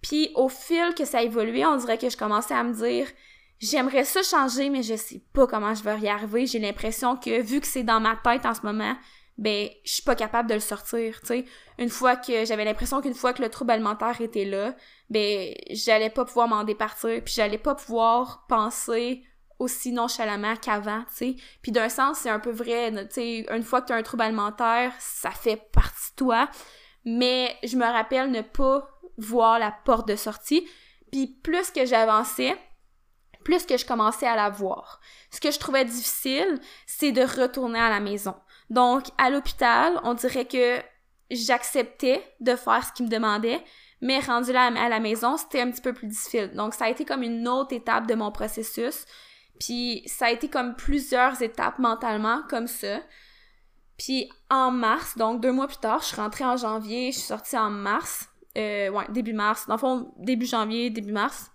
Puis 0.02 0.32
au 0.36 0.48
fil 0.48 0.94
que 0.98 1.04
ça 1.04 1.22
évoluait, 1.24 1.66
on 1.66 1.76
dirait 1.76 1.98
que 1.98 2.10
je 2.10 2.16
commençais 2.16 2.54
à 2.54 2.64
me 2.64 2.74
dire 2.74 3.08
j'aimerais 3.60 4.04
ça 4.04 4.22
changer, 4.24 4.70
mais 4.70 4.84
je 4.84 4.96
sais 4.96 5.22
pas 5.34 5.48
comment 5.48 5.74
je 5.74 5.84
vais 5.84 6.00
y 6.00 6.08
arriver. 6.08 6.46
J'ai 6.46 6.60
l'impression 6.60 7.16
que 7.16 7.42
vu 7.42 7.60
que 7.60 7.68
c'est 7.68 7.84
dans 7.84 8.00
ma 8.00 8.16
tête 8.16 8.46
en 8.46 8.54
ce 8.54 8.62
moment, 8.62 8.96
ben 9.38 9.70
je 9.86 9.94
suis 9.94 10.04
pas 10.04 10.16
capable 10.16 10.50
de 10.50 10.56
le 10.56 10.60
sortir, 10.60 11.20
tu 11.22 11.28
sais. 11.28 11.46
Une 11.78 11.90
fois 11.90 12.16
que 12.16 12.46
j'avais 12.46 12.66
l'impression 12.66 13.02
qu'une 13.02 13.14
fois 13.14 13.34
que 13.34 13.42
le 13.42 13.50
trouble 13.50 13.72
alimentaire 13.72 14.20
était 14.20 14.46
là, 14.46 14.76
ben 15.10 15.54
j'allais 15.70 16.10
pas 16.10 16.26
pouvoir 16.26 16.48
m'en 16.48 16.64
départir, 16.64 17.22
puis 17.24 17.34
j'allais 17.36 17.60
pas 17.60 17.76
pouvoir 17.76 18.46
penser 18.48 19.24
aussi 19.60 19.92
nonchalamment 19.92 20.56
qu'avant, 20.56 21.02
tu 21.10 21.16
sais. 21.16 21.36
Puis 21.62 21.72
d'un 21.72 21.90
sens, 21.90 22.20
c'est 22.20 22.30
un 22.30 22.40
peu 22.40 22.52
vrai, 22.52 22.92
tu 22.92 23.14
sais, 23.14 23.46
une 23.52 23.64
fois 23.64 23.82
que 23.82 23.88
tu 23.88 23.94
as 23.94 23.96
un 23.96 24.04
trouble 24.04 24.24
alimentaire, 24.24 24.94
ça 25.00 25.32
fait 25.32 25.70
partie 25.72 26.12
de 26.12 26.16
toi, 26.16 26.50
mais 27.06 27.56
je 27.64 27.78
me 27.78 27.86
rappelle 27.86 28.32
ne 28.32 28.42
pas 28.42 28.88
voir 29.18 29.60
la 29.60 29.72
porte 29.72 30.08
de 30.08 30.16
sortie. 30.16 30.68
Puis 31.12 31.28
plus 31.28 31.72
que 31.72 31.86
j'avançais, 31.86 32.56
plus 33.48 33.66
que 33.66 33.78
je 33.78 33.86
commençais 33.86 34.28
à 34.28 34.36
la 34.36 34.50
voir. 34.50 35.00
Ce 35.32 35.40
que 35.40 35.52
je 35.52 35.58
trouvais 35.58 35.86
difficile, 35.86 36.60
c'est 36.86 37.14
de 37.14 37.22
retourner 37.22 37.80
à 37.80 37.90
la 37.90 38.02
maison. 38.02 38.36
Donc, 38.70 39.06
à 39.18 39.30
l'hôpital, 39.30 39.98
on 40.04 40.16
dirait 40.16 40.44
que 40.44 40.82
j'acceptais 41.32 42.22
de 42.42 42.58
faire 42.58 42.84
ce 42.84 42.92
qu'il 42.92 43.06
me 43.06 43.10
demandait, 43.10 43.64
mais 44.02 44.20
rendu 44.20 44.52
là 44.52 44.66
à 44.66 44.90
la 44.90 45.00
maison, 45.00 45.38
c'était 45.38 45.62
un 45.62 45.72
petit 45.72 45.80
peu 45.80 45.94
plus 45.94 46.08
difficile. 46.08 46.52
Donc, 46.56 46.74
ça 46.74 46.86
a 46.86 46.90
été 46.90 47.06
comme 47.06 47.24
une 47.24 47.48
autre 47.48 47.74
étape 47.74 48.06
de 48.06 48.16
mon 48.16 48.34
processus. 48.34 49.06
Puis, 49.62 50.04
ça 50.08 50.26
a 50.26 50.32
été 50.32 50.50
comme 50.50 50.76
plusieurs 50.76 51.42
étapes 51.42 51.80
mentalement, 51.80 52.42
comme 52.50 52.68
ça. 52.68 53.00
Puis, 53.98 54.30
en 54.50 54.72
mars, 54.72 55.18
donc 55.18 55.40
deux 55.40 55.54
mois 55.54 55.68
plus 55.68 55.78
tard, 55.78 56.02
je 56.02 56.08
suis 56.08 56.18
rentrée 56.18 56.44
en 56.44 56.58
janvier, 56.58 57.14
je 57.14 57.20
suis 57.20 57.28
sortie 57.28 57.58
en 57.58 57.70
mars. 57.70 58.28
Euh, 58.58 58.90
ouais, 58.90 59.06
début 59.08 59.32
mars. 59.32 59.68
Dans 59.68 59.76
le 59.76 59.80
fond, 59.80 60.14
début 60.18 60.46
janvier, 60.46 60.90
début 60.90 61.14
mars. 61.14 61.50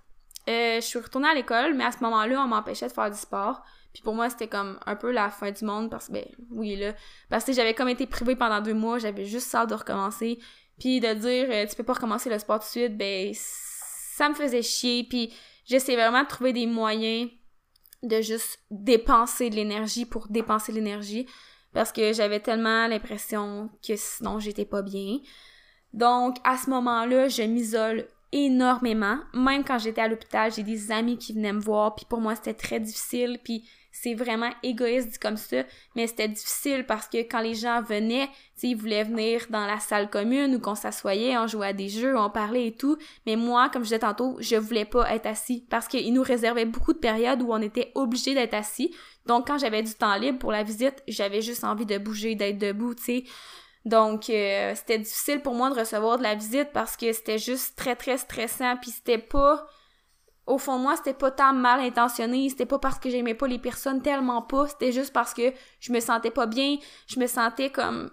Euh, 0.49 0.77
je 0.77 0.87
suis 0.87 0.99
retournée 0.99 1.29
à 1.29 1.35
l'école, 1.35 1.75
mais 1.75 1.85
à 1.85 1.93
ce 1.93 1.99
moment-là, 2.01 2.43
on 2.43 2.49
m'empêchait 2.49 2.89
de 2.89 2.93
faire 2.93 3.11
du 3.11 3.19
sport. 3.19 3.63
Puis 3.93 4.03
pour 4.03 4.15
moi, 4.15 4.31
c'était 4.31 4.49
comme 4.49 4.79
un 4.87 4.97
peu 4.97 5.11
la 5.11 5.31
fin 5.31 5.51
du 5.51 5.65
monde 5.65 5.91
parce 5.91 6.09
que, 6.09 6.13
ben, 6.13 6.25
oui, 6.51 6.77
là. 6.77 6.95
Parce 7.29 7.45
que 7.45 7.53
j'avais 7.53 7.75
comme 7.75 7.89
été 7.89 8.07
privée 8.07 8.37
pendant 8.37 8.61
deux 8.61 8.75
mois, 8.75 8.99
j'avais 8.99 9.25
juste 9.25 9.55
hâte 9.55 9.69
de 9.69 9.75
recommencer. 9.75 10.39
Puis 10.79 11.01
de 11.01 11.13
dire, 11.15 11.49
euh, 11.51 11.67
tu 11.67 11.77
peux 11.77 11.85
pas 11.85 11.93
recommencer 11.93 12.31
le 12.31 12.39
sport 12.39 12.59
tout 12.59 12.67
de 12.67 12.71
suite, 12.71 12.97
ben, 12.97 13.33
ça 13.35 14.29
me 14.29 14.35
faisait 14.35 14.63
chier. 14.63 15.05
Puis 15.05 15.33
j'essayais 15.65 15.99
vraiment 15.99 16.23
de 16.23 16.29
trouver 16.29 16.53
des 16.53 16.67
moyens 16.67 17.31
de 18.03 18.21
juste 18.21 18.59
dépenser 18.71 19.49
de 19.51 19.55
l'énergie 19.55 20.07
pour 20.07 20.29
dépenser 20.29 20.73
de 20.73 20.79
l'énergie. 20.79 21.27
Parce 21.73 21.93
que 21.93 22.13
j'avais 22.13 22.41
tellement 22.41 22.89
l'impression 22.89 23.71
que 23.87 23.95
sinon 23.97 24.39
j'étais 24.39 24.65
pas 24.65 24.83
bien. 24.83 25.19
Donc, 25.93 26.37
à 26.45 26.57
ce 26.57 26.71
moment-là, 26.71 27.29
je 27.29 27.43
m'isole 27.43 28.09
énormément. 28.33 29.19
Même 29.35 29.63
quand 29.63 29.79
j'étais 29.79 30.01
à 30.01 30.09
l'hôpital, 30.09 30.53
j'ai 30.53 30.63
des 30.63 30.91
amis 30.91 31.19
qui 31.19 31.33
venaient 31.33 31.53
me 31.53 31.61
voir, 31.61 31.95
puis 31.95 32.07
pour 32.09 32.21
moi 32.21 32.35
c'était 32.35 32.55
très 32.55 32.81
difficile, 32.81 33.39
puis 33.45 33.65
c'est 33.95 34.15
vraiment 34.15 34.51
égoïste 34.63 35.11
dit 35.11 35.19
comme 35.19 35.37
ça, 35.37 35.65
mais 35.95 36.07
c'était 36.07 36.29
difficile 36.29 36.87
parce 36.87 37.09
que 37.09 37.19
quand 37.19 37.41
les 37.41 37.55
gens 37.55 37.83
venaient, 37.83 38.31
ils 38.63 38.75
voulaient 38.75 39.05
venir 39.05 39.45
dans 39.51 39.67
la 39.67 39.81
salle 39.81 40.09
commune 40.09 40.55
ou 40.55 40.61
qu'on 40.61 40.75
s'assoyait, 40.75 41.37
on 41.37 41.47
jouait 41.47 41.69
à 41.69 41.73
des 41.75 41.89
jeux, 41.89 42.17
on 42.17 42.31
parlait 42.31 42.69
et 42.69 42.73
tout, 42.73 42.97
mais 43.27 43.37
moi, 43.37 43.69
comme 43.69 43.83
je 43.83 43.89
disais 43.89 43.99
tantôt, 43.99 44.37
je 44.41 44.57
voulais 44.57 44.87
pas 44.87 45.15
être 45.15 45.27
assis 45.27 45.67
parce 45.69 45.89
qu'ils 45.89 46.13
nous 46.15 46.23
réservaient 46.23 46.65
beaucoup 46.65 46.95
de 46.95 46.99
périodes 46.99 47.43
où 47.43 47.53
on 47.53 47.61
était 47.61 47.93
obligé 47.95 48.35
d'être 48.35 48.55
assis. 48.55 48.95
Donc 49.27 49.47
quand 49.49 49.59
j'avais 49.59 49.83
du 49.83 49.93
temps 49.93 50.17
libre 50.17 50.39
pour 50.39 50.53
la 50.53 50.63
visite, 50.63 51.03
j'avais 51.07 51.43
juste 51.43 51.65
envie 51.65 51.87
de 51.87 51.99
bouger, 51.99 52.35
d'être 52.35 52.59
debout, 52.59 52.95
tu 52.95 53.03
sais. 53.03 53.25
Donc, 53.85 54.31
euh, 54.31 54.75
c'était 54.77 54.99
difficile 54.99 55.41
pour 55.41 55.55
moi 55.55 55.71
de 55.71 55.79
recevoir 55.79 56.19
de 56.19 56.23
la 56.23 56.35
visite 56.35 56.71
parce 56.73 56.97
que 56.97 57.13
c'était 57.13 57.39
juste 57.39 57.77
très, 57.77 57.97
très 57.97 58.19
stressant. 58.19 58.77
Puis 58.77 58.91
c'était 58.91 59.19
pas... 59.19 59.67
Au 60.47 60.59
fond 60.59 60.79
moi, 60.79 60.97
c'était 60.97 61.15
pas 61.15 61.31
tant 61.31 61.53
mal 61.53 61.81
intentionné. 61.81 62.49
C'était 62.49 62.67
pas 62.67 62.79
parce 62.79 62.99
que 62.99 63.11
j'aimais 63.11 63.35
pas 63.35 63.47
les 63.47 63.59
personnes 63.59 64.03
tellement 64.03 64.43
pas. 64.43 64.69
C'était 64.69 64.93
juste 64.93 65.13
parce 65.13 65.35
que 65.35 65.53
je 65.81 65.93
me 65.93 66.01
sentais 66.01 66.31
pas 66.31 66.47
bien. 66.47 66.77
Je 67.07 67.19
me 67.19 67.27
sentais 67.27 67.71
comme 67.71 68.11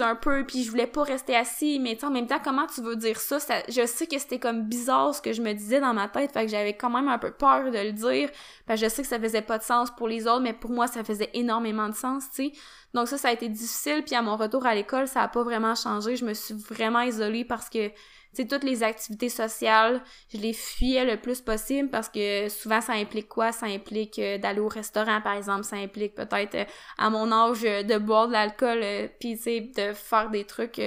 un 0.00 0.16
peu 0.16 0.44
puis 0.46 0.64
je 0.64 0.70
voulais 0.70 0.86
pas 0.86 1.02
rester 1.02 1.36
assis 1.36 1.78
mais 1.78 2.02
en 2.02 2.10
même 2.10 2.26
temps 2.26 2.40
comment 2.42 2.66
tu 2.66 2.80
veux 2.80 2.96
dire 2.96 3.20
ça, 3.20 3.38
je 3.68 3.86
sais 3.86 4.06
que 4.06 4.18
c'était 4.18 4.38
comme 4.38 4.62
bizarre 4.62 5.14
ce 5.14 5.20
que 5.20 5.32
je 5.32 5.42
me 5.42 5.52
disais 5.52 5.80
dans 5.80 5.92
ma 5.92 6.08
tête 6.08 6.32
fait 6.32 6.46
que 6.46 6.50
j'avais 6.50 6.74
quand 6.74 6.88
même 6.88 7.08
un 7.08 7.18
peu 7.18 7.30
peur 7.30 7.70
de 7.70 7.78
le 7.78 7.92
dire 7.92 8.30
parce 8.66 8.80
je 8.80 8.88
sais 8.88 9.02
que 9.02 9.08
ça 9.08 9.20
faisait 9.20 9.42
pas 9.42 9.58
de 9.58 9.62
sens 9.62 9.90
pour 9.90 10.08
les 10.08 10.26
autres 10.26 10.40
mais 10.40 10.54
pour 10.54 10.70
moi 10.70 10.86
ça 10.86 11.04
faisait 11.04 11.30
énormément 11.34 11.88
de 11.88 11.94
sens 11.94 12.24
tu 12.30 12.46
sais. 12.46 12.52
Donc 12.94 13.08
ça 13.08 13.18
ça 13.18 13.28
a 13.28 13.32
été 13.32 13.48
difficile 13.48 14.02
puis 14.04 14.14
à 14.14 14.22
mon 14.22 14.36
retour 14.36 14.64
à 14.64 14.74
l'école 14.74 15.08
ça 15.08 15.22
a 15.22 15.28
pas 15.28 15.42
vraiment 15.42 15.74
changé. 15.74 16.16
Je 16.16 16.24
me 16.24 16.32
suis 16.32 16.54
vraiment 16.54 17.00
isolée 17.00 17.44
parce 17.44 17.68
que 17.68 17.90
sais, 18.36 18.46
toutes 18.46 18.64
les 18.64 18.82
activités 18.82 19.28
sociales, 19.28 20.02
je 20.32 20.38
les 20.38 20.52
fuyais 20.52 21.04
le 21.04 21.20
plus 21.20 21.40
possible 21.40 21.88
parce 21.90 22.08
que 22.08 22.48
souvent 22.48 22.80
ça 22.80 22.92
implique 22.92 23.28
quoi? 23.28 23.52
Ça 23.52 23.66
implique 23.66 24.18
euh, 24.18 24.38
d'aller 24.38 24.60
au 24.60 24.68
restaurant, 24.68 25.20
par 25.20 25.34
exemple, 25.34 25.64
ça 25.64 25.76
implique 25.76 26.14
peut-être 26.14 26.54
euh, 26.54 26.64
à 26.98 27.10
mon 27.10 27.30
âge 27.32 27.64
euh, 27.64 27.82
de 27.82 27.98
boire 27.98 28.28
de 28.28 28.32
l'alcool, 28.32 28.84
puis 29.20 29.34
de 29.36 29.92
faire 29.92 30.30
des 30.30 30.44
trucs 30.44 30.80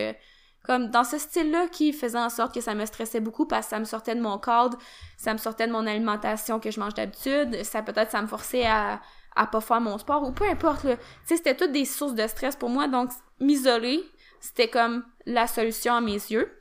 comme 0.64 0.90
dans 0.90 1.04
ce 1.04 1.18
style-là 1.18 1.68
qui 1.68 1.94
faisait 1.94 2.20
en 2.20 2.30
sorte 2.30 2.54
que 2.54 2.62
ça 2.62 2.76
me 2.76 2.86
stressait 2.86 3.22
beaucoup 3.22 3.46
parce 3.46 3.68
que 3.68 3.70
ça 3.72 3.80
me 3.80 3.86
sortait 3.86 4.16
de 4.16 4.22
mon 4.22 4.38
cadre, 4.38 4.78
ça 5.18 5.34
me 5.34 5.40
sortait 5.40 5.68
de 5.68 5.72
mon 5.72 5.88
alimentation 5.88 6.60
que 6.60 6.70
je 6.70 6.80
mange 6.80 6.94
d'habitude, 6.94 7.64
ça 7.64 7.82
peut-être 7.82 8.12
ça 8.12 8.22
me 8.22 8.28
forçait 8.28 8.66
à 8.66 9.02
à 9.36 9.48
pas 9.48 9.62
faire 9.62 9.80
mon 9.80 9.98
sport 9.98 10.28
ou 10.28 10.32
peu 10.32 10.44
importe 10.50 10.86
sais, 11.24 11.38
c'était 11.38 11.56
toutes 11.56 11.72
des 11.72 11.86
sources 11.86 12.16
de 12.16 12.28
stress 12.28 12.56
pour 12.56 12.70
moi 12.70 12.88
donc 12.88 13.10
m'isoler, 13.40 14.04
c'était 14.40 14.68
comme 14.68 15.04
la 15.26 15.48
solution 15.48 15.94
à 15.94 16.02
mes 16.02 16.14
yeux. 16.14 16.52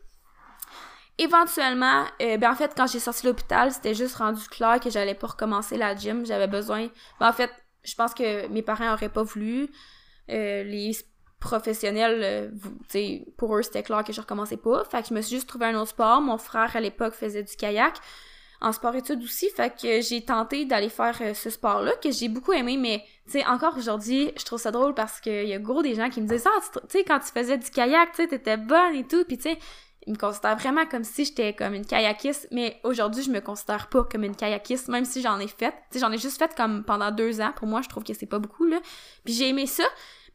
Éventuellement, 1.19 2.05
euh, 2.23 2.37
ben 2.37 2.53
en 2.53 2.55
fait, 2.55 2.73
quand 2.77 2.87
j'ai 2.87 3.01
sorti 3.01 3.27
l'hôpital, 3.27 3.73
c'était 3.73 3.95
juste 3.95 4.17
rendu 4.17 4.47
clair 4.49 4.79
que 4.79 4.89
j'allais 4.89 5.15
pas 5.17 5.27
recommencer 5.27 5.77
la 5.77 5.97
gym. 5.97 6.25
J'avais 6.25 6.47
besoin. 6.47 6.89
Ben, 7.19 7.29
en 7.29 7.33
fait, 7.33 7.51
je 7.83 7.95
pense 7.97 8.15
que 8.15 8.47
mes 8.47 8.63
parents 8.63 8.93
auraient 8.93 9.09
pas 9.09 9.25
voulu. 9.25 9.69
Euh, 10.31 10.63
les 10.63 10.97
professionnels, 11.41 12.21
euh, 12.95 13.21
pour 13.37 13.57
eux, 13.57 13.63
c'était 13.63 13.83
clair 13.83 14.05
que 14.05 14.13
je 14.13 14.21
recommençais 14.21 14.57
pas. 14.57 14.85
Fait 14.85 15.03
que 15.03 15.09
je 15.09 15.15
me 15.15 15.21
suis 15.21 15.37
juste 15.37 15.49
trouvé 15.49 15.67
un 15.67 15.75
autre 15.75 15.91
sport. 15.91 16.21
Mon 16.21 16.39
frère, 16.39 16.77
à 16.77 16.81
l'époque, 16.81 17.15
faisait 17.15 17.43
du 17.43 17.57
kayak. 17.57 17.97
En 18.61 18.73
sport-études 18.73 19.23
aussi, 19.23 19.49
fait 19.51 19.73
que 19.81 20.01
j'ai 20.01 20.25
tenté 20.25 20.65
d'aller 20.65 20.89
faire 20.89 21.17
ce 21.33 21.49
sport-là, 21.49 21.93
que 22.03 22.11
j'ai 22.11 22.29
beaucoup 22.29 22.53
aimé, 22.53 22.77
mais, 22.77 23.05
tu 23.27 23.39
sais, 23.39 23.47
encore 23.47 23.77
aujourd'hui, 23.79 24.33
je 24.37 24.45
trouve 24.45 24.59
ça 24.59 24.73
drôle 24.73 24.95
parce 24.95 25.21
qu'il 25.21 25.47
y 25.47 25.55
a 25.55 25.61
gros 25.61 25.81
des 25.81 25.95
gens 25.95 26.11
qui 26.11 26.21
me 26.21 26.27
disent 26.27 26.45
«Ah, 26.47 26.61
tu 26.75 26.81
sais, 26.89 27.05
quand 27.05 27.21
tu 27.21 27.31
faisais 27.31 27.57
du 27.57 27.71
kayak, 27.71 28.11
tu 28.11 28.23
sais, 28.23 28.27
t'étais 28.27 28.57
bonne 28.57 28.97
et 28.97 29.07
tout, 29.07 29.25
puis 29.25 29.37
tu 29.37 29.45
sais, 29.45 29.59
il 30.07 30.13
me 30.13 30.19
considère 30.19 30.57
vraiment 30.57 30.87
comme 30.87 31.05
si 31.05 31.25
j'étais 31.25 31.53
comme 31.53 31.75
une 31.75 31.85
kayakiste, 31.85 32.49
mais 32.51 32.81
aujourd'hui, 32.85 33.23
je 33.23 33.31
me 33.31 33.41
considère 33.41 33.89
pas 33.89 34.05
comme 34.05 34.25
une 34.25 34.37
kayakiste, 34.37 34.89
même 34.89 35.05
si 35.05 35.21
j'en 35.21 35.39
ai 35.39 35.49
fait. 35.49 35.73
Tu 35.91 35.99
sais, 35.99 35.99
j'en 35.99 36.13
ai 36.13 36.19
juste 36.19 36.39
fait 36.39 36.55
comme 36.55 36.85
pendant 36.85 37.11
deux 37.11 37.41
ans. 37.41 37.53
Pour 37.57 37.67
moi, 37.67 37.83
je 37.83 37.89
trouve 37.89 38.05
que 38.05 38.15
c'est 38.15 38.27
pas 38.27 38.39
beaucoup, 38.39 38.65
là. 38.65 38.79
Puis 39.25 39.35
j'ai 39.35 39.49
aimé 39.49 39.67
ça, 39.67 39.85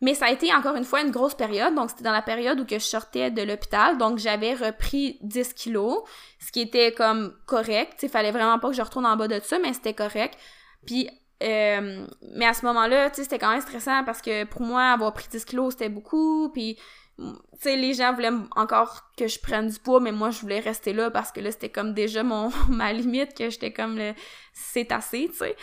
mais 0.02 0.13
ça 0.13 0.26
a 0.26 0.32
été 0.32 0.54
encore 0.54 0.76
une 0.76 0.84
fois 0.84 1.02
une 1.02 1.12
grosse 1.12 1.34
période. 1.34 1.73
Donc, 1.76 1.89
c'était 1.89 2.04
dans 2.04 2.12
la 2.12 2.21
période 2.21 2.60
où 2.60 2.65
que 2.65 2.78
je 2.78 2.84
sortais 2.84 3.32
de 3.32 3.41
l'hôpital. 3.41 3.97
Donc, 3.97 4.17
j'avais 4.17 4.54
repris 4.54 5.17
10 5.21 5.54
kilos, 5.54 6.04
ce 6.39 6.52
qui 6.52 6.62
était 6.62 6.91
comme 6.91 7.34
correct. 7.45 7.93
Sais, 7.99 8.10
fallait 8.10 8.32
vraiment 8.32 8.60
pas 8.60 8.69
que 8.69 8.76
je 8.76 8.82
retourne 8.82 9.06
en 9.06 9.15
bas 9.15 9.28
de 9.28 9.39
ça, 9.39 9.60
mais 9.60 9.73
c'était 9.73 9.93
correct. 9.93 10.38
Puis, 10.86 11.10
euh, 11.41 12.06
mais 12.36 12.45
à 12.45 12.54
ce 12.54 12.65
moment-là, 12.65 13.10
tu 13.10 13.15
sais, 13.15 13.23
c'était 13.23 13.39
quand 13.39 13.52
même 13.52 13.62
stressant 13.62 14.04
parce 14.04 14.21
que 14.21 14.43
pour 14.43 14.62
moi, 14.62 14.91
avoir 14.91 15.13
pris 15.13 15.28
10 15.32 15.45
kilos, 15.45 15.71
c'était 15.71 15.89
beaucoup. 15.89 16.49
Puis, 16.49 16.78
tu 17.17 17.26
sais, 17.60 17.76
les 17.76 17.93
gens 17.93 18.13
voulaient 18.13 18.32
encore 18.56 19.12
que 19.15 19.28
je 19.28 19.39
prenne 19.39 19.67
du 19.67 19.78
poids, 19.78 19.99
mais 19.99 20.12
moi, 20.12 20.32
je 20.32 20.41
voulais 20.41 20.60
rester 20.60 20.93
là 20.93 21.12
parce 21.12 21.32
que 21.32 21.39
là, 21.39 21.52
c'était 21.52 21.69
comme 21.69 21.93
déjà 21.93 22.23
mon, 22.23 22.49
ma 22.69 22.91
limite, 22.91 23.38
que 23.38 23.49
j'étais 23.49 23.71
comme 23.71 23.97
le, 23.97 24.13
c'est 24.52 24.91
assez, 24.91 25.30
tu 25.30 25.38
sais. 25.38 25.56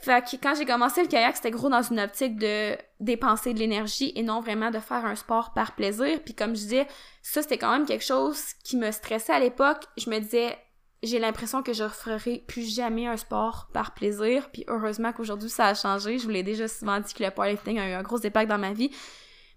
Fait 0.00 0.22
que 0.22 0.36
quand 0.36 0.54
j'ai 0.54 0.66
commencé 0.66 1.02
le 1.02 1.08
kayak, 1.08 1.36
c'était 1.36 1.50
gros 1.50 1.70
dans 1.70 1.82
une 1.82 1.98
optique 1.98 2.38
de 2.38 2.76
dépenser 3.00 3.54
de 3.54 3.58
l'énergie 3.58 4.12
et 4.16 4.22
non 4.22 4.40
vraiment 4.40 4.70
de 4.70 4.78
faire 4.78 5.04
un 5.06 5.16
sport 5.16 5.54
par 5.54 5.74
plaisir. 5.74 6.20
Puis 6.24 6.34
comme 6.34 6.50
je 6.50 6.60
disais, 6.60 6.86
ça, 7.22 7.42
c'était 7.42 7.58
quand 7.58 7.72
même 7.72 7.86
quelque 7.86 8.04
chose 8.04 8.38
qui 8.62 8.76
me 8.76 8.90
stressait 8.90 9.32
à 9.32 9.40
l'époque. 9.40 9.84
Je 9.96 10.10
me 10.10 10.18
disais, 10.18 10.58
j'ai 11.02 11.18
l'impression 11.18 11.62
que 11.62 11.72
je 11.72 11.84
referai 11.84 12.44
plus 12.46 12.74
jamais 12.74 13.06
un 13.06 13.16
sport 13.16 13.70
par 13.72 13.94
plaisir. 13.94 14.50
Puis 14.52 14.64
heureusement 14.68 15.12
qu'aujourd'hui, 15.12 15.48
ça 15.48 15.66
a 15.66 15.74
changé. 15.74 16.18
Je 16.18 16.24
vous 16.24 16.30
l'ai 16.30 16.42
déjà 16.42 16.68
souvent 16.68 17.00
dit 17.00 17.14
que 17.14 17.24
le 17.24 17.30
powerlifting 17.30 17.78
a 17.78 17.88
eu 17.88 17.92
un 17.92 18.02
gros 18.02 18.24
impact 18.24 18.48
dans 18.48 18.58
ma 18.58 18.72
vie. 18.72 18.90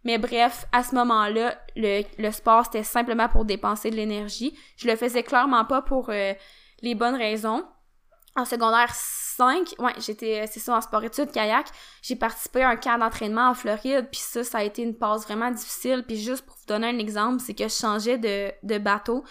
Mais 0.03 0.17
bref, 0.17 0.65
à 0.71 0.83
ce 0.83 0.95
moment-là, 0.95 1.55
le, 1.75 2.31
sport, 2.31 2.65
c'était 2.65 2.83
simplement 2.83 3.29
pour 3.29 3.45
dépenser 3.45 3.91
de 3.91 3.95
l'énergie. 3.95 4.57
Je 4.77 4.87
le 4.87 4.95
faisais 4.95 5.23
clairement 5.23 5.65
pas 5.65 5.81
pour 5.81 6.09
euh, 6.09 6.33
les 6.81 6.95
bonnes 6.95 7.15
raisons. 7.15 7.63
En 8.35 8.45
secondaire 8.45 8.93
5, 8.95 9.75
ouais, 9.79 9.93
j'étais, 9.99 10.47
c'est 10.47 10.61
ça, 10.61 10.77
en 10.77 10.81
sport-études, 10.81 11.31
kayak, 11.31 11.67
j'ai 12.01 12.15
participé 12.15 12.63
à 12.63 12.69
un 12.69 12.77
camp 12.77 12.97
d'entraînement 12.97 13.49
en 13.49 13.53
Floride, 13.53 14.07
puis 14.09 14.21
ça, 14.21 14.43
ça 14.43 14.59
a 14.59 14.63
été 14.63 14.83
une 14.83 14.97
passe 14.97 15.23
vraiment 15.23 15.51
difficile. 15.51 16.03
Puis 16.07 16.17
juste 16.17 16.45
pour 16.45 16.55
vous 16.55 16.65
donner 16.65 16.87
un 16.87 16.97
exemple, 16.97 17.41
c'est 17.41 17.53
que 17.53 17.65
je 17.67 17.75
changeais 17.75 18.17
de, 18.17 18.51
de 18.63 18.77
bateau. 18.77 19.23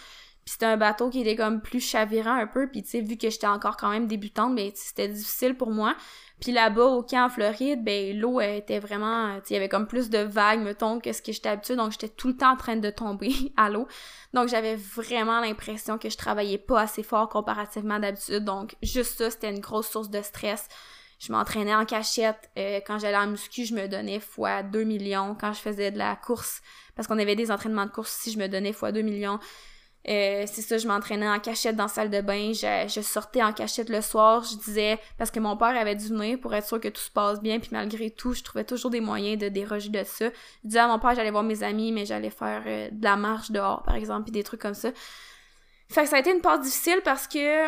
C'était 0.50 0.66
un 0.66 0.76
bateau 0.76 1.10
qui 1.10 1.20
était 1.20 1.36
comme 1.36 1.60
plus 1.60 1.78
chavirant 1.78 2.34
un 2.34 2.48
peu, 2.48 2.68
puis 2.68 2.82
tu 2.82 2.88
sais, 2.88 3.00
vu 3.02 3.16
que 3.16 3.30
j'étais 3.30 3.46
encore 3.46 3.76
quand 3.76 3.88
même 3.88 4.08
débutante, 4.08 4.52
mais 4.52 4.70
ben, 4.70 4.72
c'était 4.74 5.06
difficile 5.06 5.56
pour 5.56 5.70
moi. 5.70 5.94
Puis 6.40 6.50
là-bas, 6.50 6.86
au 6.86 7.04
camp 7.04 7.26
en 7.26 7.28
Floride, 7.28 7.84
ben 7.84 8.18
l'eau 8.18 8.40
était 8.40 8.80
vraiment... 8.80 9.38
Il 9.48 9.52
y 9.52 9.56
avait 9.56 9.68
comme 9.68 9.86
plus 9.86 10.10
de 10.10 10.18
vagues, 10.18 10.58
mettons, 10.58 10.98
que 10.98 11.12
ce 11.12 11.22
que 11.22 11.30
j'étais 11.30 11.50
habituée, 11.50 11.76
donc 11.76 11.92
j'étais 11.92 12.08
tout 12.08 12.26
le 12.26 12.36
temps 12.36 12.50
en 12.50 12.56
train 12.56 12.74
de 12.74 12.90
tomber 12.90 13.30
à 13.56 13.70
l'eau. 13.70 13.86
Donc 14.34 14.48
j'avais 14.48 14.74
vraiment 14.74 15.38
l'impression 15.40 15.98
que 15.98 16.10
je 16.10 16.16
travaillais 16.16 16.58
pas 16.58 16.80
assez 16.80 17.04
fort 17.04 17.28
comparativement 17.28 18.00
d'habitude, 18.00 18.44
donc 18.44 18.74
juste 18.82 19.18
ça, 19.18 19.30
c'était 19.30 19.50
une 19.50 19.60
grosse 19.60 19.88
source 19.88 20.10
de 20.10 20.20
stress. 20.20 20.66
Je 21.20 21.30
m'entraînais 21.30 21.76
en 21.76 21.84
cachette. 21.84 22.50
Euh, 22.58 22.80
quand 22.84 22.98
j'allais 22.98 23.18
en 23.18 23.28
muscu, 23.28 23.66
je 23.66 23.74
me 23.74 23.86
donnais 23.86 24.18
fois 24.18 24.64
2 24.64 24.82
millions. 24.82 25.36
Quand 25.40 25.52
je 25.52 25.60
faisais 25.60 25.92
de 25.92 25.98
la 25.98 26.16
course, 26.16 26.60
parce 26.96 27.06
qu'on 27.06 27.20
avait 27.20 27.36
des 27.36 27.52
entraînements 27.52 27.86
de 27.86 27.92
course 27.92 28.18
ici, 28.18 28.32
je 28.32 28.38
me 28.38 28.48
donnais 28.48 28.72
fois 28.72 28.90
2 28.90 29.02
millions. 29.02 29.38
Euh, 30.08 30.44
c'est 30.46 30.62
ça, 30.62 30.78
je 30.78 30.88
m'entraînais 30.88 31.28
en 31.28 31.38
cachette 31.38 31.76
dans 31.76 31.86
salle 31.86 32.08
de 32.08 32.22
bain, 32.22 32.52
je, 32.54 33.00
sortais 33.02 33.42
en 33.42 33.52
cachette 33.52 33.90
le 33.90 34.00
soir, 34.00 34.42
je 34.44 34.56
disais, 34.56 34.98
parce 35.18 35.30
que 35.30 35.40
mon 35.40 35.58
père 35.58 35.76
avait 35.76 35.94
dû 35.94 36.08
venir 36.08 36.40
pour 36.40 36.54
être 36.54 36.66
sûr 36.66 36.80
que 36.80 36.88
tout 36.88 37.02
se 37.02 37.10
passe 37.10 37.40
bien, 37.42 37.60
puis 37.60 37.68
malgré 37.72 38.10
tout, 38.10 38.32
je 38.32 38.42
trouvais 38.42 38.64
toujours 38.64 38.90
des 38.90 39.00
moyens 39.00 39.38
de 39.38 39.48
déroger 39.48 39.90
de 39.90 40.02
ça. 40.04 40.30
Je 40.64 40.68
disais 40.68 40.78
à 40.78 40.88
mon 40.88 40.98
père, 40.98 41.14
j'allais 41.14 41.30
voir 41.30 41.42
mes 41.42 41.62
amis, 41.62 41.92
mais 41.92 42.06
j'allais 42.06 42.30
faire 42.30 42.62
euh, 42.66 42.88
de 42.90 43.04
la 43.04 43.16
marche 43.16 43.50
dehors, 43.50 43.82
par 43.82 43.94
exemple, 43.94 44.24
puis 44.24 44.32
des 44.32 44.42
trucs 44.42 44.62
comme 44.62 44.74
ça. 44.74 44.90
Fait 45.90 46.04
que 46.04 46.08
ça 46.08 46.16
a 46.16 46.20
été 46.20 46.32
une 46.32 46.40
part 46.40 46.58
difficile 46.58 47.00
parce 47.04 47.26
que 47.26 47.66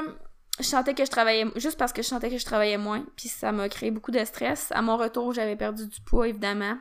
je 0.59 0.65
sentais 0.65 0.95
que 0.95 1.05
je 1.05 1.11
travaillais, 1.11 1.45
juste 1.57 1.77
parce 1.77 1.93
que 1.93 2.03
je 2.03 2.09
sentais 2.09 2.31
que 2.31 2.39
je 2.39 2.45
travaillais 2.47 2.79
moins, 2.79 3.05
puis 3.15 3.29
ça 3.29 3.53
m'a 3.53 3.69
créé 3.69 3.91
beaucoup 3.91 4.11
de 4.11 4.25
stress. 4.25 4.69
À 4.73 4.81
mon 4.81 4.97
retour, 4.97 5.35
j'avais 5.35 5.57
perdu 5.57 5.87
du 5.87 6.01
poids, 6.01 6.29
évidemment. 6.29 6.79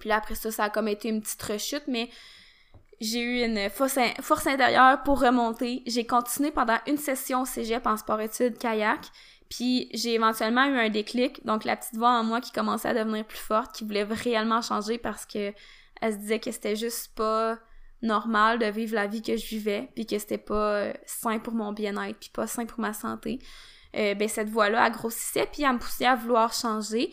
Puis 0.00 0.08
là, 0.08 0.16
après 0.16 0.34
ça, 0.34 0.50
ça 0.50 0.64
a 0.64 0.70
comme 0.70 0.88
été 0.88 1.08
une 1.08 1.20
petite 1.20 1.42
rechute, 1.42 1.84
mais 1.86 2.10
j'ai 3.00 3.20
eu 3.20 3.44
une 3.44 3.68
force, 3.70 3.98
intérieure 4.46 5.02
pour 5.02 5.20
remonter. 5.20 5.82
J'ai 5.86 6.06
continué 6.06 6.50
pendant 6.50 6.78
une 6.86 6.96
session 6.96 7.42
au 7.42 7.44
cégep 7.44 7.86
en 7.86 7.96
sport-études 7.96 8.58
kayak. 8.58 9.00
Puis 9.48 9.88
j'ai 9.92 10.14
éventuellement 10.14 10.64
eu 10.64 10.78
un 10.78 10.88
déclic, 10.88 11.44
donc 11.44 11.64
la 11.64 11.76
petite 11.76 11.96
voix 11.96 12.10
en 12.10 12.24
moi 12.24 12.40
qui 12.40 12.50
commençait 12.50 12.88
à 12.88 12.94
devenir 12.94 13.24
plus 13.24 13.38
forte, 13.38 13.74
qui 13.74 13.84
voulait 13.84 14.04
réellement 14.04 14.62
changer 14.62 14.98
parce 14.98 15.26
que 15.26 15.52
elle 16.00 16.12
se 16.12 16.18
disait 16.18 16.40
que 16.40 16.50
c'était 16.50 16.76
juste 16.76 17.14
pas 17.14 17.58
normal 18.02 18.58
de 18.58 18.66
vivre 18.66 18.94
la 18.94 19.06
vie 19.06 19.22
que 19.22 19.36
je 19.36 19.46
vivais, 19.46 19.88
puis 19.94 20.06
que 20.06 20.18
c'était 20.18 20.38
pas 20.38 20.74
euh, 20.74 20.92
sain 21.06 21.38
pour 21.38 21.54
mon 21.54 21.72
bien-être, 21.72 22.18
puis 22.18 22.30
pas 22.30 22.46
sain 22.46 22.66
pour 22.66 22.80
ma 22.80 22.92
santé. 22.92 23.38
Euh, 23.96 24.14
ben 24.14 24.28
cette 24.28 24.48
voix-là, 24.48 24.86
elle 24.86 24.92
grossissait, 24.92 25.48
puis 25.50 25.62
elle 25.62 25.74
me 25.74 25.78
poussait 25.78 26.06
à 26.06 26.16
vouloir 26.16 26.52
changer. 26.52 27.12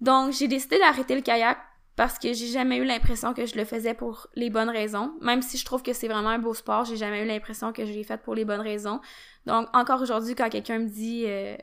Donc 0.00 0.32
j'ai 0.32 0.48
décidé 0.48 0.78
d'arrêter 0.78 1.14
le 1.14 1.20
kayak 1.20 1.58
parce 1.96 2.18
que 2.18 2.32
j'ai 2.32 2.46
jamais 2.46 2.78
eu 2.78 2.84
l'impression 2.84 3.34
que 3.34 3.44
je 3.44 3.56
le 3.56 3.64
faisais 3.64 3.94
pour 3.94 4.26
les 4.34 4.48
bonnes 4.48 4.70
raisons. 4.70 5.12
Même 5.20 5.42
si 5.42 5.58
je 5.58 5.64
trouve 5.64 5.82
que 5.82 5.92
c'est 5.92 6.08
vraiment 6.08 6.30
un 6.30 6.38
beau 6.38 6.54
sport, 6.54 6.84
j'ai 6.84 6.96
jamais 6.96 7.22
eu 7.22 7.26
l'impression 7.26 7.72
que 7.72 7.84
je 7.84 7.92
l'ai 7.92 8.04
fait 8.04 8.20
pour 8.20 8.34
les 8.34 8.44
bonnes 8.44 8.60
raisons. 8.60 9.00
Donc 9.46 9.68
encore 9.74 10.00
aujourd'hui, 10.00 10.34
quand 10.34 10.48
quelqu'un 10.48 10.78
me 10.78 10.88
dit, 10.88 11.24
euh, 11.26 11.56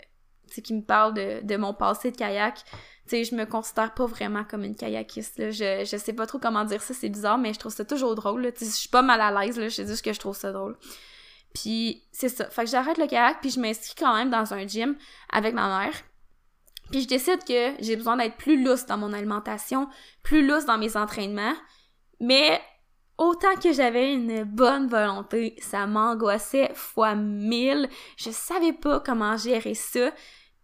qui 0.63 0.73
me 0.73 0.81
parle 0.81 1.13
de, 1.13 1.57
mon 1.57 1.73
passé 1.73 2.11
de 2.11 2.17
kayak, 2.17 2.63
tu 2.63 2.71
sais, 3.07 3.23
je 3.23 3.35
me 3.35 3.45
considère 3.45 3.93
pas 3.93 4.05
vraiment 4.05 4.43
comme 4.43 4.63
une 4.63 4.75
kayakiste. 4.75 5.51
Je, 5.51 5.87
je 5.89 5.97
sais 5.97 6.13
pas 6.13 6.27
trop 6.27 6.37
comment 6.37 6.63
dire 6.63 6.81
ça, 6.81 6.93
c'est 6.93 7.09
bizarre, 7.09 7.37
mais 7.37 7.53
je 7.53 7.59
trouve 7.59 7.73
ça 7.73 7.85
toujours 7.85 8.13
drôle. 8.13 8.51
Je 8.59 8.65
suis 8.65 8.89
pas 8.89 9.01
mal 9.01 9.21
à 9.21 9.31
l'aise, 9.31 9.57
là, 9.57 9.67
je 9.67 9.83
juste 9.83 10.03
que 10.03 10.13
je 10.13 10.19
trouve 10.19 10.35
ça 10.35 10.51
drôle. 10.51 10.77
Puis 11.53 12.03
c'est 12.11 12.29
ça. 12.29 12.49
Fait 12.49 12.65
que 12.65 12.69
j'arrête 12.69 12.97
le 12.97 13.07
kayak, 13.07 13.41
puis 13.41 13.49
je 13.49 13.59
m'inscris 13.59 13.95
quand 13.97 14.13
même 14.15 14.29
dans 14.29 14.53
un 14.53 14.67
gym 14.67 14.95
avec 15.31 15.55
ma 15.55 15.79
mère. 15.79 15.93
Puis 16.91 17.01
je 17.01 17.07
décide 17.07 17.43
que 17.43 17.73
j'ai 17.79 17.95
besoin 17.95 18.17
d'être 18.17 18.37
plus 18.37 18.63
lousse 18.63 18.85
dans 18.85 18.97
mon 18.97 19.13
alimentation, 19.13 19.87
plus 20.23 20.45
lousse 20.45 20.65
dans 20.65 20.77
mes 20.77 20.97
entraînements. 20.97 21.53
Mais 22.19 22.61
autant 23.17 23.55
que 23.61 23.71
j'avais 23.71 24.13
une 24.13 24.43
bonne 24.43 24.87
volonté, 24.87 25.55
ça 25.59 25.85
m'angoissait 25.85 26.71
fois 26.73 27.15
mille. 27.15 27.87
Je 28.17 28.31
savais 28.31 28.73
pas 28.73 28.99
comment 28.99 29.37
gérer 29.37 29.75
ça. 29.75 30.11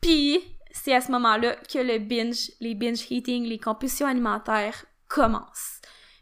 Puis 0.02 0.40
c'est 0.72 0.94
à 0.94 1.02
ce 1.02 1.12
moment-là 1.12 1.56
que 1.56 1.80
le 1.80 2.00
binge, 2.00 2.52
les 2.60 2.76
binge 2.76 3.06
eating, 3.10 3.46
les 3.46 3.60
compulsions 3.60 4.08
alimentaires 4.08 4.86
commencent. 5.08 5.80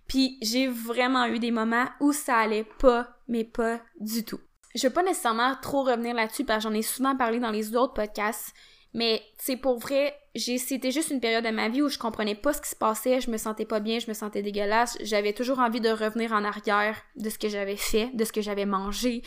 Puis 0.07 0.37
j'ai 0.41 0.67
vraiment 0.67 1.25
eu 1.25 1.39
des 1.39 1.51
moments 1.51 1.87
où 1.99 2.11
ça 2.11 2.37
allait 2.37 2.67
pas, 2.79 3.07
mais 3.27 3.43
pas 3.43 3.79
du 3.99 4.23
tout. 4.23 4.39
Je 4.75 4.83
vais 4.83 4.93
pas 4.93 5.03
nécessairement 5.03 5.55
trop 5.61 5.83
revenir 5.83 6.13
là-dessus 6.15 6.45
parce 6.45 6.63
que 6.63 6.69
j'en 6.69 6.75
ai 6.75 6.81
souvent 6.81 7.15
parlé 7.15 7.39
dans 7.39 7.51
les 7.51 7.75
autres 7.75 7.93
podcasts, 7.93 8.53
mais 8.93 9.21
c'est 9.37 9.57
pour 9.57 9.79
vrai, 9.79 10.15
c'était 10.35 10.91
juste 10.91 11.09
une 11.09 11.19
période 11.19 11.43
de 11.43 11.49
ma 11.49 11.69
vie 11.69 11.81
où 11.81 11.89
je 11.89 11.97
comprenais 11.97 12.35
pas 12.35 12.53
ce 12.53 12.61
qui 12.61 12.69
se 12.69 12.75
passait, 12.75 13.21
je 13.21 13.31
me 13.31 13.37
sentais 13.37 13.65
pas 13.65 13.79
bien, 13.79 13.99
je 13.99 14.07
me 14.07 14.13
sentais 14.13 14.41
dégueulasse, 14.41 14.97
j'avais 15.01 15.33
toujours 15.33 15.59
envie 15.59 15.81
de 15.81 15.89
revenir 15.89 16.31
en 16.31 16.43
arrière 16.43 16.95
de 17.15 17.29
ce 17.29 17.39
que 17.39 17.49
j'avais 17.49 17.75
fait, 17.75 18.11
de 18.13 18.23
ce 18.23 18.31
que 18.31 18.41
j'avais 18.41 18.65
mangé. 18.65 19.23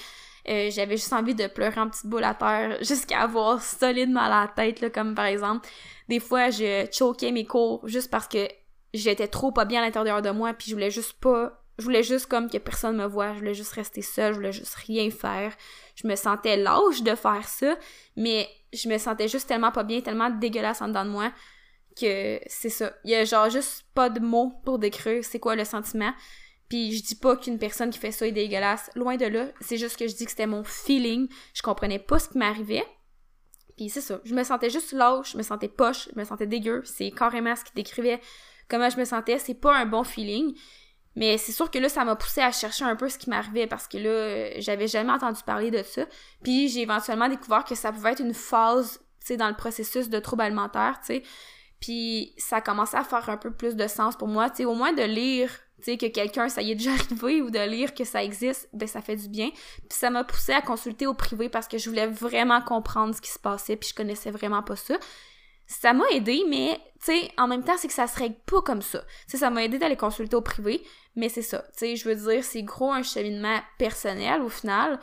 Euh, 0.49 0.71
j'avais 0.71 0.97
juste 0.97 1.13
envie 1.13 1.35
de 1.35 1.49
pleurer 1.49 1.81
en 1.81 1.89
petite 1.89 2.07
boule 2.07 2.23
à 2.23 2.35
terre 2.35 2.79
jusqu'à 2.83 3.23
avoir 3.23 3.61
solide 3.61 4.11
mal 4.11 4.31
la 4.31 4.47
tête 4.55 4.81
là, 4.81 4.91
comme 4.91 5.17
par 5.17 5.25
exemple 5.25 5.69
des 6.09 6.21
fois 6.21 6.51
je 6.51 6.87
choquais 6.93 7.33
mes 7.33 7.45
cours 7.45 7.87
juste 7.89 8.13
parce 8.13 8.29
que 8.29 8.47
j'étais 8.95 9.27
trop 9.27 9.51
pas 9.51 9.65
bien 9.65 9.83
à 9.83 9.85
l'intérieur 9.85 10.23
de 10.23 10.31
moi 10.31 10.55
puis 10.55 10.69
je 10.71 10.75
voulais 10.75 10.93
juste 10.93 11.15
pas 11.15 11.66
je 11.79 11.85
voulais 11.85 12.03
juste 12.03 12.27
comme 12.27 12.49
que 12.49 12.59
personne 12.59 12.97
me 12.97 13.07
voit, 13.07 13.35
je 13.35 13.39
voulais 13.39 13.55
juste 13.55 13.73
rester 13.73 14.03
seule, 14.03 14.33
je 14.33 14.39
voulais 14.39 14.53
juste 14.53 14.75
rien 14.75 15.11
faire. 15.11 15.53
Je 15.95 16.07
me 16.07 16.17
sentais 16.17 16.57
lâche 16.57 17.03
de 17.03 17.15
faire 17.15 17.47
ça, 17.47 17.77
mais 18.17 18.49
je 18.73 18.89
me 18.89 18.99
sentais 18.99 19.29
juste 19.29 19.49
tellement 19.49 19.73
pas 19.73 19.85
bien, 19.85 20.01
tellement 20.01 20.31
dégueulasse 20.31 20.81
en 20.81 20.89
dedans 20.89 21.05
de 21.05 21.11
moi 21.11 21.33
que 22.01 22.41
c'est 22.47 22.69
ça. 22.71 22.93
Il 23.05 23.11
y 23.11 23.15
a 23.15 23.25
genre 23.25 23.51
juste 23.51 23.85
pas 23.95 24.11
de 24.11 24.21
mots 24.21 24.53
pour 24.65 24.79
décrire 24.79 25.25
c'est 25.25 25.41
quoi 25.41 25.57
le 25.57 25.65
sentiment. 25.65 26.13
Puis 26.69 26.93
je 26.97 27.03
dis 27.03 27.15
pas 27.15 27.37
qu'une 27.37 27.59
personne 27.59 27.91
qui 27.91 27.99
fait 27.99 28.11
ça 28.11 28.27
est 28.27 28.33
dégueulasse, 28.33 28.91
loin 28.95 29.17
de 29.17 29.27
là. 29.27 29.47
C'est 29.61 29.79
juste 29.79 29.97
que 29.97 30.07
je 30.07 30.15
dis 30.15 30.25
que 30.25 30.31
c'était 30.31 30.47
mon 30.47 30.65
feeling. 30.65 31.29
Je 31.55 31.63
comprenais 31.63 31.99
pas 31.99 32.19
ce 32.19 32.29
qui 32.29 32.39
m'arrivait. 32.39 32.85
Puis 33.77 33.89
c'est 33.89 34.01
ça. 34.01 34.21
Je 34.25 34.35
me 34.35 34.43
sentais 34.43 34.71
juste 34.71 34.93
lâche, 34.93 35.33
je 35.33 35.39
me 35.39 35.43
sentais 35.43 35.69
poche, 35.69 36.09
je 36.13 36.19
me 36.19 36.25
sentais 36.25 36.47
dégueu. 36.47 36.83
C'est 36.85 37.11
carrément 37.11 37.55
ce 37.55 37.65
qui 37.65 37.73
décrivait 37.75 38.21
comment 38.69 38.91
je 38.91 38.99
me 38.99 39.05
sentais. 39.05 39.39
C'est 39.39 39.55
pas 39.55 39.77
un 39.77 39.87
bon 39.87 40.05
feeling. 40.05 40.55
Mais 41.17 41.39
c'est 41.39 41.53
sûr 41.53 41.71
que 41.71 41.79
là, 41.79 41.89
ça 41.89 42.05
m'a 42.05 42.15
poussé 42.15 42.43
à 42.43 42.53
chercher 42.53 42.85
un 42.85 42.95
peu 42.95 43.09
ce 43.09 43.19
qui 43.19 43.31
m'arrivait 43.31 43.67
parce 43.67 43.89
que 43.89 43.97
là, 43.97 44.61
j'avais 44.61 44.87
jamais 44.87 45.13
entendu 45.13 45.43
parler 45.45 45.71
de 45.71 45.83
ça. 45.83 46.03
Puis 46.45 46.69
j'ai 46.69 46.83
éventuellement 46.83 47.29
découvert 47.29 47.65
que 47.65 47.75
ça 47.75 47.91
pouvait 47.91 48.13
être 48.13 48.21
une 48.21 48.35
phase, 48.35 49.01
tu 49.21 49.29
sais, 49.29 49.37
dans 49.39 49.49
le 49.49 49.57
processus 49.57 50.11
de 50.11 50.19
trouble 50.19 50.43
alimentaire, 50.43 51.01
tu 51.01 51.15
sais. 51.15 51.23
Puis 51.81 52.35
ça 52.37 52.57
a 52.57 52.61
commencé 52.61 52.97
à 52.97 53.05
faire 53.05 53.29
un 53.31 53.39
peu 53.39 53.51
plus 53.51 53.77
de 53.77 53.87
sens 53.87 54.17
pour 54.17 54.29
moi, 54.29 54.51
tu 54.51 54.57
sais, 54.59 54.65
au 54.67 54.75
moins 54.75 54.93
de 54.93 55.03
lire, 55.03 55.51
tu 55.79 55.85
sais, 55.85 55.97
que 55.97 56.07
quelqu'un, 56.07 56.51
ça 56.51 56.61
y 56.61 56.73
est 56.73 56.75
déjà 56.75 56.93
arrivé 57.11 57.41
ou 57.41 57.51
de 57.51 57.59
lire 57.61 57.95
que 57.95 58.05
ça 58.05 58.23
existe, 58.23 58.69
ben 58.75 58.87
ça 58.87 59.01
fait 59.01 59.17
du 59.17 59.29
bien. 59.29 59.51
Puis 59.51 59.99
ça 59.99 60.11
m'a 60.11 60.23
poussé 60.23 60.53
à 60.53 60.61
consulter 60.61 61.07
au 61.07 61.15
privé 61.15 61.49
parce 61.49 61.67
que 61.67 61.79
je 61.79 61.89
voulais 61.89 62.07
vraiment 62.07 62.61
comprendre 62.61 63.15
ce 63.15 63.23
qui 63.23 63.31
se 63.31 63.39
passait 63.39 63.77
puis 63.77 63.89
je 63.89 63.95
connaissais 63.95 64.31
vraiment 64.31 64.63
pas 64.63 64.77
ça 64.77 64.97
ça 65.67 65.93
m'a 65.93 66.05
aidé, 66.13 66.45
mais 66.49 66.81
tu 67.05 67.13
en 67.37 67.49
même 67.49 67.65
temps, 67.65 67.77
c'est 67.77 67.89
que 67.89 67.95
ça 67.95 68.07
se 68.07 68.19
règle 68.19 68.37
pas 68.47 68.63
comme 68.63 68.83
ça. 68.83 69.05
Tu 69.29 69.37
ça 69.37 69.51
m'a 69.51 69.65
aidé 69.65 69.79
d'aller 69.79 69.97
consulter 69.97 70.37
au 70.37 70.43
privé, 70.43 70.83
mais 71.15 71.29
c'est 71.29 71.43
ça. 71.43 71.65
Tu 71.77 71.97
je 71.97 72.09
veux 72.09 72.15
dire, 72.15 72.45
c'est 72.45 72.63
gros 72.63 72.93
un 72.93 73.03
cheminement 73.03 73.59
personnel 73.79 74.43
au 74.43 74.49
final. 74.49 74.99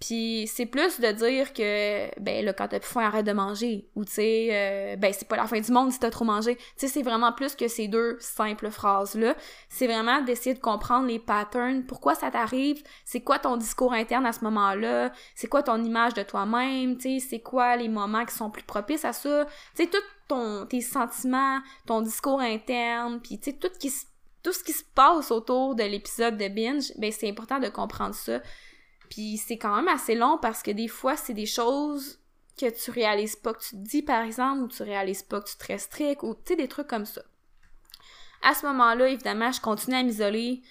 Puis 0.00 0.48
c'est 0.52 0.66
plus 0.66 1.00
de 1.00 1.10
dire 1.10 1.52
que, 1.52 2.08
ben 2.20 2.44
là, 2.44 2.52
quand 2.52 2.68
t'as 2.68 2.78
plus 2.78 2.88
faim, 2.88 3.00
arrête 3.00 3.26
de 3.26 3.32
manger. 3.32 3.88
Ou 3.96 4.04
tu 4.04 4.12
sais, 4.12 4.48
euh, 4.52 4.96
ben 4.96 5.12
c'est 5.12 5.26
pas 5.26 5.36
la 5.36 5.46
fin 5.46 5.60
du 5.60 5.72
monde 5.72 5.90
si 5.90 5.98
t'as 5.98 6.10
trop 6.10 6.24
mangé. 6.24 6.56
Tu 6.56 6.62
sais, 6.76 6.88
c'est 6.88 7.02
vraiment 7.02 7.32
plus 7.32 7.56
que 7.56 7.66
ces 7.66 7.88
deux 7.88 8.16
simples 8.20 8.70
phrases-là. 8.70 9.34
C'est 9.68 9.86
vraiment 9.86 10.22
d'essayer 10.22 10.54
de 10.54 10.60
comprendre 10.60 11.06
les 11.08 11.18
patterns, 11.18 11.84
pourquoi 11.84 12.14
ça 12.14 12.30
t'arrive, 12.30 12.82
c'est 13.04 13.20
quoi 13.20 13.38
ton 13.40 13.56
discours 13.56 13.92
interne 13.92 14.26
à 14.26 14.32
ce 14.32 14.44
moment-là, 14.44 15.12
c'est 15.34 15.48
quoi 15.48 15.62
ton 15.62 15.82
image 15.82 16.14
de 16.14 16.22
toi-même, 16.22 16.96
tu 16.96 17.18
sais, 17.18 17.26
c'est 17.28 17.40
quoi 17.40 17.76
les 17.76 17.88
moments 17.88 18.24
qui 18.24 18.34
sont 18.34 18.50
plus 18.50 18.62
propices 18.62 19.04
à 19.04 19.12
ça? 19.12 19.46
Tu 19.74 19.82
sais, 19.82 19.90
tout 19.90 19.98
ton, 20.28 20.66
tes 20.66 20.80
sentiments, 20.80 21.58
ton 21.86 22.02
discours 22.02 22.40
interne, 22.40 23.20
puis 23.20 23.38
tu 23.40 23.50
sais, 23.50 23.56
tout, 23.56 23.70
qui, 23.80 23.92
tout 24.42 24.52
ce 24.52 24.62
qui 24.62 24.72
se 24.72 24.84
passe 24.94 25.30
autour 25.30 25.74
de 25.74 25.82
l'épisode 25.82 26.36
de 26.36 26.48
binge, 26.48 26.92
ben 26.98 27.10
c'est 27.10 27.28
important 27.28 27.58
de 27.58 27.68
comprendre 27.68 28.14
ça 28.14 28.40
puis 29.08 29.36
c'est 29.36 29.58
quand 29.58 29.76
même 29.76 29.88
assez 29.88 30.14
long 30.14 30.38
parce 30.40 30.62
que 30.62 30.70
des 30.70 30.88
fois, 30.88 31.16
c'est 31.16 31.34
des 31.34 31.46
choses 31.46 32.18
que 32.58 32.66
tu 32.70 32.90
réalises 32.90 33.36
pas 33.36 33.54
que 33.54 33.62
tu 33.62 33.70
te 33.70 33.76
dis, 33.76 34.02
par 34.02 34.22
exemple, 34.22 34.62
ou 34.62 34.68
tu 34.68 34.82
réalises 34.82 35.22
pas 35.22 35.40
que 35.40 35.48
tu 35.48 35.56
te 35.56 35.66
restrictes, 35.66 36.22
ou 36.22 36.34
tu 36.34 36.40
sais, 36.48 36.56
des 36.56 36.68
trucs 36.68 36.88
comme 36.88 37.06
ça. 37.06 37.22
À 38.42 38.54
ce 38.54 38.66
moment-là, 38.66 39.08
évidemment, 39.08 39.52
je 39.52 39.60
continue 39.60 39.96
à 39.96 40.02
m'isoler, 40.02 40.62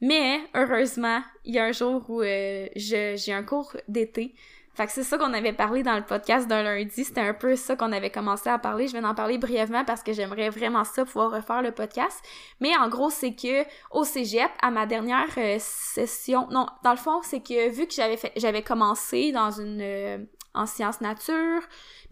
mais 0.00 0.40
heureusement, 0.54 1.22
il 1.44 1.54
y 1.54 1.58
a 1.58 1.64
un 1.64 1.72
jour 1.72 2.08
où 2.08 2.22
euh, 2.22 2.68
j'ai 2.76 3.32
un 3.32 3.42
cours 3.42 3.76
d'été 3.88 4.34
fait 4.74 4.86
que 4.86 4.92
c'est 4.92 5.04
ça 5.04 5.18
qu'on 5.18 5.32
avait 5.32 5.52
parlé 5.52 5.82
dans 5.82 5.96
le 5.96 6.02
podcast 6.02 6.48
d'un 6.48 6.62
lundi. 6.62 7.04
C'était 7.04 7.20
un 7.20 7.34
peu 7.34 7.54
ça 7.56 7.76
qu'on 7.76 7.92
avait 7.92 8.10
commencé 8.10 8.48
à 8.48 8.58
parler. 8.58 8.88
Je 8.88 8.92
vais 8.92 9.04
en 9.04 9.14
parler 9.14 9.38
brièvement 9.38 9.84
parce 9.84 10.02
que 10.02 10.12
j'aimerais 10.12 10.50
vraiment 10.50 10.84
ça 10.84 11.04
pouvoir 11.04 11.30
refaire 11.30 11.62
le 11.62 11.70
podcast. 11.70 12.20
Mais 12.60 12.76
en 12.76 12.88
gros, 12.88 13.10
c'est 13.10 13.34
que 13.34 13.64
au 13.90 14.04
cégep, 14.04 14.50
à 14.60 14.70
ma 14.70 14.86
dernière 14.86 15.28
euh, 15.38 15.56
session, 15.60 16.48
non, 16.50 16.66
dans 16.82 16.90
le 16.90 16.96
fond, 16.96 17.20
c'est 17.22 17.40
que 17.40 17.70
vu 17.70 17.86
que 17.86 17.94
j'avais 17.94 18.16
fait, 18.16 18.32
j'avais 18.36 18.62
commencé 18.62 19.30
dans 19.30 19.50
une 19.50 19.80
euh, 19.80 20.18
en 20.54 20.66
sciences 20.66 21.00
nature, 21.00 21.62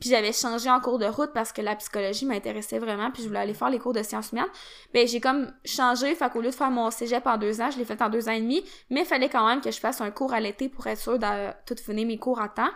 puis 0.02 0.10
j'avais 0.10 0.32
changé 0.32 0.68
en 0.68 0.80
cours 0.80 0.98
de 0.98 1.06
route 1.06 1.30
parce 1.32 1.52
que 1.52 1.62
la 1.62 1.76
psychologie 1.76 2.26
m'intéressait 2.26 2.80
vraiment, 2.80 3.12
puis 3.12 3.22
je 3.22 3.28
voulais 3.28 3.38
aller 3.38 3.54
faire 3.54 3.70
les 3.70 3.78
cours 3.78 3.92
de 3.92 4.02
sciences 4.02 4.32
humaines. 4.32 4.50
Ben 4.92 5.06
j'ai 5.06 5.20
comme 5.20 5.52
changé, 5.64 6.12
fait 6.16 6.28
qu'au 6.28 6.40
lieu 6.40 6.50
de 6.50 6.54
faire 6.56 6.72
mon 6.72 6.90
cégep 6.90 7.24
en 7.24 7.36
deux 7.36 7.60
ans, 7.60 7.70
je 7.70 7.78
l'ai 7.78 7.84
fait 7.84 8.02
en 8.02 8.08
deux 8.08 8.28
ans 8.28 8.32
et 8.32 8.40
demi, 8.40 8.64
mais 8.90 9.02
il 9.02 9.06
fallait 9.06 9.28
quand 9.28 9.46
même 9.46 9.60
que 9.60 9.70
je 9.70 9.78
fasse 9.78 10.00
un 10.00 10.10
cours 10.10 10.32
à 10.32 10.40
l'été 10.40 10.68
pour 10.68 10.84
être 10.88 10.98
sûr 10.98 11.20
de 11.20 11.52
tout 11.66 11.76
finir 11.80 12.04
mes 12.04 12.18
cours 12.18 12.40
à 12.40 12.48
temps. 12.48 12.70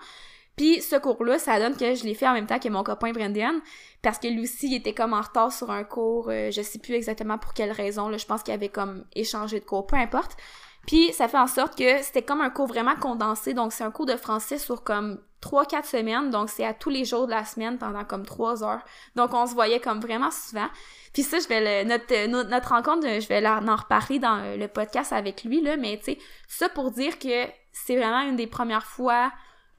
Puis 0.54 0.80
ce 0.80 0.94
cours-là, 0.94 1.40
ça 1.40 1.58
donne 1.58 1.76
que 1.76 1.96
je 1.96 2.04
l'ai 2.04 2.14
fait 2.14 2.28
en 2.28 2.32
même 2.32 2.46
temps 2.46 2.60
que 2.60 2.68
mon 2.68 2.84
copain 2.84 3.10
Brendan, 3.10 3.60
parce 4.02 4.20
que 4.20 4.28
lui 4.28 4.42
aussi, 4.42 4.68
il 4.68 4.74
était 4.74 4.94
comme 4.94 5.12
en 5.12 5.20
retard 5.20 5.50
sur 5.50 5.72
un 5.72 5.82
cours, 5.82 6.28
euh, 6.30 6.52
je 6.52 6.62
sais 6.62 6.78
plus 6.78 6.94
exactement 6.94 7.38
pour 7.38 7.54
quelle 7.54 7.72
raison, 7.72 8.08
là, 8.08 8.18
je 8.18 8.26
pense 8.26 8.44
qu'il 8.44 8.54
avait 8.54 8.68
comme 8.68 9.04
échangé 9.16 9.58
de 9.58 9.64
cours, 9.64 9.88
peu 9.88 9.96
importe. 9.96 10.36
Puis 10.86 11.12
ça 11.12 11.26
fait 11.26 11.38
en 11.38 11.48
sorte 11.48 11.76
que 11.76 12.00
c'était 12.02 12.22
comme 12.22 12.40
un 12.40 12.50
cours 12.50 12.68
vraiment 12.68 12.94
condensé, 12.94 13.52
donc 13.52 13.72
c'est 13.72 13.82
un 13.82 13.90
cours 13.90 14.06
de 14.06 14.14
français 14.14 14.58
sur 14.58 14.84
comme 14.84 15.18
3-4 15.42 15.84
semaines, 15.84 16.30
donc 16.30 16.48
c'est 16.48 16.64
à 16.64 16.74
tous 16.74 16.90
les 16.90 17.04
jours 17.04 17.26
de 17.26 17.32
la 17.32 17.44
semaine 17.44 17.78
pendant 17.78 18.04
comme 18.04 18.24
3 18.24 18.64
heures. 18.64 18.82
Donc 19.14 19.34
on 19.34 19.46
se 19.46 19.54
voyait 19.54 19.80
comme 19.80 20.00
vraiment 20.00 20.30
souvent. 20.30 20.68
Puis 21.12 21.22
ça, 21.22 21.38
je 21.38 21.48
vais 21.48 21.84
le, 21.84 21.88
notre, 21.88 22.26
notre, 22.26 22.68
rencontre, 22.68 23.06
je 23.06 23.28
vais 23.28 23.46
en 23.46 23.76
reparler 23.76 24.18
dans 24.18 24.56
le 24.56 24.66
podcast 24.68 25.12
avec 25.12 25.44
lui, 25.44 25.62
là, 25.62 25.76
mais 25.76 25.98
tu 25.98 26.12
sais, 26.12 26.18
ça 26.48 26.68
pour 26.68 26.90
dire 26.90 27.18
que 27.18 27.46
c'est 27.72 27.96
vraiment 27.96 28.20
une 28.20 28.36
des 28.36 28.46
premières 28.46 28.86
fois 28.86 29.32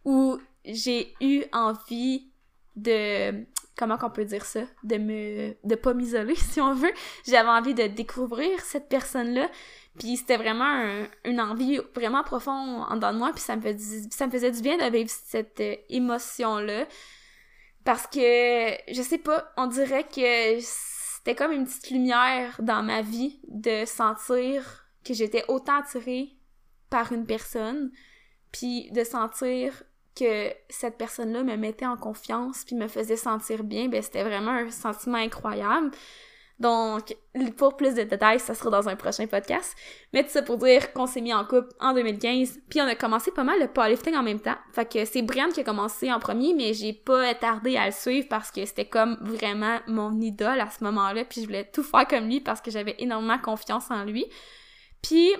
où 0.05 0.37
j'ai 0.65 1.13
eu 1.21 1.43
envie 1.51 2.31
de 2.75 3.45
comment 3.77 3.97
qu'on 3.97 4.09
peut 4.09 4.25
dire 4.25 4.45
ça? 4.45 4.61
De 4.83 4.97
me 4.97 5.55
de 5.63 5.75
pas 5.75 5.93
m'isoler 5.93 6.35
si 6.51 6.59
on 6.61 6.73
veut 6.73 6.91
j'avais 7.27 7.49
envie 7.49 7.73
de 7.73 7.87
découvrir 7.87 8.59
cette 8.61 8.89
personne 8.89 9.33
là 9.33 9.49
puis 9.97 10.17
c'était 10.17 10.37
vraiment 10.37 11.05
une 11.25 11.41
envie 11.41 11.79
vraiment 11.95 12.23
profonde 12.23 12.85
en 12.89 12.95
dedans 12.95 13.13
de 13.13 13.17
moi, 13.17 13.31
puis 13.33 13.41
ça 13.41 13.55
me, 13.55 13.61
faisait 13.61 14.51
du 14.51 14.61
bien 14.61 14.77
de 14.77 14.91
vivre 14.95 15.09
cette 15.09 15.59
euh, 15.59 15.75
émotion-là. 15.89 16.85
Parce 17.83 18.05
que, 18.07 18.71
je 18.91 19.01
sais 19.01 19.17
pas, 19.17 19.51
on 19.57 19.67
dirait 19.67 20.03
que 20.03 20.59
c'était 20.59 21.35
comme 21.35 21.51
une 21.51 21.65
petite 21.65 21.89
lumière 21.89 22.57
dans 22.59 22.83
ma 22.83 23.01
vie 23.01 23.39
de 23.47 23.85
sentir 23.85 24.85
que 25.05 25.13
j'étais 25.13 25.45
autant 25.47 25.79
attirée 25.79 26.29
par 26.89 27.11
une 27.11 27.25
personne, 27.25 27.91
puis 28.51 28.91
de 28.91 29.03
sentir 29.03 29.83
que 30.15 30.51
cette 30.69 30.97
personne-là 30.97 31.43
me 31.43 31.55
mettait 31.55 31.85
en 31.85 31.97
confiance 31.97 32.63
puis 32.65 32.75
me 32.75 32.87
faisait 32.87 33.17
sentir 33.17 33.63
bien, 33.63 33.87
ben 33.87 34.01
c'était 34.01 34.23
vraiment 34.23 34.51
un 34.51 34.71
sentiment 34.71 35.17
incroyable. 35.17 35.91
Donc, 36.59 37.15
pour 37.55 37.77
plus 37.77 37.93
de 37.93 38.01
détails, 38.01 38.39
ça 38.39 38.55
sera 38.55 38.71
dans 38.71 38.89
un 38.89 38.95
prochain 38.95 39.27
podcast. 39.27 39.75
Mais 40.11 40.23
tout 40.23 40.29
ça 40.29 40.41
pour 40.41 40.57
dire 40.57 40.91
qu'on 40.91 41.05
s'est 41.05 41.21
mis 41.21 41.33
en 41.33 41.45
couple 41.45 41.69
en 41.79 41.93
2015, 41.93 42.61
puis 42.67 42.81
on 42.81 42.85
a 42.85 42.95
commencé 42.95 43.29
pas 43.31 43.43
mal 43.43 43.59
le 43.59 43.67
powerlifting 43.67 44.15
en 44.15 44.23
même 44.23 44.39
temps. 44.39 44.57
Fait 44.73 44.91
que 44.91 45.05
c'est 45.05 45.21
Brian 45.21 45.49
qui 45.49 45.59
a 45.59 45.63
commencé 45.63 46.11
en 46.11 46.19
premier, 46.19 46.55
mais 46.55 46.73
j'ai 46.73 46.93
pas 46.93 47.35
tardé 47.35 47.77
à 47.77 47.85
le 47.85 47.91
suivre 47.91 48.27
parce 48.27 48.49
que 48.49 48.65
c'était 48.65 48.87
comme 48.87 49.17
vraiment 49.21 49.79
mon 49.87 50.19
idole 50.19 50.59
à 50.59 50.69
ce 50.71 50.83
moment-là, 50.83 51.25
puis 51.25 51.41
je 51.41 51.45
voulais 51.45 51.69
tout 51.71 51.83
faire 51.83 52.07
comme 52.07 52.27
lui 52.27 52.41
parce 52.41 52.61
que 52.61 52.71
j'avais 52.71 52.95
énormément 52.97 53.37
confiance 53.37 53.91
en 53.91 54.03
lui. 54.03 54.25
Puis, 55.03 55.31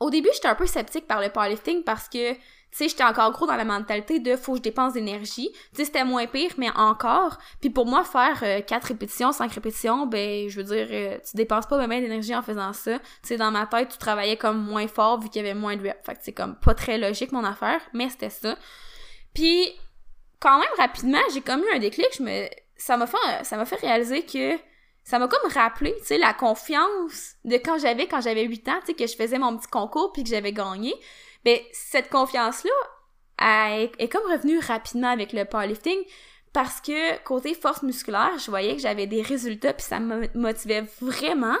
au 0.00 0.10
début, 0.10 0.28
j'étais 0.34 0.48
un 0.48 0.54
peu 0.54 0.66
sceptique 0.66 1.06
par 1.06 1.22
le 1.22 1.30
powerlifting 1.30 1.82
parce 1.82 2.10
que 2.10 2.34
tu 2.70 2.78
sais, 2.78 2.88
j'étais 2.88 3.04
encore 3.04 3.32
gros 3.32 3.46
dans 3.46 3.56
la 3.56 3.64
mentalité 3.64 4.18
de 4.20 4.36
faut 4.36 4.52
que 4.52 4.58
je 4.58 4.62
dépense 4.62 4.92
d'énergie. 4.92 5.50
Tu 5.52 5.76
sais, 5.76 5.84
c'était 5.86 6.04
moins 6.04 6.26
pire, 6.26 6.52
mais 6.58 6.68
encore. 6.76 7.38
Puis 7.60 7.70
pour 7.70 7.86
moi, 7.86 8.04
faire 8.04 8.38
euh, 8.42 8.60
quatre 8.60 8.88
répétitions, 8.88 9.32
cinq 9.32 9.52
répétitions, 9.52 10.06
ben, 10.06 10.48
je 10.48 10.60
veux 10.60 10.64
dire, 10.64 10.86
euh, 10.90 11.18
tu 11.18 11.36
dépenses 11.36 11.66
pas 11.66 11.86
même 11.86 12.02
d'énergie 12.02 12.34
en 12.34 12.42
faisant 12.42 12.72
ça. 12.72 12.98
Tu 12.98 13.04
sais, 13.22 13.36
dans 13.36 13.50
ma 13.50 13.66
tête, 13.66 13.88
tu 13.88 13.98
travaillais 13.98 14.36
comme 14.36 14.62
moins 14.62 14.88
fort 14.88 15.18
vu 15.20 15.30
qu'il 15.30 15.42
y 15.42 15.48
avait 15.48 15.58
moins 15.58 15.76
de 15.76 15.82
reps. 15.82 16.04
Fait 16.04 16.14
que 16.14 16.20
c'est 16.22 16.32
comme 16.32 16.56
pas 16.56 16.74
très 16.74 16.98
logique 16.98 17.32
mon 17.32 17.44
affaire, 17.44 17.80
mais 17.94 18.10
c'était 18.10 18.30
ça. 18.30 18.56
Puis, 19.32 19.72
quand 20.40 20.58
même 20.58 20.68
rapidement, 20.76 21.22
j'ai 21.32 21.40
comme 21.40 21.62
eu 21.62 21.74
un 21.74 21.78
déclic, 21.78 22.08
je 22.18 22.22
me... 22.22 22.46
ça 22.76 22.96
m'a 22.96 23.06
fait, 23.06 23.64
fait 23.66 23.76
réaliser 23.76 24.22
que 24.24 24.58
ça 25.06 25.20
m'a 25.20 25.28
comme 25.28 25.50
rappelé, 25.52 25.94
tu 26.00 26.06
sais, 26.06 26.18
la 26.18 26.34
confiance 26.34 27.36
de 27.44 27.56
quand 27.56 27.78
j'avais, 27.78 28.08
quand 28.08 28.20
j'avais 28.20 28.42
8 28.42 28.68
ans, 28.68 28.72
tu 28.80 28.86
sais, 28.86 28.94
que 28.94 29.06
je 29.06 29.14
faisais 29.14 29.38
mon 29.38 29.56
petit 29.56 29.68
concours 29.68 30.12
puis 30.12 30.24
que 30.24 30.28
j'avais 30.28 30.52
gagné. 30.52 30.94
Ben, 31.46 31.60
cette 31.70 32.10
confiance-là 32.10 32.72
est, 34.00 34.08
comme 34.08 34.28
revenue 34.28 34.58
rapidement 34.58 35.10
avec 35.10 35.32
le 35.32 35.44
powerlifting 35.44 35.96
parce 36.52 36.80
que 36.80 37.22
côté 37.22 37.54
force 37.54 37.84
musculaire, 37.84 38.32
je 38.36 38.50
voyais 38.50 38.74
que 38.74 38.82
j'avais 38.82 39.06
des 39.06 39.22
résultats 39.22 39.72
puis 39.72 39.86
ça 39.86 40.00
me 40.00 40.26
motivait 40.34 40.84
vraiment. 41.00 41.54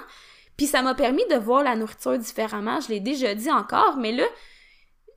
Puis 0.56 0.66
ça 0.66 0.82
m'a 0.82 0.96
permis 0.96 1.22
de 1.30 1.36
voir 1.36 1.62
la 1.62 1.76
nourriture 1.76 2.18
différemment. 2.18 2.80
Je 2.80 2.88
l'ai 2.88 2.98
déjà 2.98 3.32
dit 3.36 3.48
encore, 3.48 3.96
mais 3.96 4.10
là, 4.10 4.24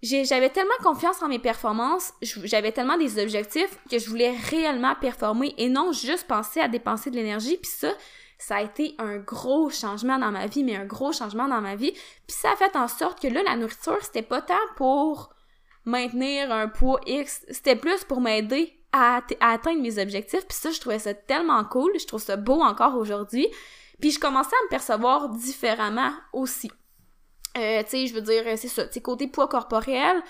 j'avais 0.04 0.52
tellement 0.52 0.70
confiance 0.84 1.20
en 1.24 1.30
mes 1.30 1.40
performances, 1.40 2.14
j'avais 2.22 2.72
tellement 2.72 2.98
des 2.98 3.18
objectifs 3.20 3.76
que 3.90 3.98
je 3.98 4.08
voulais 4.08 4.36
réellement 4.52 4.94
performer 5.02 5.56
et 5.58 5.68
non 5.68 5.94
juste 5.94 6.28
penser 6.28 6.60
à 6.60 6.68
dépenser 6.68 7.10
de 7.10 7.16
l'énergie. 7.16 7.58
Puis 7.58 7.72
ça, 7.72 7.92
ça 8.40 8.56
a 8.56 8.62
été 8.62 8.96
un 8.98 9.18
gros 9.18 9.70
changement 9.70 10.18
dans 10.18 10.32
ma 10.32 10.48
vie, 10.48 10.64
mais 10.64 10.78
un 10.78 10.86
gros 10.86 11.12
changement 11.12 11.48
dans 11.50 11.62
ma 11.62 11.76
vie. 11.76 11.92
Puis 11.92 12.38
ça 12.38 12.54
a 12.54 12.56
fait 12.56 12.76
en 12.76 12.88
sorte 12.88 13.22
que 13.22 13.28
là, 13.28 13.44
la 13.44 13.58
nourriture, 13.58 13.98
c'était 14.02 14.22
pas 14.22 14.42
tant 14.42 14.56
pour 14.78 15.36
maintenir 15.84 16.52
un 16.52 16.70
poids 16.70 17.02
X, 17.06 17.46
c'était 17.50 17.76
plus 17.76 18.06
pour 18.06 18.22
m'aider 18.22 18.82
à, 18.94 19.22
atteindre 19.42 19.82
mes 19.82 20.02
objectifs. 20.02 20.48
Puis 20.48 20.58
ça, 20.58 20.72
je 20.72 20.80
trouvais 20.80 21.00
ça 21.00 21.14
tellement 21.14 21.64
cool, 21.66 21.92
je 22.00 22.08
trouve 22.08 22.22
ça 22.22 22.38
beau 22.38 22.62
encore 22.62 22.96
aujourd'hui. 22.96 23.48
Puis 24.00 24.12
je 24.12 24.20
commençais 24.20 24.56
à 24.56 24.64
me 24.66 24.70
percevoir 24.70 25.30
différemment 25.30 26.14
aussi. 26.32 26.72
Euh, 27.58 27.84
tu 27.84 27.90
sais, 27.90 28.08
je 28.08 28.14
veux 28.14 28.22
dire, 28.22 28.44
c'est 28.58 28.70
ça, 28.70 28.88
tu 28.88 29.02
côté 29.02 29.28
poids 29.28 29.50
corporel, 29.50 30.24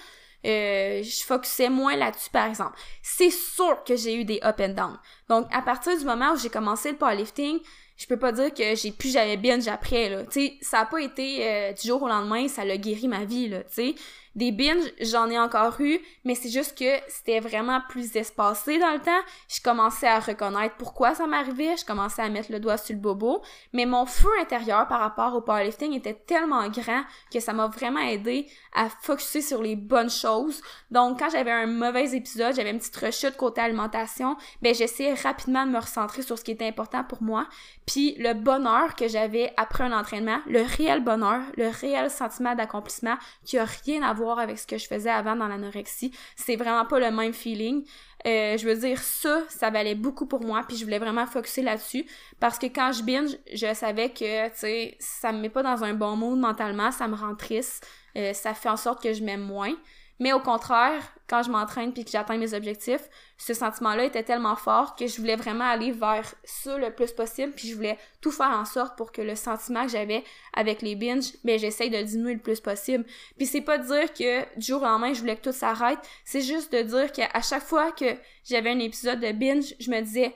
euh, 0.45 1.03
je 1.03 1.23
focusais 1.25 1.69
moins 1.69 1.95
là-dessus, 1.95 2.31
par 2.31 2.47
exemple. 2.47 2.79
C'est 3.03 3.29
sûr 3.29 3.83
que 3.83 3.95
j'ai 3.95 4.15
eu 4.15 4.25
des 4.25 4.39
up 4.43 4.59
and 4.59 4.69
down. 4.69 4.97
Donc, 5.27 5.47
à 5.51 5.61
partir 5.61 5.95
du 5.97 6.05
moment 6.05 6.31
où 6.31 6.37
j'ai 6.37 6.49
commencé 6.49 6.91
le 6.91 6.97
powerlifting, 6.97 7.59
je 7.99 8.07
peux 8.07 8.17
pas 8.17 8.31
dire 8.31 8.53
que 8.53 8.75
j'ai 8.75 8.91
plus 8.91 9.11
jamais 9.11 9.35
binge 9.35 9.67
après, 9.67 10.09
là. 10.09 10.23
Tu 10.23 10.51
ça 10.61 10.79
a 10.79 10.85
pas 10.85 11.01
été 11.01 11.45
euh, 11.45 11.73
du 11.73 11.87
jour 11.87 12.01
au 12.01 12.07
lendemain, 12.07 12.47
ça 12.47 12.63
l'a 12.63 12.77
guéri 12.77 13.09
ma 13.09 13.25
vie, 13.25 13.49
là, 13.49 13.59
tu. 13.63 13.93
Des 14.35 14.51
binges, 14.51 14.91
j'en 15.01 15.29
ai 15.29 15.39
encore 15.39 15.81
eu, 15.81 15.99
mais 16.23 16.35
c'est 16.35 16.49
juste 16.49 16.77
que 16.77 16.99
c'était 17.07 17.39
vraiment 17.39 17.81
plus 17.89 18.15
espacé 18.15 18.77
dans 18.77 18.91
le 18.91 18.99
temps. 18.99 19.21
Je 19.47 19.59
commençais 19.61 20.07
à 20.07 20.19
reconnaître 20.19 20.75
pourquoi 20.77 21.15
ça 21.15 21.25
m'arrivait, 21.25 21.75
je 21.77 21.85
commençais 21.85 22.21
à 22.21 22.29
mettre 22.29 22.51
le 22.51 22.59
doigt 22.59 22.77
sur 22.77 22.95
le 22.95 23.01
bobo, 23.01 23.41
mais 23.73 23.85
mon 23.85 24.05
feu 24.05 24.29
intérieur 24.39 24.87
par 24.87 24.99
rapport 24.99 25.35
au 25.35 25.41
powerlifting 25.41 25.93
était 25.93 26.13
tellement 26.13 26.67
grand 26.69 27.03
que 27.33 27.39
ça 27.39 27.53
m'a 27.53 27.67
vraiment 27.67 28.01
aidé 28.01 28.47
à 28.73 28.87
focuser 28.89 29.41
sur 29.41 29.63
les 29.63 29.75
bonnes 29.75 30.11
choses. 30.11 30.61
Donc 30.91 31.19
quand 31.19 31.29
j'avais 31.29 31.51
un 31.51 31.65
mauvais 31.65 32.15
épisode, 32.15 32.55
j'avais 32.55 32.71
une 32.71 32.79
petite 32.79 32.97
rechute 32.97 33.35
côté 33.35 33.61
alimentation, 33.61 34.37
ben 34.61 34.75
j'essayais 34.75 35.15
rapidement 35.15 35.65
de 35.65 35.71
me 35.71 35.79
recentrer 35.79 36.21
sur 36.21 36.37
ce 36.37 36.43
qui 36.43 36.51
était 36.51 36.67
important 36.67 37.03
pour 37.03 37.23
moi, 37.23 37.47
puis 37.87 38.15
le 38.19 38.33
bonheur 38.33 38.95
que 38.95 39.07
j'avais 39.07 39.51
après 39.57 39.83
un 39.83 39.97
entraînement, 39.97 40.39
le 40.47 40.61
réel 40.61 41.03
bonheur, 41.03 41.41
le 41.57 41.69
réel 41.69 42.11
sentiment 42.11 42.53
d'accomplissement 42.53 43.15
qui 43.43 43.57
a 43.57 43.65
rien 43.65 44.03
à 44.03 44.13
voir 44.13 44.28
avec 44.37 44.59
ce 44.59 44.67
que 44.67 44.77
je 44.77 44.85
faisais 44.85 45.09
avant 45.09 45.35
dans 45.35 45.47
l'anorexie. 45.47 46.11
C'est 46.35 46.57
vraiment 46.57 46.85
pas 46.85 46.99
le 46.99 47.09
même 47.09 47.33
feeling. 47.33 47.83
Euh, 48.27 48.57
je 48.57 48.67
veux 48.67 48.75
dire, 48.75 48.99
ça, 48.99 49.43
ça 49.47 49.69
valait 49.69 49.95
beaucoup 49.95 50.25
pour 50.25 50.43
moi, 50.43 50.63
puis 50.67 50.75
je 50.75 50.83
voulais 50.83 50.99
vraiment 50.99 51.25
focuser 51.25 51.61
là-dessus, 51.61 52.05
parce 52.39 52.59
que 52.59 52.65
quand 52.65 52.91
je 52.91 53.01
binge, 53.01 53.37
je 53.53 53.73
savais 53.73 54.09
que, 54.09 54.49
tu 54.49 54.55
sais, 54.55 54.97
ça 54.99 55.31
me 55.31 55.39
met 55.39 55.49
pas 55.49 55.63
dans 55.63 55.85
un 55.85 55.93
bon 55.93 56.17
mood 56.17 56.37
mentalement, 56.37 56.91
ça 56.91 57.07
me 57.07 57.15
rend 57.15 57.33
triste, 57.35 57.87
euh, 58.17 58.33
ça 58.33 58.53
fait 58.53 58.67
en 58.67 58.75
sorte 58.75 59.01
que 59.01 59.13
je 59.13 59.23
m'aime 59.23 59.41
moins. 59.41 59.73
Mais 60.19 60.33
au 60.33 60.39
contraire, 60.39 61.01
quand 61.27 61.43
je 61.43 61.49
m'entraîne 61.49 61.93
puis 61.93 62.03
que 62.03 62.11
j'atteins 62.11 62.37
mes 62.37 62.53
objectifs, 62.53 63.07
ce 63.37 63.53
sentiment-là 63.53 64.03
était 64.03 64.23
tellement 64.23 64.55
fort 64.55 64.95
que 64.95 65.07
je 65.07 65.17
voulais 65.17 65.37
vraiment 65.37 65.65
aller 65.65 65.91
vers 65.91 66.33
ça 66.43 66.77
le 66.77 66.93
plus 66.93 67.13
possible 67.13 67.53
puis 67.53 67.69
je 67.69 67.75
voulais 67.75 67.97
tout 68.19 68.31
faire 68.31 68.49
en 68.49 68.65
sorte 68.65 68.97
pour 68.97 69.11
que 69.11 69.21
le 69.21 69.35
sentiment 69.35 69.85
que 69.85 69.91
j'avais 69.91 70.23
avec 70.53 70.81
les 70.81 70.95
binges, 70.95 71.31
ben 71.43 71.57
j'essaye 71.57 71.89
de 71.89 72.01
diminuer 72.01 72.33
le 72.33 72.41
plus 72.41 72.59
possible. 72.59 73.05
Puis 73.37 73.45
c'est 73.45 73.61
pas 73.61 73.77
dire 73.77 74.11
que 74.13 74.41
du 74.59 74.65
jour 74.65 74.81
au 74.81 74.85
lendemain, 74.85 75.13
je 75.13 75.21
voulais 75.21 75.37
que 75.37 75.43
tout 75.49 75.55
s'arrête, 75.55 75.99
c'est 76.25 76.41
juste 76.41 76.73
de 76.73 76.81
dire 76.81 77.11
qu'à 77.11 77.41
chaque 77.41 77.63
fois 77.63 77.91
que 77.91 78.17
j'avais 78.43 78.71
un 78.71 78.79
épisode 78.79 79.21
de 79.21 79.31
binge, 79.31 79.75
je 79.79 79.89
me 79.89 80.01
disais 80.01 80.35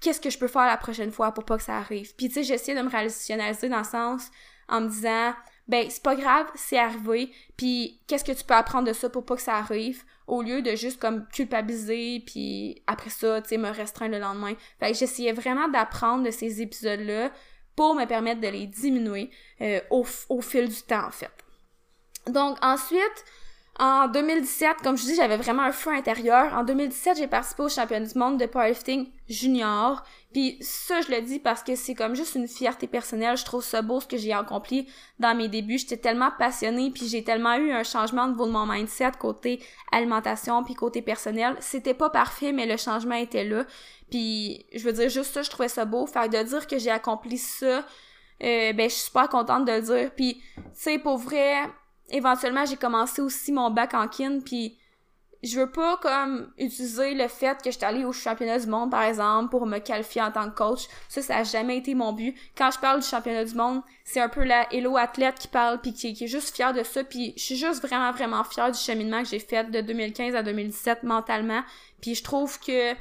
qu'est-ce 0.00 0.20
que 0.20 0.30
je 0.30 0.38
peux 0.38 0.48
faire 0.48 0.66
la 0.66 0.76
prochaine 0.76 1.10
fois 1.10 1.32
pour 1.32 1.44
pas 1.44 1.56
que 1.56 1.64
ça 1.64 1.78
arrive? 1.78 2.14
Puis 2.14 2.28
tu 2.28 2.34
sais, 2.34 2.42
j'essayais 2.44 2.78
de 2.78 2.82
me 2.84 2.90
rationaliser 2.90 3.68
dans 3.68 3.78
le 3.78 3.84
sens 3.84 4.30
en 4.68 4.82
me 4.82 4.88
disant 4.88 5.34
ben 5.68 5.86
c'est 5.90 6.02
pas 6.02 6.14
grave, 6.14 6.46
c'est 6.54 6.78
arrivé, 6.78 7.32
puis 7.56 8.00
qu'est-ce 8.06 8.24
que 8.24 8.32
tu 8.32 8.44
peux 8.44 8.54
apprendre 8.54 8.86
de 8.86 8.92
ça 8.92 9.08
pour 9.08 9.24
pas 9.24 9.36
que 9.36 9.42
ça 9.42 9.56
arrive, 9.56 10.04
au 10.26 10.42
lieu 10.42 10.62
de 10.62 10.74
juste 10.76 11.00
comme 11.00 11.26
culpabiliser, 11.28 12.22
puis 12.24 12.82
après 12.86 13.10
ça, 13.10 13.40
tu 13.42 13.48
sais, 13.48 13.58
me 13.58 13.70
restreindre 13.70 14.14
le 14.14 14.20
lendemain. 14.20 14.54
Fait 14.78 14.92
que 14.92 14.98
j'essayais 14.98 15.32
vraiment 15.32 15.68
d'apprendre 15.68 16.24
de 16.24 16.30
ces 16.30 16.62
épisodes-là 16.62 17.30
pour 17.74 17.94
me 17.94 18.06
permettre 18.06 18.40
de 18.40 18.48
les 18.48 18.66
diminuer 18.66 19.30
euh, 19.60 19.80
au, 19.90 20.06
au 20.28 20.40
fil 20.40 20.68
du 20.68 20.82
temps, 20.82 21.06
en 21.06 21.10
fait. 21.10 21.30
Donc 22.26 22.58
ensuite, 22.62 23.24
en 23.78 24.08
2017, 24.08 24.78
comme 24.82 24.96
je 24.96 25.04
dis, 25.04 25.14
j'avais 25.16 25.36
vraiment 25.36 25.62
un 25.62 25.72
feu 25.72 25.90
intérieur. 25.90 26.54
En 26.54 26.64
2017, 26.64 27.18
j'ai 27.18 27.26
participé 27.26 27.62
au 27.62 27.68
championnat 27.68 28.06
du 28.06 28.18
monde 28.18 28.38
de 28.38 28.46
powerlifting 28.46 29.08
junior. 29.28 30.02
Puis 30.32 30.56
ça, 30.62 31.02
je 31.02 31.10
le 31.10 31.20
dis 31.20 31.38
parce 31.38 31.62
que 31.62 31.74
c'est 31.74 31.94
comme 31.94 32.14
juste 32.14 32.36
une 32.36 32.48
fierté 32.48 32.86
personnelle. 32.86 33.36
Je 33.36 33.44
trouve 33.44 33.62
ça 33.62 33.82
beau 33.82 34.00
ce 34.00 34.06
que 34.06 34.16
j'ai 34.16 34.32
accompli 34.32 34.88
dans 35.18 35.36
mes 35.36 35.48
débuts. 35.48 35.76
J'étais 35.76 35.98
tellement 35.98 36.30
passionnée, 36.38 36.90
puis 36.90 37.06
j'ai 37.06 37.22
tellement 37.22 37.56
eu 37.56 37.70
un 37.70 37.82
changement 37.82 38.24
au 38.24 38.28
niveau 38.28 38.46
de 38.46 38.52
mon 38.52 38.64
mindset 38.66 39.12
côté 39.18 39.60
alimentation, 39.92 40.64
puis 40.64 40.74
côté 40.74 41.02
personnel. 41.02 41.54
C'était 41.60 41.94
pas 41.94 42.08
parfait, 42.08 42.52
mais 42.52 42.64
le 42.64 42.78
changement 42.78 43.16
était 43.16 43.44
là. 43.44 43.66
Puis 44.10 44.64
je 44.74 44.84
veux 44.84 44.92
dire, 44.92 45.10
juste 45.10 45.34
ça, 45.34 45.42
je 45.42 45.50
trouvais 45.50 45.68
ça 45.68 45.84
beau. 45.84 46.06
Fait 46.06 46.30
de 46.30 46.42
dire 46.42 46.66
que 46.66 46.78
j'ai 46.78 46.90
accompli 46.90 47.36
ça, 47.36 47.84
euh, 48.42 48.72
ben 48.72 48.88
je 48.88 48.94
suis 48.94 49.04
super 49.04 49.28
contente 49.28 49.66
de 49.66 49.72
le 49.72 49.82
dire. 49.82 50.10
Puis, 50.16 50.40
tu 50.56 50.62
sais, 50.72 50.98
pour 50.98 51.18
vrai 51.18 51.68
éventuellement, 52.10 52.64
j'ai 52.64 52.76
commencé 52.76 53.22
aussi 53.22 53.52
mon 53.52 53.70
bac 53.70 53.94
en 53.94 54.08
kin, 54.08 54.40
puis 54.44 54.78
je 55.42 55.60
veux 55.60 55.70
pas 55.70 55.96
comme 55.98 56.50
utiliser 56.58 57.14
le 57.14 57.28
fait 57.28 57.58
que 57.62 57.70
je 57.70 57.76
suis 57.76 57.84
allée 57.84 58.04
au 58.04 58.12
championnat 58.12 58.58
du 58.58 58.66
monde, 58.66 58.90
par 58.90 59.02
exemple, 59.02 59.50
pour 59.50 59.66
me 59.66 59.78
qualifier 59.78 60.22
en 60.22 60.32
tant 60.32 60.50
que 60.50 60.56
coach. 60.56 60.86
Ça, 61.08 61.22
ça 61.22 61.36
a 61.38 61.44
jamais 61.44 61.76
été 61.78 61.94
mon 61.94 62.12
but. 62.12 62.36
Quand 62.56 62.70
je 62.70 62.78
parle 62.78 63.00
du 63.00 63.06
championnat 63.06 63.44
du 63.44 63.54
monde, 63.54 63.82
c'est 64.04 64.20
un 64.20 64.28
peu 64.28 64.44
la 64.44 64.72
hello 64.72 64.96
athlète 64.96 65.36
qui 65.38 65.48
parle 65.48 65.80
puis 65.80 65.92
qui, 65.92 66.14
qui, 66.14 66.24
est 66.24 66.28
juste 66.28 66.54
fière 66.54 66.72
de 66.72 66.82
ça. 66.82 67.04
Puis 67.04 67.34
je 67.36 67.42
suis 67.42 67.56
juste 67.56 67.82
vraiment, 67.86 68.12
vraiment 68.12 68.42
fière 68.44 68.70
du 68.70 68.78
cheminement 68.78 69.22
que 69.22 69.28
j'ai 69.28 69.38
fait 69.38 69.70
de 69.70 69.80
2015 69.80 70.34
à 70.34 70.42
2017 70.42 71.02
mentalement. 71.04 71.62
Puis 72.00 72.14
je 72.14 72.24
trouve 72.24 72.58
que 72.58 72.94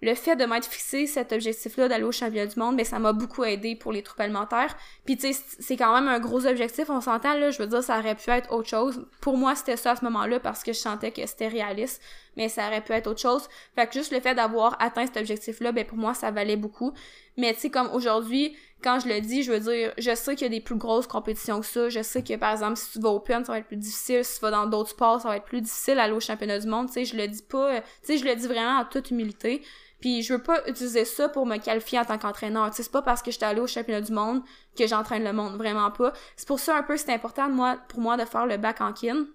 le 0.00 0.14
fait 0.14 0.36
de 0.36 0.44
m'être 0.44 0.66
fixé 0.66 1.06
cet 1.06 1.32
objectif-là 1.32 1.88
d'aller 1.88 2.04
au 2.04 2.12
championnat 2.12 2.46
du 2.46 2.58
monde, 2.58 2.76
ben 2.76 2.84
ça 2.84 2.98
m'a 2.98 3.12
beaucoup 3.12 3.44
aidé 3.44 3.74
pour 3.74 3.92
les 3.92 4.02
troubles 4.02 4.22
alimentaires. 4.22 4.76
Puis 5.04 5.16
tu 5.16 5.32
sais, 5.32 5.42
c'est 5.58 5.76
quand 5.76 5.92
même 5.94 6.08
un 6.08 6.20
gros 6.20 6.46
objectif, 6.46 6.88
on 6.90 7.00
s'entend 7.00 7.34
là, 7.34 7.50
je 7.50 7.58
veux 7.58 7.66
dire, 7.66 7.82
ça 7.82 7.98
aurait 7.98 8.14
pu 8.14 8.30
être 8.30 8.52
autre 8.52 8.68
chose. 8.68 9.06
Pour 9.20 9.36
moi, 9.36 9.54
c'était 9.54 9.76
ça 9.76 9.92
à 9.92 9.96
ce 9.96 10.04
moment-là 10.04 10.40
parce 10.40 10.62
que 10.62 10.72
je 10.72 10.78
sentais 10.78 11.10
que 11.10 11.26
c'était 11.26 11.48
réaliste, 11.48 12.02
mais 12.36 12.48
ça 12.48 12.68
aurait 12.68 12.82
pu 12.82 12.92
être 12.92 13.08
autre 13.08 13.20
chose. 13.20 13.48
Fait 13.74 13.86
que 13.86 13.94
juste 13.94 14.12
le 14.12 14.20
fait 14.20 14.34
d'avoir 14.34 14.76
atteint 14.80 15.06
cet 15.06 15.16
objectif-là, 15.16 15.72
ben 15.72 15.84
pour 15.84 15.98
moi, 15.98 16.14
ça 16.14 16.30
valait 16.30 16.56
beaucoup. 16.56 16.92
Mais 17.36 17.54
tu 17.54 17.60
sais, 17.60 17.70
comme 17.70 17.90
aujourd'hui, 17.92 18.56
quand 18.82 19.00
je 19.00 19.08
le 19.08 19.20
dis, 19.20 19.42
je 19.42 19.52
veux 19.52 19.60
dire, 19.60 19.92
je 19.98 20.14
sais 20.14 20.34
qu'il 20.34 20.44
y 20.44 20.46
a 20.46 20.50
des 20.50 20.60
plus 20.60 20.76
grosses 20.76 21.06
compétitions 21.06 21.60
que 21.60 21.66
ça. 21.66 21.88
Je 21.88 22.02
sais 22.02 22.22
que, 22.22 22.36
par 22.36 22.52
exemple, 22.52 22.76
si 22.76 22.92
tu 22.92 23.00
vas 23.00 23.10
au 23.10 23.16
Open, 23.16 23.44
ça 23.44 23.52
va 23.52 23.58
être 23.58 23.66
plus 23.66 23.76
difficile. 23.76 24.24
Si 24.24 24.38
tu 24.38 24.40
vas 24.40 24.50
dans 24.50 24.66
d'autres 24.66 24.90
sports, 24.90 25.20
ça 25.20 25.28
va 25.28 25.36
être 25.36 25.44
plus 25.44 25.60
difficile 25.60 25.98
aller 25.98 26.12
au 26.12 26.20
championnat 26.20 26.58
du 26.58 26.68
monde. 26.68 26.88
Tu 26.88 26.94
sais, 26.94 27.04
je 27.04 27.16
le 27.16 27.26
dis 27.26 27.42
pas, 27.42 27.80
tu 27.80 27.82
sais, 28.02 28.18
je 28.18 28.24
le 28.24 28.34
dis 28.34 28.46
vraiment 28.46 28.80
en 28.80 28.84
toute 28.84 29.10
humilité. 29.10 29.62
Puis 30.00 30.22
je 30.22 30.34
veux 30.34 30.42
pas 30.42 30.66
utiliser 30.68 31.04
ça 31.04 31.28
pour 31.28 31.46
me 31.46 31.56
qualifier 31.56 31.98
en 31.98 32.04
tant 32.04 32.18
qu'entraîneur. 32.18 32.70
C'est 32.72 32.90
pas 32.90 33.02
parce 33.02 33.22
que 33.22 33.30
j'étais 33.30 33.46
allée 33.46 33.60
au 33.60 33.66
championnat 33.66 34.00
du 34.00 34.12
monde 34.12 34.42
que 34.76 34.86
j'entraîne 34.86 35.24
le 35.24 35.32
monde, 35.32 35.56
vraiment 35.56 35.90
pas. 35.90 36.12
C'est 36.36 36.46
pour 36.46 36.60
ça 36.60 36.76
un 36.76 36.82
peu 36.82 36.96
c'est 36.96 37.12
important 37.12 37.48
moi, 37.48 37.78
pour 37.88 38.00
moi 38.00 38.16
de 38.16 38.24
faire 38.24 38.46
le 38.46 38.56
bac 38.56 38.80
en 38.80 38.92
kin. 38.92 39.26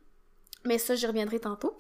Mais 0.65 0.77
ça, 0.77 0.95
j'y 0.95 1.05
reviendrai 1.05 1.39
tantôt. 1.39 1.75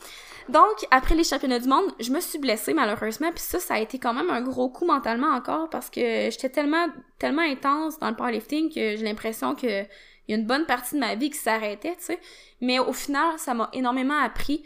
Donc, 0.49 0.85
après 0.91 1.15
les 1.15 1.23
championnats 1.23 1.59
du 1.59 1.69
monde, 1.69 1.85
je 2.01 2.11
me 2.11 2.19
suis 2.19 2.37
blessée 2.37 2.73
malheureusement, 2.73 3.31
puis 3.31 3.39
ça, 3.39 3.59
ça 3.59 3.75
a 3.75 3.79
été 3.79 3.97
quand 3.97 4.13
même 4.13 4.29
un 4.29 4.41
gros 4.41 4.67
coup 4.69 4.85
mentalement 4.85 5.29
encore 5.29 5.69
parce 5.69 5.89
que 5.89 6.01
j'étais 6.29 6.49
tellement, 6.49 6.87
tellement 7.17 7.43
intense 7.43 7.97
dans 7.99 8.09
le 8.09 8.15
powerlifting 8.17 8.67
que 8.67 8.97
j'ai 8.97 9.03
l'impression 9.03 9.55
que 9.55 9.85
y 10.27 10.33
a 10.33 10.37
une 10.37 10.45
bonne 10.45 10.65
partie 10.65 10.95
de 10.95 10.99
ma 10.99 11.15
vie 11.15 11.29
qui 11.29 11.37
s'arrêtait, 11.37 11.95
tu. 12.05 12.17
Mais 12.59 12.79
au 12.79 12.93
final, 12.93 13.37
ça 13.37 13.53
m'a 13.53 13.69
énormément 13.71 14.19
appris 14.19 14.65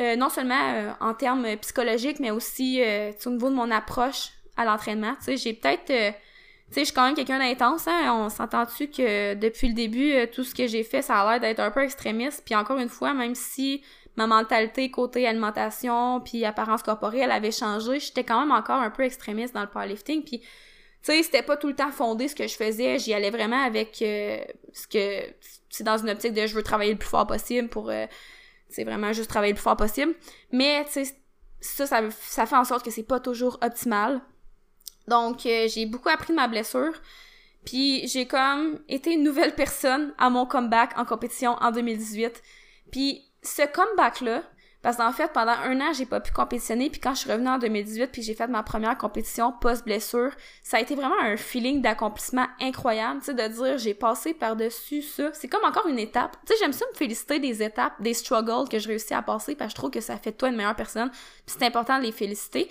euh, 0.00 0.16
non 0.16 0.28
seulement 0.28 0.74
euh, 0.74 0.90
en 1.00 1.14
termes 1.14 1.56
psychologiques, 1.58 2.20
mais 2.20 2.30
aussi 2.30 2.82
euh, 2.82 3.12
au 3.26 3.30
niveau 3.30 3.50
de 3.50 3.54
mon 3.54 3.70
approche 3.70 4.30
à 4.56 4.64
l'entraînement. 4.64 5.14
Tu 5.16 5.24
sais, 5.24 5.36
j'ai 5.36 5.52
peut-être... 5.54 5.86
tu 5.86 5.92
sais, 5.92 6.80
je 6.80 6.84
suis 6.84 6.94
quand 6.94 7.06
même 7.06 7.14
quelqu'un 7.14 7.38
d'intense, 7.38 7.86
hein? 7.88 8.12
On 8.14 8.28
s'entend-tu 8.28 8.88
que 8.88 9.34
depuis 9.34 9.68
le 9.68 9.74
début, 9.74 10.14
tout 10.30 10.44
ce 10.44 10.54
que 10.54 10.66
j'ai 10.66 10.82
fait, 10.82 11.02
ça 11.02 11.20
a 11.20 11.30
l'air 11.30 11.40
d'être 11.40 11.60
un 11.60 11.70
peu 11.70 11.82
extrémiste. 11.82 12.42
Puis 12.44 12.54
encore 12.54 12.78
une 12.78 12.88
fois, 12.88 13.14
même 13.14 13.34
si 13.34 13.82
ma 14.16 14.26
mentalité 14.26 14.90
côté 14.90 15.26
alimentation 15.26 16.20
puis 16.20 16.44
apparence 16.44 16.82
corporelle 16.82 17.30
avait 17.30 17.50
changé, 17.50 17.98
j'étais 17.98 18.24
quand 18.24 18.40
même 18.40 18.52
encore 18.52 18.80
un 18.80 18.90
peu 18.90 19.04
extrémiste 19.04 19.54
dans 19.54 19.62
le 19.62 19.68
powerlifting 19.68 20.22
puis 20.22 20.38
tu 20.38 21.10
sais, 21.10 21.22
c'était 21.24 21.42
pas 21.42 21.56
tout 21.56 21.68
le 21.68 21.74
temps 21.74 21.90
fondé 21.90 22.28
ce 22.28 22.34
que 22.36 22.46
je 22.46 22.54
faisais, 22.54 22.98
j'y 22.98 23.12
allais 23.12 23.30
vraiment 23.30 23.60
avec 23.60 24.00
euh, 24.02 24.38
ce 24.72 24.86
que 24.86 25.34
c'est 25.68 25.82
dans 25.82 25.98
une 25.98 26.10
optique 26.10 26.32
de 26.32 26.46
je 26.46 26.54
veux 26.54 26.62
travailler 26.62 26.92
le 26.92 26.98
plus 26.98 27.08
fort 27.08 27.26
possible 27.26 27.68
pour 27.68 27.90
euh, 27.90 28.06
c'est 28.72 28.84
vraiment 28.84 29.12
juste 29.12 29.28
travailler 29.28 29.52
le 29.52 29.56
plus 29.56 29.62
fort 29.62 29.76
possible. 29.76 30.14
Mais 30.50 30.84
tu 30.92 31.04
ça, 31.60 31.86
ça, 31.86 32.00
ça 32.10 32.46
fait 32.46 32.56
en 32.56 32.64
sorte 32.64 32.84
que 32.84 32.90
c'est 32.90 33.02
pas 33.04 33.20
toujours 33.20 33.58
optimal. 33.62 34.20
Donc, 35.08 35.46
euh, 35.46 35.68
j'ai 35.68 35.86
beaucoup 35.86 36.08
appris 36.08 36.32
de 36.32 36.36
ma 36.36 36.48
blessure. 36.48 36.92
Puis, 37.64 38.06
j'ai 38.08 38.26
comme 38.26 38.80
été 38.88 39.12
une 39.12 39.22
nouvelle 39.22 39.54
personne 39.54 40.12
à 40.18 40.30
mon 40.30 40.46
comeback 40.46 40.98
en 40.98 41.04
compétition 41.04 41.52
en 41.60 41.70
2018. 41.70 42.42
Puis, 42.90 43.22
ce 43.42 43.62
comeback-là, 43.62 44.42
parce 44.82 44.96
qu'en 44.96 45.12
fait, 45.12 45.32
pendant 45.32 45.52
un 45.52 45.80
an, 45.80 45.92
j'ai 45.92 46.06
pas 46.06 46.20
pu 46.20 46.32
compétitionner, 46.32 46.90
puis 46.90 47.00
quand 47.00 47.14
je 47.14 47.20
suis 47.20 47.30
revenue 47.30 47.48
en 47.48 47.58
2018, 47.58 48.08
puis 48.08 48.22
j'ai 48.22 48.34
fait 48.34 48.48
ma 48.48 48.62
première 48.62 48.98
compétition 48.98 49.52
post-blessure, 49.52 50.32
ça 50.62 50.78
a 50.78 50.80
été 50.80 50.94
vraiment 50.94 51.20
un 51.20 51.36
feeling 51.36 51.80
d'accomplissement 51.80 52.46
incroyable, 52.60 53.20
tu 53.20 53.26
sais, 53.26 53.34
de 53.34 53.54
dire 53.54 53.78
j'ai 53.78 53.94
passé 53.94 54.34
par-dessus 54.34 55.02
ça. 55.02 55.30
C'est 55.32 55.48
comme 55.48 55.64
encore 55.64 55.86
une 55.86 56.00
étape. 56.00 56.36
Tu 56.44 56.52
sais, 56.52 56.58
j'aime 56.60 56.72
ça 56.72 56.84
me 56.92 56.96
féliciter 56.96 57.38
des 57.38 57.62
étapes, 57.62 57.94
des 58.00 58.14
struggles 58.14 58.68
que 58.68 58.78
je 58.78 58.88
réussis 58.88 59.14
à 59.14 59.22
passer, 59.22 59.54
parce 59.54 59.68
que 59.68 59.76
je 59.76 59.76
trouve 59.76 59.90
que 59.90 60.00
ça 60.00 60.16
fait 60.16 60.32
toi 60.32 60.48
une 60.48 60.56
meilleure 60.56 60.76
personne, 60.76 61.10
puis 61.10 61.56
c'est 61.58 61.64
important 61.64 61.98
de 61.98 62.04
les 62.04 62.12
féliciter. 62.12 62.68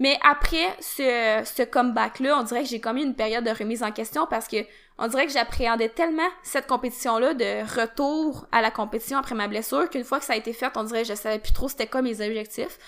Mais 0.00 0.18
après 0.22 0.74
ce, 0.80 1.42
ce 1.44 1.62
comeback-là, 1.62 2.38
on 2.40 2.42
dirait 2.42 2.62
que 2.62 2.68
j'ai 2.68 2.80
comme 2.80 2.96
eu 2.96 3.02
une 3.02 3.14
période 3.14 3.44
de 3.44 3.50
remise 3.50 3.82
en 3.82 3.92
question 3.92 4.26
parce 4.28 4.48
que 4.48 4.56
on 4.98 5.08
dirait 5.08 5.26
que 5.26 5.32
j'appréhendais 5.32 5.90
tellement 5.90 6.28
cette 6.42 6.66
compétition-là 6.66 7.34
de 7.34 7.80
retour 7.80 8.46
à 8.50 8.60
la 8.60 8.70
compétition 8.70 9.18
après 9.18 9.34
ma 9.34 9.46
blessure 9.46 9.88
qu'une 9.88 10.04
fois 10.04 10.18
que 10.18 10.24
ça 10.24 10.32
a 10.32 10.36
été 10.36 10.52
fait, 10.52 10.72
on 10.76 10.84
dirait 10.84 11.02
que 11.02 11.08
je 11.08 11.14
savais 11.14 11.38
plus 11.38 11.52
trop 11.52 11.68
c'était 11.68 11.86
quoi 11.86 12.02
mes 12.02 12.20
objectifs. 12.26 12.78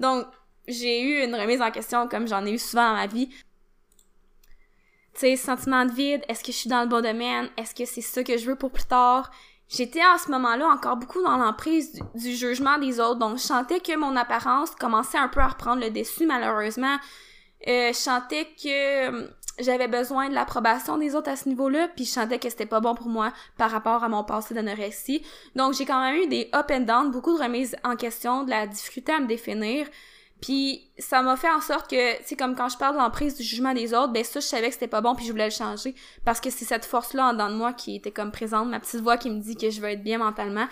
Donc, 0.00 0.26
j'ai 0.66 1.00
eu 1.02 1.24
une 1.24 1.34
remise 1.34 1.62
en 1.62 1.70
question 1.70 2.08
comme 2.08 2.26
j'en 2.26 2.44
ai 2.44 2.52
eu 2.52 2.58
souvent 2.58 2.88
dans 2.90 2.96
ma 2.96 3.06
vie. 3.06 3.28
Tu 5.14 5.20
sais, 5.20 5.36
sentiment 5.36 5.84
de 5.84 5.92
vide, 5.92 6.22
est-ce 6.28 6.42
que 6.42 6.52
je 6.52 6.56
suis 6.56 6.70
dans 6.70 6.82
le 6.82 6.88
bon 6.88 7.02
domaine? 7.02 7.50
Est-ce 7.58 7.74
que 7.74 7.84
c'est 7.84 8.00
ça 8.00 8.24
que 8.24 8.38
je 8.38 8.46
veux 8.46 8.56
pour 8.56 8.70
plus 8.70 8.84
tard? 8.84 9.30
J'étais 9.72 10.02
à 10.02 10.18
ce 10.18 10.30
moment-là 10.30 10.68
encore 10.68 10.98
beaucoup 10.98 11.22
dans 11.22 11.38
l'emprise 11.38 11.98
du, 12.14 12.36
jugement 12.36 12.78
des 12.78 13.00
autres, 13.00 13.18
donc 13.18 13.38
je 13.38 13.42
sentais 13.42 13.80
que 13.80 13.96
mon 13.96 14.16
apparence 14.16 14.72
commençait 14.72 15.16
un 15.16 15.28
peu 15.28 15.40
à 15.40 15.48
reprendre 15.48 15.80
le 15.80 15.88
dessus 15.88 16.26
malheureusement. 16.26 16.96
Euh, 17.66 17.88
je 17.88 17.96
sentais 17.96 18.48
que 18.62 19.08
hum, 19.08 19.28
j'avais 19.58 19.88
besoin 19.88 20.28
de 20.28 20.34
l'approbation 20.34 20.98
des 20.98 21.14
autres 21.14 21.30
à 21.30 21.36
ce 21.36 21.48
niveau-là, 21.48 21.88
puis 21.88 22.04
je 22.04 22.10
sentais 22.10 22.38
que 22.38 22.50
c'était 22.50 22.66
pas 22.66 22.80
bon 22.80 22.94
pour 22.94 23.08
moi 23.08 23.32
par 23.56 23.70
rapport 23.70 24.04
à 24.04 24.10
mon 24.10 24.24
passé 24.24 24.52
d'anorexie. 24.52 25.22
Donc 25.56 25.72
j'ai 25.72 25.86
quand 25.86 26.02
même 26.02 26.16
eu 26.16 26.26
des 26.26 26.50
up 26.54 26.70
and 26.70 26.80
down, 26.80 27.10
beaucoup 27.10 27.34
de 27.34 27.42
remises 27.42 27.74
en 27.82 27.96
question, 27.96 28.44
de 28.44 28.50
la 28.50 28.66
difficulté 28.66 29.12
à 29.12 29.20
me 29.20 29.26
définir. 29.26 29.86
Puis 30.42 30.90
ça 30.98 31.22
m'a 31.22 31.36
fait 31.36 31.48
en 31.48 31.60
sorte 31.60 31.88
que, 31.88 32.16
c'est 32.24 32.36
comme 32.36 32.56
quand 32.56 32.68
je 32.68 32.76
parle 32.76 32.96
de 32.96 33.00
l'emprise 33.00 33.36
du 33.36 33.44
jugement 33.44 33.72
des 33.74 33.94
autres, 33.94 34.12
ben 34.12 34.24
ça, 34.24 34.40
je 34.40 34.46
savais 34.46 34.66
que 34.66 34.74
c'était 34.74 34.88
pas 34.88 35.00
bon 35.00 35.14
puis 35.14 35.24
je 35.24 35.30
voulais 35.30 35.46
le 35.46 35.52
changer. 35.52 35.94
Parce 36.24 36.40
que 36.40 36.50
c'est 36.50 36.64
cette 36.64 36.84
force-là 36.84 37.28
en 37.28 37.32
dedans 37.32 37.48
de 37.48 37.54
moi 37.54 37.72
qui 37.72 37.94
était 37.94 38.10
comme 38.10 38.32
présente, 38.32 38.68
ma 38.68 38.80
petite 38.80 39.00
voix 39.00 39.16
qui 39.16 39.30
me 39.30 39.40
dit 39.40 39.56
que 39.56 39.70
je 39.70 39.80
veux 39.80 39.88
être 39.88 40.02
bien 40.02 40.18
mentalement, 40.18 40.66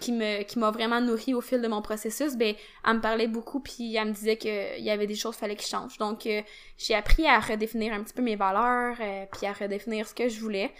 qui 0.00 0.12
me 0.12 0.42
qui 0.44 0.58
m'a 0.58 0.70
vraiment 0.70 1.02
nourri 1.02 1.34
au 1.34 1.42
fil 1.42 1.60
de 1.60 1.68
mon 1.68 1.82
processus, 1.82 2.34
ben 2.36 2.54
elle 2.86 2.94
me 2.94 3.00
parlait 3.02 3.28
beaucoup 3.28 3.60
puis 3.60 3.94
elle 3.94 4.08
me 4.08 4.12
disait 4.14 4.38
qu'il 4.38 4.82
y 4.82 4.88
avait 4.88 5.06
des 5.06 5.14
choses 5.14 5.34
qu'il 5.34 5.40
fallait 5.40 5.56
que 5.56 5.62
je 5.62 5.68
change. 5.68 5.98
Donc 5.98 6.24
euh, 6.24 6.40
j'ai 6.78 6.94
appris 6.94 7.26
à 7.26 7.38
redéfinir 7.40 7.92
un 7.92 8.02
petit 8.02 8.14
peu 8.14 8.22
mes 8.22 8.36
valeurs, 8.36 8.96
euh, 9.00 9.26
puis 9.30 9.46
à 9.46 9.52
redéfinir 9.52 10.08
ce 10.08 10.14
que 10.14 10.30
je 10.30 10.40
voulais. 10.40 10.72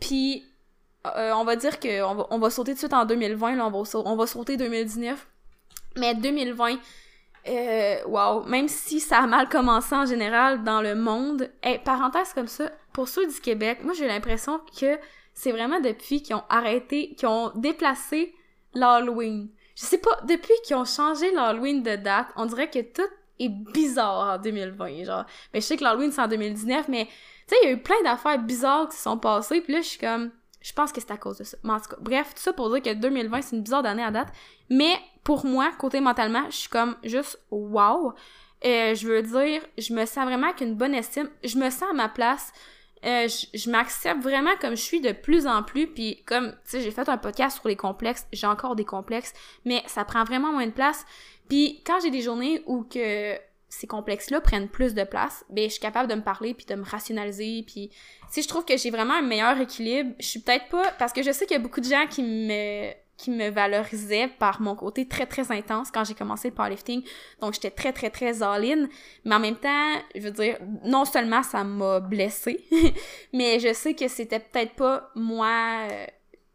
Puis 0.00 0.44
euh, 1.06 1.32
on 1.32 1.44
va 1.44 1.56
dire 1.56 1.80
que 1.80 2.02
on 2.02 2.14
va, 2.14 2.26
on 2.28 2.38
va 2.38 2.50
sauter 2.50 2.72
tout 2.72 2.74
de 2.74 2.80
suite 2.80 2.92
en 2.92 3.06
2020, 3.06 3.56
là, 3.56 3.66
on 3.66 3.70
va, 3.70 4.00
on 4.04 4.16
va 4.16 4.26
sauter 4.26 4.58
2019. 4.58 5.26
Mais 5.96 6.14
2020, 6.14 6.78
euh, 7.48 7.96
wow, 8.06 8.44
même 8.44 8.68
si 8.68 9.00
ça 9.00 9.18
a 9.18 9.26
mal 9.26 9.48
commencé 9.48 9.94
en 9.94 10.06
général 10.06 10.64
dans 10.64 10.80
le 10.80 10.94
monde, 10.94 11.50
hey, 11.62 11.78
parenthèse 11.78 12.32
comme 12.32 12.48
ça, 12.48 12.70
pour 12.92 13.08
ceux 13.08 13.26
du 13.26 13.40
Québec, 13.40 13.80
moi 13.82 13.92
j'ai 13.94 14.06
l'impression 14.06 14.60
que 14.78 14.98
c'est 15.32 15.52
vraiment 15.52 15.80
depuis 15.80 16.22
qu'ils 16.22 16.36
ont 16.36 16.44
arrêté, 16.48 17.14
qu'ils 17.14 17.28
ont 17.28 17.52
déplacé 17.54 18.34
l'Halloween. 18.74 19.48
Je 19.76 19.84
sais 19.84 19.98
pas, 19.98 20.18
depuis 20.26 20.54
qu'ils 20.64 20.76
ont 20.76 20.84
changé 20.84 21.30
l'Halloween 21.32 21.82
de 21.82 21.96
date, 21.96 22.28
on 22.36 22.46
dirait 22.46 22.70
que 22.70 22.80
tout 22.80 23.08
est 23.38 23.50
bizarre 23.50 24.34
en 24.34 24.38
2020, 24.38 25.04
genre. 25.04 25.26
Mais 25.52 25.60
je 25.60 25.66
sais 25.66 25.76
que 25.76 25.84
l'Halloween 25.84 26.10
c'est 26.10 26.22
en 26.22 26.28
2019, 26.28 26.88
mais 26.88 27.04
tu 27.04 27.12
sais, 27.48 27.56
il 27.62 27.66
y 27.66 27.72
a 27.72 27.74
eu 27.74 27.82
plein 27.82 28.02
d'affaires 28.02 28.38
bizarres 28.38 28.88
qui 28.88 28.96
se 28.96 29.02
sont 29.02 29.18
passées, 29.18 29.60
puis 29.60 29.74
là 29.74 29.80
je 29.80 29.86
suis 29.86 29.98
comme 29.98 30.30
je 30.66 30.72
pense 30.72 30.90
que 30.90 31.00
c'est 31.00 31.12
à 31.12 31.16
cause 31.16 31.38
de 31.38 31.44
ça. 31.44 31.56
Mais 31.62 31.74
en 31.74 31.78
tout 31.78 31.90
cas, 31.90 31.96
bref, 32.00 32.34
tout 32.34 32.42
ça 32.42 32.52
pour 32.52 32.68
dire 32.70 32.82
que 32.82 32.92
2020, 32.92 33.42
c'est 33.42 33.54
une 33.54 33.62
bizarre 33.62 33.86
année 33.86 34.02
à 34.02 34.10
date. 34.10 34.32
Mais 34.68 34.96
pour 35.26 35.44
moi, 35.44 35.72
côté 35.76 36.00
mentalement, 36.00 36.44
je 36.50 36.56
suis 36.56 36.68
comme 36.68 36.94
juste 37.02 37.40
wow. 37.50 38.12
Euh, 38.64 38.94
je 38.94 39.08
veux 39.08 39.22
dire, 39.22 39.60
je 39.76 39.92
me 39.92 40.06
sens 40.06 40.24
vraiment 40.24 40.52
qu'une 40.52 40.76
bonne 40.76 40.94
estime. 40.94 41.28
Je 41.42 41.58
me 41.58 41.68
sens 41.68 41.90
à 41.90 41.94
ma 41.94 42.08
place. 42.08 42.52
Euh, 43.04 43.26
je, 43.52 43.68
m'accepte 43.68 44.22
vraiment 44.22 44.52
comme 44.60 44.76
je 44.76 44.82
suis 44.82 45.00
de 45.00 45.10
plus 45.10 45.48
en 45.48 45.64
plus. 45.64 45.88
Puis 45.88 46.22
comme, 46.26 46.52
tu 46.52 46.58
sais, 46.66 46.80
j'ai 46.80 46.92
fait 46.92 47.08
un 47.08 47.18
podcast 47.18 47.58
sur 47.58 47.66
les 47.66 47.74
complexes. 47.74 48.24
J'ai 48.32 48.46
encore 48.46 48.76
des 48.76 48.84
complexes. 48.84 49.32
Mais 49.64 49.82
ça 49.88 50.04
prend 50.04 50.22
vraiment 50.22 50.52
moins 50.52 50.66
de 50.66 50.70
place. 50.70 51.04
Puis 51.48 51.82
quand 51.84 51.98
j'ai 52.00 52.12
des 52.12 52.22
journées 52.22 52.62
où 52.66 52.84
que 52.84 53.34
ces 53.68 53.88
complexes-là 53.88 54.40
prennent 54.40 54.68
plus 54.68 54.94
de 54.94 55.02
place, 55.02 55.44
ben 55.50 55.64
je 55.64 55.72
suis 55.72 55.80
capable 55.80 56.08
de 56.08 56.14
me 56.14 56.22
parler 56.22 56.54
puis 56.54 56.66
de 56.66 56.76
me 56.76 56.84
rationaliser 56.84 57.64
puis 57.66 57.90
si 58.30 58.42
je 58.42 58.46
trouve 58.46 58.64
que 58.64 58.76
j'ai 58.76 58.90
vraiment 58.90 59.14
un 59.14 59.22
meilleur 59.22 59.60
équilibre, 59.60 60.14
je 60.20 60.24
suis 60.24 60.38
peut-être 60.38 60.68
pas 60.68 60.92
parce 61.00 61.12
que 61.12 61.24
je 61.24 61.32
sais 61.32 61.46
qu'il 61.46 61.56
y 61.56 61.60
a 61.60 61.62
beaucoup 61.62 61.80
de 61.80 61.88
gens 61.88 62.06
qui 62.08 62.22
me 62.22 62.92
qui 63.16 63.30
me 63.30 63.48
valorisaient 63.48 64.28
par 64.28 64.60
mon 64.60 64.74
côté 64.74 65.08
très 65.08 65.26
très 65.26 65.50
intense 65.50 65.90
quand 65.90 66.04
j'ai 66.04 66.14
commencé 66.14 66.48
le 66.48 66.54
powerlifting. 66.54 67.02
Donc 67.40 67.54
j'étais 67.54 67.70
très 67.70 67.92
très 67.92 68.10
très 68.10 68.42
all-in, 68.42 68.88
mais 69.24 69.34
en 69.34 69.40
même 69.40 69.56
temps, 69.56 69.94
je 70.14 70.20
veux 70.20 70.30
dire 70.30 70.58
non 70.84 71.04
seulement 71.04 71.42
ça 71.42 71.64
m'a 71.64 72.00
blessée, 72.00 72.64
mais 73.32 73.58
je 73.58 73.72
sais 73.72 73.94
que 73.94 74.08
c'était 74.08 74.40
peut-être 74.40 74.74
pas 74.74 75.10
moi 75.14 75.86
euh, 75.90 76.06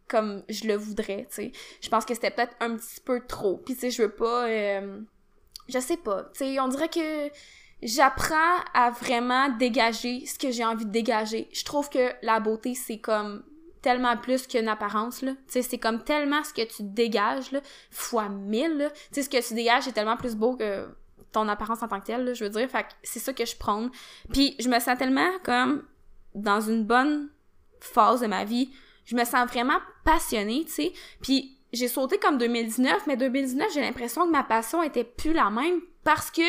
comme 0.07 0.43
je 0.49 0.67
le 0.67 0.75
voudrais, 0.75 1.25
tu 1.29 1.35
sais. 1.35 1.51
Je 1.81 1.89
pense 1.89 2.05
que 2.05 2.13
c'était 2.13 2.31
peut-être 2.31 2.55
un 2.59 2.75
petit 2.75 2.99
peu 3.03 3.21
trop. 3.25 3.57
Puis 3.57 3.75
tu 3.75 3.81
sais, 3.81 3.91
je 3.91 4.03
veux 4.03 4.11
pas 4.11 4.45
euh, 4.47 4.99
je 5.67 5.79
sais 5.79 5.97
pas. 5.97 6.23
Tu 6.33 6.45
sais, 6.45 6.59
on 6.59 6.67
dirait 6.67 6.89
que 6.89 7.29
j'apprends 7.81 8.57
à 8.73 8.91
vraiment 8.91 9.49
dégager 9.49 10.25
ce 10.25 10.37
que 10.37 10.51
j'ai 10.51 10.65
envie 10.65 10.85
de 10.85 10.91
dégager. 10.91 11.49
Je 11.53 11.63
trouve 11.63 11.89
que 11.89 12.11
la 12.21 12.39
beauté, 12.39 12.75
c'est 12.75 12.99
comme 12.99 13.43
tellement 13.81 14.17
plus 14.17 14.47
qu'une 14.47 14.67
apparence, 14.67 15.21
là. 15.21 15.33
Tu 15.51 15.61
c'est 15.63 15.77
comme 15.77 16.03
tellement 16.03 16.43
ce 16.43 16.53
que 16.53 16.65
tu 16.65 16.83
dégages, 16.83 17.51
là, 17.51 17.61
fois 17.89 18.29
mille, 18.29 18.77
là. 18.77 18.89
Tu 18.89 18.97
sais, 19.11 19.23
ce 19.23 19.29
que 19.29 19.47
tu 19.47 19.53
dégages 19.53 19.87
est 19.87 19.91
tellement 19.91 20.17
plus 20.17 20.35
beau 20.35 20.55
que 20.55 20.87
ton 21.31 21.47
apparence 21.47 21.81
en 21.81 21.87
tant 21.87 21.99
que 21.99 22.05
telle, 22.07 22.25
là, 22.25 22.33
je 22.33 22.43
veux 22.43 22.49
dire. 22.49 22.69
Fait 22.69 22.83
que 22.83 22.89
c'est 23.03 23.19
ça 23.19 23.33
que 23.33 23.45
je 23.45 23.55
prends. 23.55 23.89
Puis 24.31 24.55
je 24.59 24.69
me 24.69 24.79
sens 24.79 24.97
tellement 24.97 25.31
comme 25.43 25.83
dans 26.35 26.61
une 26.61 26.85
bonne 26.85 27.29
phase 27.79 28.21
de 28.21 28.27
ma 28.27 28.45
vie. 28.45 28.71
Je 29.05 29.15
me 29.15 29.25
sens 29.25 29.47
vraiment 29.49 29.79
passionnée, 30.05 30.63
tu 30.65 30.71
sais. 30.71 30.93
Puis 31.21 31.57
j'ai 31.73 31.87
sauté 31.87 32.17
comme 32.17 32.37
2019, 32.37 33.07
mais 33.07 33.17
2019, 33.17 33.67
j'ai 33.73 33.81
l'impression 33.81 34.25
que 34.25 34.31
ma 34.31 34.43
passion 34.43 34.83
était 34.83 35.03
plus 35.03 35.33
la 35.33 35.49
même 35.49 35.79
parce 36.03 36.31
que 36.31 36.41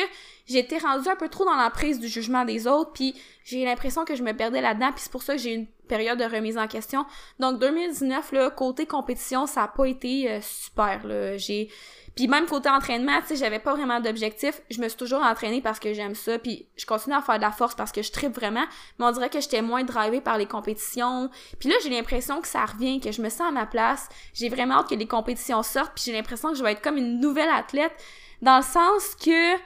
j'étais 0.47 0.77
rendue 0.77 1.07
un 1.07 1.15
peu 1.15 1.29
trop 1.29 1.45
dans 1.45 1.55
la 1.55 1.69
prise 1.69 1.99
du 1.99 2.07
jugement 2.07 2.43
des 2.43 2.67
autres, 2.67 2.91
puis 2.91 3.15
j'ai 3.43 3.63
l'impression 3.63 4.03
que 4.03 4.15
je 4.15 4.23
me 4.23 4.33
perdais 4.33 4.61
là-dedans, 4.61 4.91
puis 4.91 5.01
c'est 5.03 5.11
pour 5.11 5.23
ça 5.23 5.35
que 5.35 5.41
j'ai 5.41 5.53
une 5.53 5.67
période 5.93 6.17
de 6.17 6.23
remise 6.23 6.57
en 6.57 6.67
question. 6.67 7.05
Donc 7.39 7.59
2019, 7.59 8.31
là, 8.31 8.49
côté 8.49 8.87
compétition, 8.87 9.45
ça 9.45 9.63
a 9.63 9.67
pas 9.67 9.85
été 9.85 10.31
euh, 10.31 10.39
super, 10.41 11.05
là. 11.05 11.37
J'ai 11.37 11.69
puis 12.15 12.27
même 12.27 12.45
côté 12.45 12.69
entraînement, 12.69 13.21
tu 13.21 13.29
sais, 13.29 13.35
j'avais 13.37 13.59
pas 13.59 13.73
vraiment 13.73 13.99
d'objectif. 13.99 14.61
Je 14.69 14.79
me 14.81 14.87
suis 14.87 14.97
toujours 14.97 15.23
entraînée 15.23 15.61
parce 15.61 15.79
que 15.79 15.93
j'aime 15.93 16.13
ça. 16.13 16.37
Puis 16.37 16.67
je 16.75 16.85
continue 16.85 17.15
à 17.15 17.21
faire 17.21 17.37
de 17.37 17.41
la 17.41 17.51
force 17.51 17.73
parce 17.73 17.91
que 17.91 18.03
je 18.03 18.11
tripe 18.11 18.35
vraiment. 18.35 18.65
Mais 18.99 19.05
on 19.05 19.11
dirait 19.11 19.29
que 19.29 19.41
j'étais 19.41 19.63
moins 19.63 19.83
drivée 19.83 20.21
par 20.21 20.37
les 20.37 20.45
compétitions. 20.45 21.31
Puis 21.59 21.69
là, 21.69 21.75
j'ai 21.81 21.89
l'impression 21.89 22.39
que 22.41 22.47
ça 22.47 22.65
revient, 22.65 22.99
que 22.99 23.11
je 23.11 23.21
me 23.21 23.29
sens 23.29 23.49
à 23.49 23.51
ma 23.51 23.65
place. 23.65 24.09
J'ai 24.35 24.49
vraiment 24.49 24.75
hâte 24.75 24.89
que 24.89 24.95
les 24.95 25.07
compétitions 25.07 25.63
sortent. 25.63 25.93
Puis 25.95 26.03
j'ai 26.05 26.13
l'impression 26.13 26.51
que 26.51 26.57
je 26.57 26.63
vais 26.63 26.73
être 26.73 26.83
comme 26.83 26.97
une 26.97 27.19
nouvelle 27.19 27.49
athlète. 27.49 27.93
Dans 28.43 28.57
le 28.57 28.63
sens 28.63 29.15
que 29.15 29.57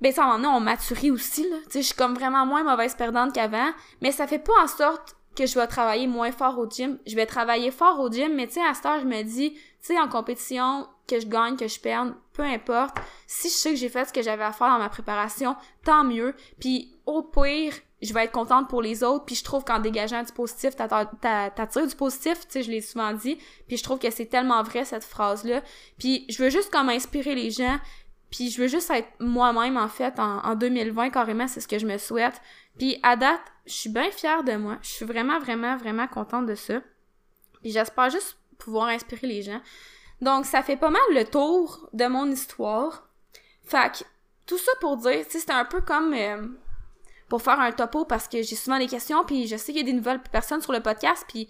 ben 0.00 0.10
ça 0.10 0.26
en 0.26 0.42
on 0.44 0.58
maturit 0.58 1.12
aussi 1.12 1.48
là 1.48 1.58
tu 1.66 1.70
sais 1.70 1.82
je 1.82 1.86
suis 1.86 1.94
comme 1.94 2.14
vraiment 2.14 2.44
moins 2.44 2.64
mauvaise 2.64 2.96
perdante 2.96 3.32
qu'avant 3.32 3.70
mais 4.00 4.10
ça 4.10 4.26
fait 4.26 4.40
pas 4.40 4.52
en 4.60 4.66
sorte 4.66 5.14
que 5.36 5.46
je 5.46 5.58
vais 5.58 5.66
travailler 5.66 6.06
moins 6.06 6.32
fort 6.32 6.58
au 6.58 6.68
gym 6.68 6.98
je 7.06 7.16
vais 7.16 7.26
travailler 7.26 7.70
fort 7.70 8.00
au 8.00 8.10
gym 8.10 8.34
mais 8.34 8.46
tu 8.46 8.60
à 8.60 8.74
ce 8.74 8.82
temps 8.82 9.00
je 9.00 9.06
me 9.06 9.22
dis 9.22 9.52
tu 9.52 9.60
sais 9.80 9.98
en 9.98 10.08
compétition 10.08 10.86
que 11.12 11.20
je 11.20 11.26
gagne, 11.26 11.56
que 11.56 11.68
je 11.68 11.80
perde, 11.80 12.14
peu 12.32 12.42
importe. 12.42 12.96
Si 13.26 13.48
je 13.48 13.54
sais 13.54 13.70
que 13.70 13.76
j'ai 13.76 13.88
fait 13.88 14.04
ce 14.06 14.12
que 14.12 14.22
j'avais 14.22 14.44
à 14.44 14.52
faire 14.52 14.68
dans 14.68 14.78
ma 14.78 14.88
préparation, 14.88 15.56
tant 15.84 16.04
mieux. 16.04 16.34
Puis 16.60 16.96
au 17.06 17.22
pire, 17.22 17.74
je 18.00 18.12
vais 18.14 18.24
être 18.24 18.32
contente 18.32 18.68
pour 18.68 18.82
les 18.82 19.02
autres. 19.04 19.24
Puis 19.24 19.34
je 19.34 19.44
trouve 19.44 19.64
qu'en 19.64 19.78
dégageant 19.78 20.22
du 20.22 20.32
positif, 20.32 20.74
t'attires 20.76 21.86
du 21.86 21.96
positif, 21.96 22.40
tu 22.40 22.46
sais, 22.48 22.62
je 22.62 22.70
l'ai 22.70 22.80
souvent 22.80 23.12
dit. 23.12 23.38
Puis 23.68 23.76
je 23.76 23.82
trouve 23.82 23.98
que 23.98 24.10
c'est 24.10 24.26
tellement 24.26 24.62
vrai 24.62 24.84
cette 24.84 25.04
phrase-là. 25.04 25.62
Puis 25.98 26.24
je 26.28 26.42
veux 26.42 26.50
juste 26.50 26.70
comme 26.70 26.88
inspirer 26.88 27.34
les 27.34 27.50
gens. 27.50 27.78
Puis 28.30 28.50
je 28.50 28.62
veux 28.62 28.68
juste 28.68 28.90
être 28.90 29.08
moi-même 29.20 29.76
en 29.76 29.88
fait 29.88 30.18
en 30.18 30.54
2020 30.54 31.10
carrément, 31.10 31.46
c'est 31.46 31.60
ce 31.60 31.68
que 31.68 31.78
je 31.78 31.86
me 31.86 31.98
souhaite. 31.98 32.40
Puis 32.78 32.98
à 33.02 33.16
date, 33.16 33.40
je 33.66 33.72
suis 33.72 33.90
bien 33.90 34.10
fière 34.10 34.44
de 34.44 34.56
moi. 34.56 34.78
Je 34.82 34.88
suis 34.88 35.04
vraiment 35.04 35.38
vraiment 35.38 35.76
vraiment 35.76 36.08
contente 36.08 36.46
de 36.46 36.54
ça. 36.54 36.80
Puis 37.62 37.70
j'espère 37.70 38.10
juste 38.10 38.36
pouvoir 38.58 38.88
inspirer 38.88 39.26
les 39.26 39.42
gens. 39.42 39.60
Donc, 40.20 40.46
ça 40.46 40.62
fait 40.62 40.76
pas 40.76 40.90
mal 40.90 41.02
le 41.12 41.24
tour 41.24 41.88
de 41.92 42.06
mon 42.06 42.30
histoire. 42.30 43.08
Fait 43.64 43.90
que, 43.92 44.04
tout 44.46 44.58
ça 44.58 44.70
pour 44.80 44.96
dire, 44.96 45.24
tu 45.24 45.32
sais, 45.32 45.40
c'était 45.40 45.52
un 45.52 45.64
peu 45.64 45.80
comme 45.80 46.14
euh, 46.14 46.46
pour 47.28 47.42
faire 47.42 47.58
un 47.58 47.72
topo 47.72 48.04
parce 48.04 48.28
que 48.28 48.40
j'ai 48.42 48.54
souvent 48.54 48.78
des 48.78 48.86
questions, 48.86 49.24
puis 49.24 49.48
je 49.48 49.56
sais 49.56 49.72
qu'il 49.72 49.80
y 49.80 49.88
a 49.88 49.90
des 49.90 49.92
nouvelles 49.92 50.22
personnes 50.22 50.60
sur 50.60 50.72
le 50.72 50.80
podcast, 50.80 51.24
puis 51.28 51.48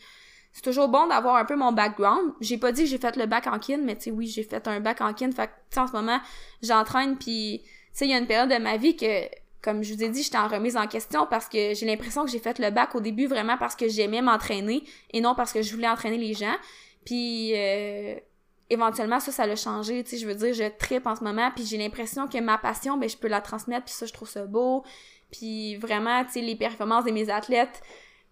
c'est 0.53 0.63
toujours 0.63 0.89
bon 0.89 1.07
d'avoir 1.07 1.37
un 1.37 1.45
peu 1.45 1.55
mon 1.55 1.73
background. 1.73 2.33
J'ai 2.41 2.57
pas 2.57 2.73
dit 2.73 2.85
que 2.85 2.89
j'ai 2.89 2.99
fait 2.99 3.17
le 3.17 3.27
bac 3.27 3.47
en 3.47 3.59
kin, 3.59 3.79
mais 3.79 3.97
tu 3.97 4.05
sais, 4.05 4.11
oui, 4.11 4.27
j'ai 4.27 4.43
fait 4.43 4.67
un 4.67 4.81
bac 4.81 5.03
en 5.03 5.13
kin. 5.13 5.33
Fait 5.33 5.49
que, 5.49 5.81
en 5.81 5.87
ce 5.87 5.93
moment, 5.93 6.21
j'entraîne, 6.63 7.19
puis 7.19 7.63
tu 7.65 7.71
sais, 7.93 8.07
il 8.07 8.11
y 8.11 8.15
a 8.15 8.19
une 8.19 8.27
période 8.27 8.51
de 8.51 8.57
ma 8.57 8.79
vie 8.79 8.97
que, 8.97 9.27
comme 9.63 9.83
je 9.83 9.95
vous 9.95 10.03
ai 10.03 10.09
dit, 10.09 10.23
j'étais 10.23 10.39
en 10.39 10.49
remise 10.49 10.77
en 10.77 10.87
question 10.87 11.27
parce 11.31 11.49
que 11.49 11.73
j'ai 11.75 11.87
l'impression 11.87 12.25
que 12.25 12.31
j'ai 12.31 12.41
fait 12.41 12.59
le 12.59 12.71
bac 12.71 12.95
au 12.95 13.01
début 13.01 13.27
vraiment 13.27 13.57
parce 13.57 13.77
que 13.77 13.89
j'aimais 13.89 14.21
m'entraîner 14.21 14.83
et 15.13 15.21
non 15.21 15.35
parce 15.35 15.53
que 15.53 15.63
je 15.63 15.73
voulais 15.73 15.89
entraîner 15.89 16.19
les 16.19 16.35
gens. 16.35 16.57
Puis 17.05 17.53
euh, 17.55 18.17
éventuellement 18.71 19.21
ça 19.21 19.31
ça 19.31 19.47
l'a 19.47 19.57
changé, 19.57 20.03
tu 20.03 20.11
sais, 20.11 20.19
je 20.19 20.27
veux 20.27 20.35
dire, 20.35 20.53
je 20.53 20.65
tripe 20.79 21.07
en 21.07 21.15
ce 21.15 21.23
moment 21.23 21.51
puis 21.55 21.65
j'ai 21.65 21.79
l'impression 21.79 22.27
que 22.27 22.39
ma 22.39 22.59
passion 22.59 22.97
ben 22.97 23.09
je 23.09 23.17
peux 23.17 23.29
la 23.29 23.41
transmettre 23.41 23.85
puis 23.85 23.95
ça 23.95 24.07
je 24.07 24.13
trouve 24.13 24.29
ça 24.29 24.47
beau. 24.47 24.85
Puis 25.31 25.77
vraiment, 25.77 26.25
tu 26.25 26.33
sais, 26.33 26.41
les 26.41 26.57
performances 26.57 27.05
de 27.05 27.11
mes 27.11 27.31
athlètes 27.31 27.83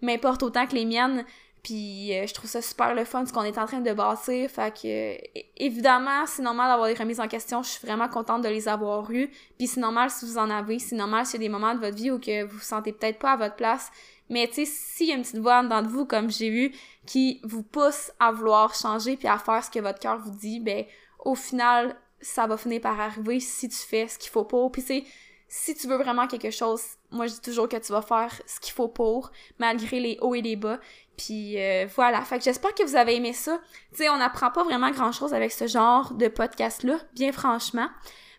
m'importent 0.03 0.43
autant 0.43 0.67
que 0.67 0.75
les 0.75 0.85
miennes. 0.85 1.25
Puis 1.63 2.15
euh, 2.15 2.27
je 2.27 2.33
trouve 2.33 2.49
ça 2.49 2.63
super 2.63 2.95
le 2.95 3.05
fun 3.05 3.27
ce 3.27 3.33
qu'on 3.33 3.43
est 3.43 3.59
en 3.59 3.67
train 3.67 3.81
de 3.81 3.93
bâtir. 3.93 4.51
Fait 4.51 4.73
que 4.75 5.17
évidemment, 5.57 6.25
c'est 6.27 6.43
normal 6.43 6.71
d'avoir 6.71 6.89
des 6.89 6.95
remises 6.95 7.21
en 7.21 7.29
question. 7.29 7.63
Je 7.63 7.69
suis 7.71 7.87
vraiment 7.87 8.09
contente 8.09 8.43
de 8.43 8.49
les 8.49 8.69
avoir 8.69 9.11
eues. 9.11 9.31
Puis 9.59 9.67
c'est 9.67 9.81
normal 9.81 10.11
si 10.11 10.25
vous 10.25 10.39
en 10.39 10.49
avez. 10.51 10.79
C'est 10.79 10.97
normal 10.97 11.27
s'il 11.27 11.41
y 11.41 11.45
a 11.45 11.47
des 11.47 11.53
moments 11.53 11.75
de 11.75 11.81
votre 11.81 11.97
vie 11.97 12.11
où 12.11 12.19
que 12.19 12.45
vous 12.45 12.57
vous 12.57 12.63
sentez 12.63 12.93
peut-être 12.93 13.19
pas 13.19 13.33
à 13.33 13.37
votre 13.37 13.57
place. 13.57 13.91
Mais 14.31 14.47
tu 14.47 14.55
sais, 14.55 14.65
s'il 14.65 15.09
y 15.09 15.13
a 15.13 15.17
une 15.17 15.23
petite 15.23 15.39
voix 15.39 15.63
dans 15.63 15.83
vous, 15.83 16.07
comme 16.07 16.31
j'ai 16.31 16.51
vu, 16.51 16.73
qui 17.05 17.41
vous 17.43 17.65
pousse 17.65 18.13
à 18.21 18.31
vouloir 18.31 18.75
changer 18.75 19.17
puis 19.17 19.29
à 19.29 19.39
faire 19.39 19.65
ce 19.65 19.71
que 19.71 19.81
votre 19.81 19.99
cœur 19.99 20.19
vous 20.19 20.31
dit, 20.31 20.61
ben 20.61 20.85
au 21.19 21.35
final, 21.35 21.97
ça 22.21 22.47
va 22.47 22.57
finir 22.57 22.81
par 22.81 22.99
arriver 22.99 23.41
si 23.41 23.69
tu 23.69 23.77
fais 23.77 24.07
ce 24.09 24.19
qu'il 24.19 24.31
faut 24.31 24.45
pour. 24.45 24.71
Puis 24.71 24.83
c'est 24.83 25.05
si 25.53 25.75
tu 25.75 25.89
veux 25.89 25.97
vraiment 25.97 26.29
quelque 26.29 26.53
chose, 26.53 26.81
moi 27.11 27.27
je 27.27 27.35
dis 27.35 27.41
toujours 27.41 27.69
que 27.69 27.77
tu 27.77 27.91
vas 27.91 28.03
faire 28.03 28.33
ce 28.47 28.61
qu'il 28.61 28.73
faut 28.73 28.87
pour, 28.87 29.33
malgré 29.59 29.99
les 29.99 30.17
hauts 30.21 30.37
et 30.37 30.43
les 30.43 30.55
bas. 30.55 30.79
Puis 31.21 31.61
euh, 31.61 31.87
voilà, 31.95 32.23
fait 32.23 32.39
que 32.39 32.45
j'espère 32.45 32.75
que 32.75 32.83
vous 32.83 32.97
avez 32.97 33.17
aimé 33.17 33.35
ça. 33.35 33.61
Tu 33.91 33.99
sais, 33.99 34.09
on 34.09 34.17
n'apprend 34.17 34.51
pas 34.51 34.65
vraiment 34.65 34.91
grand-chose 34.91 35.35
avec 35.35 35.53
ce 35.53 35.67
genre 35.67 36.15
de 36.15 36.29
podcast-là, 36.29 36.99
bien 37.15 37.31
franchement. 37.31 37.89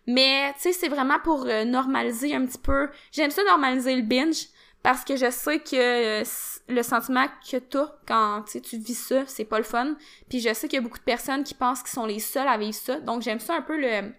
Mais 0.08 0.52
tu 0.54 0.62
sais, 0.62 0.74
c'est 0.74 0.90
vraiment 0.90 1.20
pour 1.24 1.46
euh, 1.46 1.64
normaliser 1.64 2.34
un 2.34 2.44
petit 2.44 2.58
peu. 2.58 2.90
J'aime 3.12 3.30
ça 3.30 3.44
normaliser 3.44 3.96
le 3.96 4.02
binge 4.02 4.48
parce 4.82 5.06
que 5.06 5.16
je 5.16 5.30
sais 5.30 5.60
que 5.60 6.22
euh, 6.22 6.24
le 6.70 6.82
sentiment 6.82 7.28
que 7.48 7.58
t'as 7.58 7.94
quand 8.08 8.46
tu 8.52 8.78
vis 8.78 8.96
ça, 8.96 9.28
c'est 9.28 9.46
pas 9.46 9.60
le 9.60 9.64
fun. 9.64 9.96
Puis 10.28 10.40
je 10.40 10.52
sais 10.52 10.68
qu'il 10.68 10.78
y 10.78 10.80
a 10.80 10.82
beaucoup 10.82 10.98
de 10.98 11.04
personnes 11.04 11.44
qui 11.44 11.54
pensent 11.54 11.84
qu'ils 11.84 11.92
sont 11.92 12.08
les 12.08 12.20
seuls 12.20 12.48
à 12.48 12.58
vivre 12.58 12.74
ça. 12.74 13.00
Donc 13.00 13.22
j'aime 13.22 13.40
ça 13.40 13.54
un 13.54 13.62
peu 13.62 13.80
le 13.80 14.12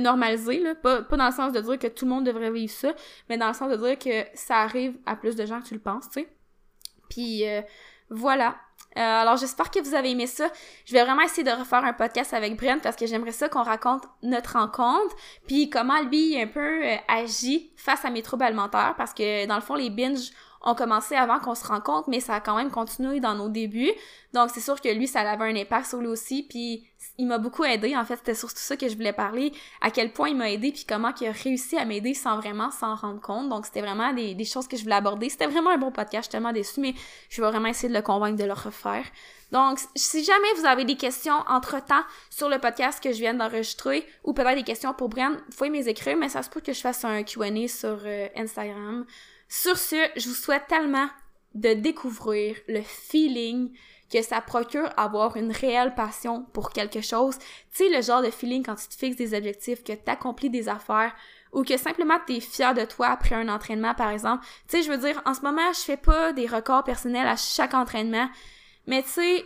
normaliser, 0.00 0.60
là. 0.60 0.74
Pas, 0.74 1.00
pas 1.00 1.16
dans 1.16 1.28
le 1.28 1.32
sens 1.32 1.50
de 1.54 1.60
dire 1.60 1.78
que 1.78 1.86
tout 1.86 2.04
le 2.04 2.10
monde 2.10 2.26
devrait 2.26 2.50
vivre 2.50 2.72
ça, 2.72 2.94
mais 3.30 3.38
dans 3.38 3.48
le 3.48 3.54
sens 3.54 3.70
de 3.70 3.76
dire 3.76 3.98
que 3.98 4.28
ça 4.36 4.58
arrive 4.58 4.98
à 5.06 5.16
plus 5.16 5.34
de 5.34 5.46
gens 5.46 5.62
que 5.62 5.68
tu 5.68 5.74
le 5.74 5.80
penses, 5.80 6.10
tu 6.10 6.20
sais. 6.20 6.35
Puis 7.08 7.46
euh, 7.46 7.62
voilà. 8.10 8.56
Euh, 8.96 9.00
alors 9.00 9.36
j'espère 9.36 9.70
que 9.70 9.78
vous 9.80 9.94
avez 9.94 10.10
aimé 10.10 10.26
ça. 10.26 10.48
Je 10.86 10.94
vais 10.94 11.04
vraiment 11.04 11.22
essayer 11.22 11.44
de 11.44 11.50
refaire 11.50 11.84
un 11.84 11.92
podcast 11.92 12.32
avec 12.32 12.56
Brent 12.56 12.80
parce 12.82 12.96
que 12.96 13.06
j'aimerais 13.06 13.32
ça 13.32 13.48
qu'on 13.48 13.62
raconte 13.62 14.04
notre 14.22 14.54
rencontre, 14.58 15.14
puis 15.46 15.68
comment 15.68 16.00
lui 16.02 16.40
un 16.40 16.46
peu 16.46 16.82
euh, 16.82 16.96
agit 17.06 17.70
face 17.76 18.04
à 18.06 18.10
mes 18.10 18.22
troubles 18.22 18.44
alimentaires 18.44 18.94
parce 18.96 19.12
que 19.12 19.46
dans 19.46 19.56
le 19.56 19.60
fond 19.60 19.74
les 19.74 19.90
binges 19.90 20.30
ont 20.66 20.74
commencé 20.74 21.14
avant 21.14 21.38
qu'on 21.38 21.54
se 21.54 21.64
rencontre, 21.64 22.10
mais 22.10 22.20
ça 22.20 22.34
a 22.34 22.40
quand 22.40 22.56
même 22.56 22.70
continué 22.70 23.20
dans 23.20 23.34
nos 23.34 23.48
débuts. 23.48 23.92
Donc 24.34 24.50
c'est 24.52 24.60
sûr 24.60 24.80
que 24.80 24.88
lui, 24.88 25.06
ça 25.06 25.20
avait 25.20 25.44
un 25.44 25.56
impact 25.56 25.86
sur 25.86 25.98
lui 25.98 26.08
aussi, 26.08 26.42
puis 26.42 26.84
il 27.18 27.26
m'a 27.26 27.38
beaucoup 27.38 27.64
aidé. 27.64 27.96
En 27.96 28.04
fait, 28.04 28.16
c'était 28.16 28.34
surtout 28.34 28.58
ça 28.58 28.76
que 28.76 28.88
je 28.88 28.96
voulais 28.96 29.12
parler, 29.12 29.52
à 29.80 29.90
quel 29.90 30.12
point 30.12 30.28
il 30.28 30.36
m'a 30.36 30.50
aidé, 30.50 30.72
puis 30.72 30.84
comment 30.86 31.12
il 31.20 31.28
a 31.28 31.32
réussi 31.32 31.78
à 31.78 31.84
m'aider 31.84 32.14
sans 32.14 32.36
vraiment 32.36 32.70
s'en 32.72 32.96
rendre 32.96 33.20
compte. 33.20 33.48
Donc 33.48 33.64
c'était 33.64 33.80
vraiment 33.80 34.12
des, 34.12 34.44
choses 34.44 34.66
que 34.66 34.76
je 34.76 34.82
voulais 34.82 34.96
aborder. 34.96 35.28
C'était 35.28 35.46
vraiment 35.46 35.70
un 35.70 35.78
bon 35.78 35.92
podcast, 35.92 36.24
je 36.24 36.26
suis 36.26 36.32
tellement 36.32 36.52
déçue, 36.52 36.80
mais 36.80 36.94
je 37.30 37.40
vais 37.40 37.48
vraiment 37.48 37.68
essayer 37.68 37.88
de 37.88 37.94
le 37.94 38.02
convaincre 38.02 38.36
de 38.36 38.44
le 38.44 38.52
refaire. 38.52 39.04
Donc, 39.52 39.78
si 39.94 40.24
jamais 40.24 40.52
vous 40.56 40.66
avez 40.66 40.84
des 40.84 40.96
questions 40.96 41.44
entre-temps 41.48 42.02
sur 42.30 42.48
le 42.48 42.58
podcast 42.58 43.00
que 43.00 43.12
je 43.12 43.18
viens 43.18 43.34
d'enregistrer, 43.34 44.04
ou 44.24 44.32
peut-être 44.32 44.56
des 44.56 44.64
questions 44.64 44.92
pour 44.92 45.08
Brian, 45.08 45.30
vous 45.30 45.56
pouvez 45.56 45.70
m'écrire, 45.70 46.16
mais 46.16 46.28
ça 46.28 46.42
se 46.42 46.50
peut 46.50 46.60
que 46.60 46.72
je 46.72 46.80
fasse 46.80 47.04
un 47.04 47.22
Q&A 47.22 47.68
sur 47.68 48.00
euh, 48.04 48.26
Instagram. 48.36 49.06
Sur 49.48 49.78
ce, 49.78 49.96
je 50.16 50.28
vous 50.28 50.34
souhaite 50.34 50.66
tellement 50.68 51.08
de 51.54 51.72
découvrir 51.72 52.56
le 52.68 52.82
feeling 52.82 53.72
que 54.12 54.22
ça 54.22 54.40
procure 54.40 54.88
avoir 54.96 55.36
une 55.36 55.50
réelle 55.50 55.94
passion 55.94 56.46
pour 56.52 56.70
quelque 56.70 57.00
chose. 57.00 57.38
Tu 57.38 57.84
sais, 57.84 57.88
le 57.88 58.02
genre 58.02 58.22
de 58.22 58.30
feeling 58.30 58.64
quand 58.64 58.76
tu 58.76 58.88
te 58.88 58.94
fixes 58.94 59.16
des 59.16 59.34
objectifs, 59.34 59.82
que 59.82 59.92
tu 59.92 60.10
accomplis 60.10 60.50
des 60.50 60.68
affaires, 60.68 61.14
ou 61.52 61.64
que 61.64 61.76
simplement 61.76 62.18
tu 62.26 62.36
es 62.36 62.40
fier 62.40 62.74
de 62.74 62.84
toi 62.84 63.08
après 63.08 63.34
un 63.34 63.48
entraînement, 63.48 63.94
par 63.94 64.10
exemple. 64.10 64.44
Tu 64.68 64.76
sais, 64.76 64.82
je 64.82 64.90
veux 64.90 64.98
dire, 64.98 65.20
en 65.24 65.34
ce 65.34 65.40
moment, 65.40 65.72
je 65.72 65.80
fais 65.80 65.96
pas 65.96 66.32
des 66.32 66.46
records 66.46 66.84
personnels 66.84 67.26
à 67.26 67.36
chaque 67.36 67.74
entraînement, 67.74 68.28
mais 68.86 69.02
tu 69.02 69.08
sais, 69.08 69.44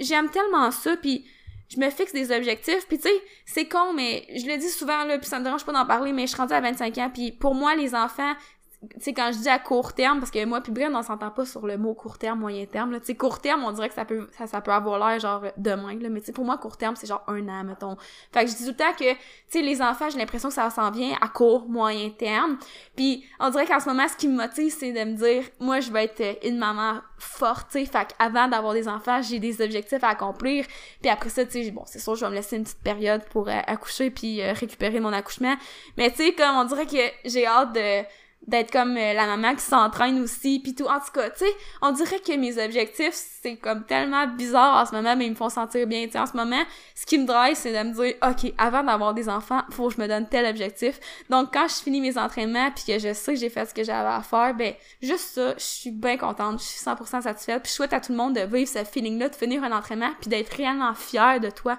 j'aime 0.00 0.30
tellement 0.30 0.70
ça, 0.70 0.96
puis 0.96 1.26
je 1.68 1.78
me 1.78 1.90
fixe 1.90 2.12
des 2.12 2.32
objectifs, 2.32 2.86
puis 2.88 2.98
tu 2.98 3.08
sais, 3.08 3.22
c'est 3.44 3.68
con, 3.68 3.92
mais 3.92 4.26
je 4.34 4.46
le 4.46 4.56
dis 4.56 4.70
souvent, 4.70 5.04
là, 5.04 5.18
puis 5.18 5.28
ça 5.28 5.38
me 5.38 5.44
dérange 5.44 5.64
pas 5.66 5.72
d'en 5.72 5.84
parler, 5.84 6.12
mais 6.12 6.22
je 6.22 6.28
suis 6.28 6.36
rendue 6.36 6.54
à 6.54 6.60
25 6.60 6.96
ans, 6.98 7.10
puis 7.12 7.32
pour 7.32 7.54
moi, 7.54 7.74
les 7.74 7.94
enfants, 7.94 8.34
tu 8.80 9.00
sais, 9.00 9.12
quand 9.12 9.32
je 9.32 9.38
dis 9.38 9.48
à 9.48 9.58
court 9.58 9.92
terme, 9.92 10.20
parce 10.20 10.30
que 10.30 10.44
moi 10.44 10.60
puis 10.60 10.70
Brian, 10.70 10.94
on 10.94 11.02
s'entend 11.02 11.32
pas 11.32 11.44
sur 11.44 11.66
le 11.66 11.76
mot 11.76 11.94
court 11.94 12.16
terme, 12.16 12.38
moyen 12.38 12.64
terme, 12.64 12.92
là. 12.92 13.00
Tu 13.00 13.16
court 13.16 13.40
terme, 13.40 13.64
on 13.64 13.72
dirait 13.72 13.88
que 13.88 13.94
ça 13.94 14.04
peut, 14.04 14.28
ça, 14.38 14.46
ça 14.46 14.60
peut 14.60 14.70
avoir 14.70 14.98
l'air 15.00 15.18
genre 15.18 15.42
demain, 15.56 15.98
là. 15.98 16.08
Mais 16.08 16.20
tu 16.20 16.26
sais, 16.26 16.32
pour 16.32 16.44
moi, 16.44 16.58
court 16.58 16.76
terme, 16.76 16.94
c'est 16.94 17.08
genre 17.08 17.24
un 17.26 17.48
an, 17.48 17.64
mettons. 17.64 17.96
Fait 18.32 18.44
que 18.44 18.50
je 18.52 18.56
dis 18.56 18.62
tout 18.62 18.70
le 18.70 18.76
temps 18.76 18.92
que, 18.92 19.12
tu 19.12 19.18
sais, 19.48 19.62
les 19.62 19.82
enfants, 19.82 20.08
j'ai 20.10 20.18
l'impression 20.18 20.48
que 20.48 20.54
ça 20.54 20.70
s'en 20.70 20.92
vient 20.92 21.16
à 21.20 21.26
court, 21.26 21.68
moyen 21.68 22.10
terme. 22.10 22.56
Puis 22.94 23.24
on 23.40 23.50
dirait 23.50 23.66
qu'en 23.66 23.80
ce 23.80 23.88
moment, 23.88 24.06
ce 24.06 24.16
qui 24.16 24.28
me 24.28 24.36
motive, 24.36 24.72
c'est 24.72 24.92
de 24.92 25.10
me 25.10 25.16
dire, 25.16 25.42
moi, 25.58 25.80
je 25.80 25.90
vais 25.90 26.04
être 26.04 26.46
une 26.46 26.58
maman 26.58 27.00
forte, 27.18 27.70
tu 27.72 27.80
sais. 27.80 27.84
Fait 27.84 28.14
qu'avant 28.16 28.46
d'avoir 28.46 28.74
des 28.74 28.86
enfants, 28.86 29.20
j'ai 29.22 29.40
des 29.40 29.60
objectifs 29.60 30.04
à 30.04 30.10
accomplir. 30.10 30.64
Puis 31.02 31.10
après 31.10 31.30
ça, 31.30 31.44
tu 31.44 31.64
sais, 31.64 31.70
bon, 31.72 31.82
c'est 31.84 31.98
sûr, 31.98 32.14
je 32.14 32.24
vais 32.24 32.30
me 32.30 32.36
laisser 32.36 32.56
une 32.56 32.62
petite 32.62 32.82
période 32.82 33.24
pour 33.32 33.48
euh, 33.48 33.60
accoucher 33.66 34.10
puis 34.10 34.40
euh, 34.40 34.52
récupérer 34.52 35.00
mon 35.00 35.12
accouchement. 35.12 35.56
Mais 35.96 36.10
tu 36.10 36.18
sais, 36.18 36.32
comme 36.32 36.54
on 36.54 36.64
dirait 36.64 36.86
que 36.86 37.28
j'ai 37.28 37.44
hâte 37.44 37.72
de 37.72 38.04
d'être 38.48 38.72
comme 38.72 38.96
euh, 38.96 39.12
la 39.12 39.26
maman 39.26 39.54
qui 39.54 39.62
s'entraîne 39.62 40.20
aussi 40.20 40.58
puis 40.58 40.74
tout. 40.74 40.86
En 40.86 40.98
tout 40.98 41.12
cas 41.12 41.30
tu 41.30 41.44
sais 41.44 41.52
on 41.82 41.92
dirait 41.92 42.18
que 42.18 42.34
mes 42.36 42.62
objectifs 42.62 43.14
c'est 43.42 43.56
comme 43.56 43.84
tellement 43.84 44.26
bizarre 44.26 44.82
en 44.82 44.86
ce 44.86 44.94
moment 44.94 45.14
mais 45.14 45.26
ils 45.26 45.30
me 45.30 45.36
font 45.36 45.50
sentir 45.50 45.86
bien. 45.86 46.06
Tu 46.06 46.12
sais 46.12 46.18
en 46.18 46.26
ce 46.26 46.36
moment 46.36 46.62
ce 46.94 47.06
qui 47.06 47.18
me 47.18 47.26
drive 47.26 47.54
c'est 47.54 47.72
de 47.72 47.88
me 47.88 47.94
dire 47.94 48.14
ok 48.22 48.52
avant 48.56 48.82
d'avoir 48.82 49.14
des 49.14 49.28
enfants 49.28 49.60
faut 49.70 49.88
que 49.88 49.94
je 49.94 50.00
me 50.00 50.08
donne 50.08 50.26
tel 50.26 50.46
objectif. 50.46 50.98
Donc 51.28 51.52
quand 51.52 51.68
je 51.68 51.74
finis 51.74 52.00
mes 52.00 52.16
entraînements 52.16 52.70
puis 52.70 52.84
que 52.86 52.98
je 52.98 53.12
sais 53.12 53.34
que 53.34 53.38
j'ai 53.38 53.50
fait 53.50 53.66
ce 53.66 53.74
que 53.74 53.84
j'avais 53.84 54.08
à 54.08 54.22
faire 54.22 54.54
ben 54.54 54.72
juste 55.02 55.34
ça 55.34 55.52
je 55.58 55.62
suis 55.62 55.90
bien 55.90 56.16
contente 56.16 56.60
je 56.60 56.64
suis 56.64 56.80
100% 56.80 57.22
satisfaite. 57.22 57.62
Puis 57.62 57.70
je 57.70 57.76
souhaite 57.76 57.92
à 57.92 58.00
tout 58.00 58.12
le 58.12 58.18
monde 58.18 58.34
de 58.34 58.40
vivre 58.40 58.68
ce 58.68 58.82
feeling 58.82 59.18
là 59.18 59.28
de 59.28 59.36
finir 59.36 59.62
un 59.62 59.72
entraînement 59.72 60.10
puis 60.20 60.30
d'être 60.30 60.54
réellement 60.54 60.94
fier 60.94 61.38
de 61.38 61.50
toi. 61.50 61.78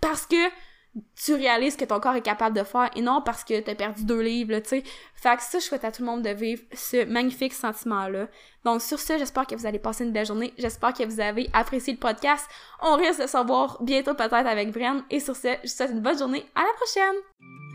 Parce 0.00 0.26
que 0.26 0.36
tu 1.14 1.34
réalises 1.34 1.76
que 1.76 1.84
ton 1.84 2.00
corps 2.00 2.14
est 2.14 2.22
capable 2.22 2.56
de 2.56 2.64
faire 2.64 2.90
et 2.94 3.02
non 3.02 3.22
parce 3.22 3.44
que 3.44 3.60
t'as 3.60 3.74
perdu 3.74 4.04
deux 4.04 4.20
livres, 4.20 4.58
tu 4.60 4.68
sais. 4.68 4.82
Fait 5.14 5.36
que 5.36 5.42
ça, 5.42 5.58
je 5.58 5.64
souhaite 5.64 5.84
à 5.84 5.92
tout 5.92 6.02
le 6.02 6.06
monde 6.06 6.22
de 6.22 6.30
vivre 6.30 6.62
ce 6.72 7.04
magnifique 7.04 7.52
sentiment-là. 7.52 8.28
Donc, 8.64 8.82
sur 8.82 8.98
ce, 8.98 9.18
j'espère 9.18 9.46
que 9.46 9.54
vous 9.54 9.66
allez 9.66 9.78
passer 9.78 10.04
une 10.04 10.12
belle 10.12 10.26
journée. 10.26 10.52
J'espère 10.58 10.92
que 10.92 11.04
vous 11.04 11.20
avez 11.20 11.48
apprécié 11.52 11.92
le 11.92 11.98
podcast. 11.98 12.48
On 12.82 12.96
risque 12.96 13.22
de 13.22 13.26
se 13.26 13.36
revoir 13.36 13.82
bientôt 13.82 14.14
peut-être 14.14 14.34
avec 14.34 14.72
Brian. 14.72 15.02
Et 15.10 15.20
sur 15.20 15.36
ce, 15.36 15.48
je 15.48 15.62
vous 15.62 15.68
souhaite 15.68 15.90
une 15.90 16.00
bonne 16.00 16.18
journée. 16.18 16.44
À 16.54 16.62
la 16.62 16.72
prochaine! 16.74 17.65